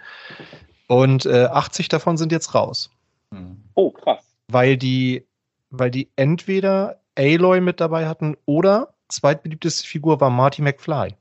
[0.86, 2.90] Und äh, 80 davon sind jetzt raus.
[3.32, 3.62] Hm.
[3.74, 4.24] Oh, krass.
[4.48, 5.24] weil die,
[5.70, 11.16] weil die entweder Aloy mit dabei hatten oder zweitbeliebteste Figur war Marty McFly.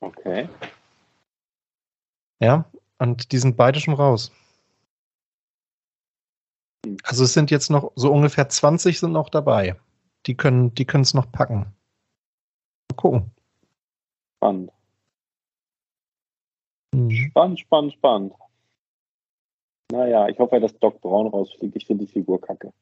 [0.00, 0.48] Okay.
[2.40, 2.64] Ja,
[2.98, 4.32] und die sind beide schon raus.
[7.02, 9.76] Also es sind jetzt noch so ungefähr 20 sind noch dabei.
[10.26, 11.74] Die können, die können es noch packen.
[12.90, 13.30] Mal gucken.
[14.36, 14.72] Spannend.
[16.94, 17.10] Mhm.
[17.10, 18.34] Spannend, spannend, spannend.
[19.92, 21.76] Naja, ich hoffe, dass Doc Brown rausfliegt.
[21.76, 22.72] Ich finde die Figur kacke.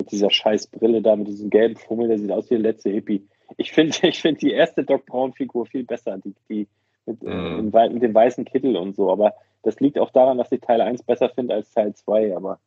[0.00, 2.90] Mit dieser scheiß Brille da, mit diesem gelben Fummel, der sieht aus wie der letzte
[2.90, 3.26] Hippie.
[3.56, 6.68] Ich finde ich find die erste Doc Brown-Figur viel besser, die, die
[7.06, 7.72] mit, äh, Mhm.
[7.72, 9.10] wei- mit dem weißen Kittel und so.
[9.10, 12.36] Aber das liegt auch daran, dass ich Teil 1 besser finde als Teil 2.
[12.36, 12.60] Aber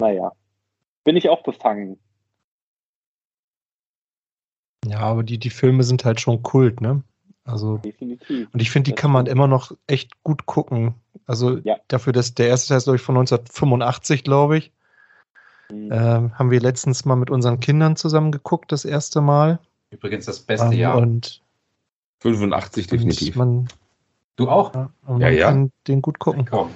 [0.00, 0.32] naja,
[1.04, 1.98] bin ich auch befangen.
[4.86, 7.02] Ja, aber die, die Filme sind halt schon Kult, ne?
[7.44, 8.48] Also, Definitiv.
[8.52, 10.94] und ich finde, die kann man immer noch echt gut gucken.
[11.26, 11.76] Also Ja.
[11.88, 14.72] dafür, dass der erste Teil ist, glaube ich, von 1985, glaube ich.
[15.70, 15.90] Mhm.
[15.92, 19.58] Ähm, haben wir letztens mal mit unseren Kindern zusammen geguckt, das erste Mal.
[19.90, 20.96] Übrigens das beste Ähm, Jahr.
[20.96, 21.42] Und,
[22.20, 23.36] 85 definitiv.
[23.36, 23.68] man,
[24.36, 24.74] Du auch?
[24.74, 25.46] ja, und Ja, man ja.
[25.48, 26.46] kann den gut gucken.
[26.50, 26.70] Komm.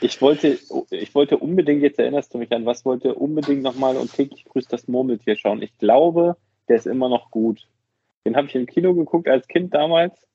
[0.00, 0.58] Ich wollte,
[0.90, 4.72] ich wollte unbedingt, jetzt erinnerst du mich an, was wollte unbedingt nochmal und täglich grüßt
[4.72, 5.62] das Murmeltier schauen.
[5.62, 6.36] Ich glaube,
[6.68, 7.66] der ist immer noch gut.
[8.26, 10.26] Den habe ich im Kino geguckt als Kind damals.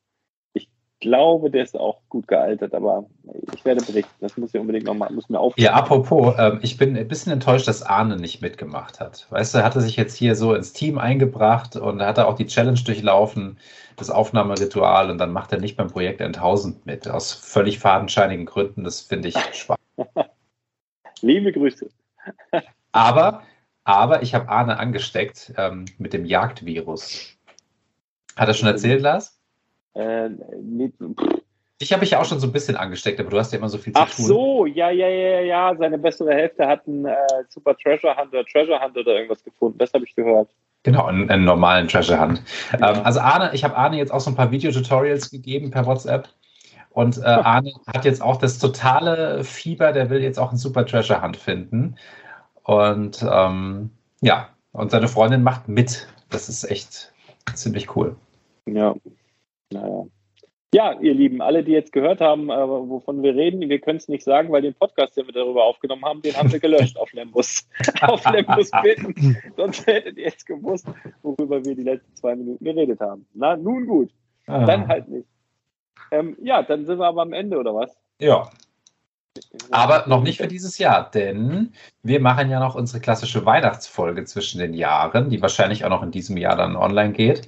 [1.02, 3.06] Ich glaube, der ist auch gut gealtert, aber
[3.54, 4.12] ich werde berichten.
[4.20, 5.64] Das muss ich unbedingt nochmal, muss mir aufschreiben.
[5.64, 9.26] Ja, apropos, ähm, ich bin ein bisschen enttäuscht, dass Arne nicht mitgemacht hat.
[9.30, 12.36] Weißt du, er hatte sich jetzt hier so ins Team eingebracht und er hatte auch
[12.36, 13.60] die Challenge durchlaufen,
[13.96, 17.08] das Aufnahmeritual und dann macht er nicht beim Projekt 1000 mit.
[17.08, 19.78] Aus völlig fadenscheinigen Gründen, das finde ich schwach.
[21.22, 21.90] Liebe Grüße.
[22.92, 23.44] Aber,
[23.86, 27.38] aber ich habe Arne angesteckt ähm, mit dem Jagdvirus.
[28.36, 29.39] Hat er schon erzählt, Lars?
[29.96, 30.30] Äh,
[30.62, 31.42] nee, pff.
[31.82, 33.70] Ich habe mich ja auch schon so ein bisschen angesteckt, aber du hast ja immer
[33.70, 34.26] so viel zu Ach tun.
[34.26, 35.76] so, ja, ja, ja, ja.
[35.78, 37.16] Seine bessere Hälfte hat einen äh,
[37.48, 39.78] Super Treasure Hunt oder Treasure Hunt oder irgendwas gefunden.
[39.78, 40.50] Das habe ich gehört.
[40.84, 42.44] Genau, einen, einen normalen Treasure Hunt.
[42.74, 46.28] Ähm, also Arne, ich habe Arne jetzt auch so ein paar Videotutorials gegeben per WhatsApp.
[46.90, 50.86] Und äh, Arne hat jetzt auch das totale Fieber, der will jetzt auch einen Super
[50.86, 51.96] Treasure Hunt finden.
[52.64, 56.10] Und ähm, ja, und seine Freundin macht mit.
[56.30, 57.14] Das ist echt
[57.54, 58.18] ziemlich cool.
[58.66, 58.96] Ja,
[59.72, 60.06] naja.
[60.72, 64.08] Ja, ihr Lieben, alle, die jetzt gehört haben, äh, wovon wir reden, wir können es
[64.08, 67.12] nicht sagen, weil den Podcast, den wir darüber aufgenommen haben, den haben wir gelöscht auf
[67.12, 67.68] Lembus.
[68.02, 69.36] auf Lembus bitten.
[69.58, 70.86] Sonst hättet ihr jetzt gewusst,
[71.24, 73.26] worüber wir die letzten zwei Minuten geredet haben.
[73.34, 74.12] Na, nun gut.
[74.46, 75.28] Dann halt nicht.
[76.12, 77.98] Ähm, ja, dann sind wir aber am Ende, oder was?
[78.20, 78.50] Ja,
[79.72, 81.74] aber noch nicht für dieses Jahr, denn
[82.04, 86.12] wir machen ja noch unsere klassische Weihnachtsfolge zwischen den Jahren, die wahrscheinlich auch noch in
[86.12, 87.48] diesem Jahr dann online geht.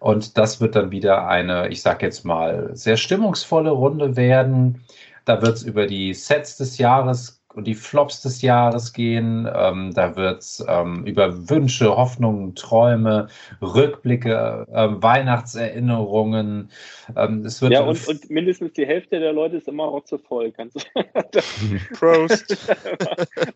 [0.00, 4.82] Und das wird dann wieder eine, ich sag jetzt mal, sehr stimmungsvolle Runde werden.
[5.24, 9.48] Da wird es über die Sets des Jahres und die Flops des Jahres gehen.
[9.52, 13.28] Ähm, da wird es ähm, über Wünsche, Hoffnungen, Träume,
[13.60, 16.70] Rückblicke, ähm, Weihnachtserinnerungen.
[17.16, 20.18] Ähm, es wird Ja, und, und mindestens die Hälfte der Leute ist immer auch zu
[20.18, 20.52] voll.
[20.52, 20.80] Kannst du
[21.98, 22.56] Prost.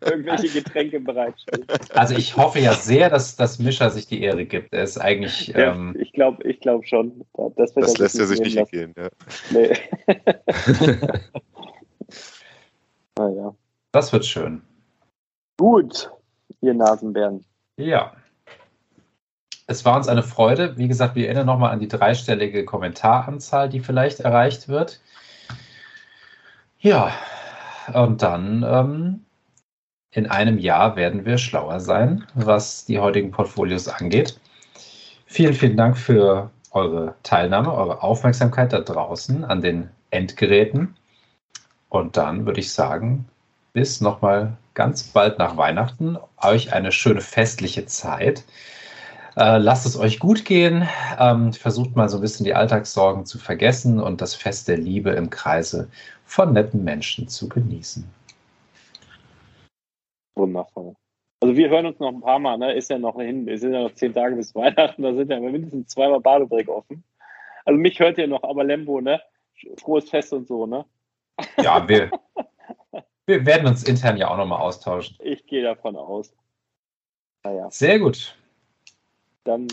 [0.01, 1.65] irgendwelche Getränke bereitstellen?
[1.93, 4.73] also ich hoffe ja sehr, dass, dass Mischa sich die Ehre gibt.
[4.73, 7.25] Er ist eigentlich Ja, ähm, ich glaube ich glaub schon.
[7.55, 8.93] Das, Das lässt er sich nicht entgehen.
[8.97, 9.09] Ja.
[9.51, 9.71] Nee.
[13.17, 13.55] naja.
[13.95, 14.61] Das wird schön.
[15.57, 16.11] Gut,
[16.61, 17.45] ihr Nasenbären.
[17.77, 18.13] Ja.
[19.67, 20.77] Es war uns eine Freude.
[20.77, 24.99] Wie gesagt, wir erinnern nochmal an die dreistellige Kommentaranzahl, die vielleicht erreicht wird.
[26.79, 27.11] Ja,
[27.93, 29.25] und dann ähm,
[30.11, 34.39] in einem Jahr werden wir schlauer sein, was die heutigen Portfolios angeht.
[35.25, 40.95] Vielen, vielen Dank für eure Teilnahme, eure Aufmerksamkeit da draußen an den Endgeräten.
[41.89, 43.25] Und dann würde ich sagen,
[43.75, 46.17] bis nochmal ganz bald nach Weihnachten.
[46.41, 48.45] Euch eine schöne festliche Zeit.
[49.35, 50.87] Äh, lasst es euch gut gehen.
[51.19, 55.09] Ähm, versucht mal so ein bisschen die Alltagssorgen zu vergessen und das Fest der Liebe
[55.11, 55.89] im Kreise
[56.23, 58.05] von netten Menschen zu genießen.
[60.35, 60.95] Wundervoll.
[61.41, 62.73] Also wir hören uns noch ein paar Mal, ne?
[62.73, 65.39] Ist ja noch hin, es sind ja noch zehn Tage bis Weihnachten, da sind ja
[65.41, 67.03] mindestens zweimal Badebrick offen.
[67.65, 69.21] Also mich hört ihr noch, aber Lembo, ne?
[69.77, 70.85] Frohes Fest und so, ne?
[71.61, 72.09] Ja, wir,
[73.27, 75.17] wir werden uns intern ja auch nochmal austauschen.
[75.19, 76.33] Ich gehe davon aus.
[77.43, 78.35] Naja, Sehr gut.
[79.43, 79.67] dann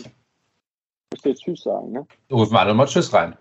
[1.11, 2.05] müsst ihr jetzt Tschüss sagen, ne?
[2.31, 3.35] Rufen wir alle mal Tschüss rein.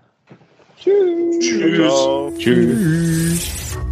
[0.79, 1.39] Tschüss.
[1.39, 2.39] Tschüss.
[2.39, 3.92] Tschüss.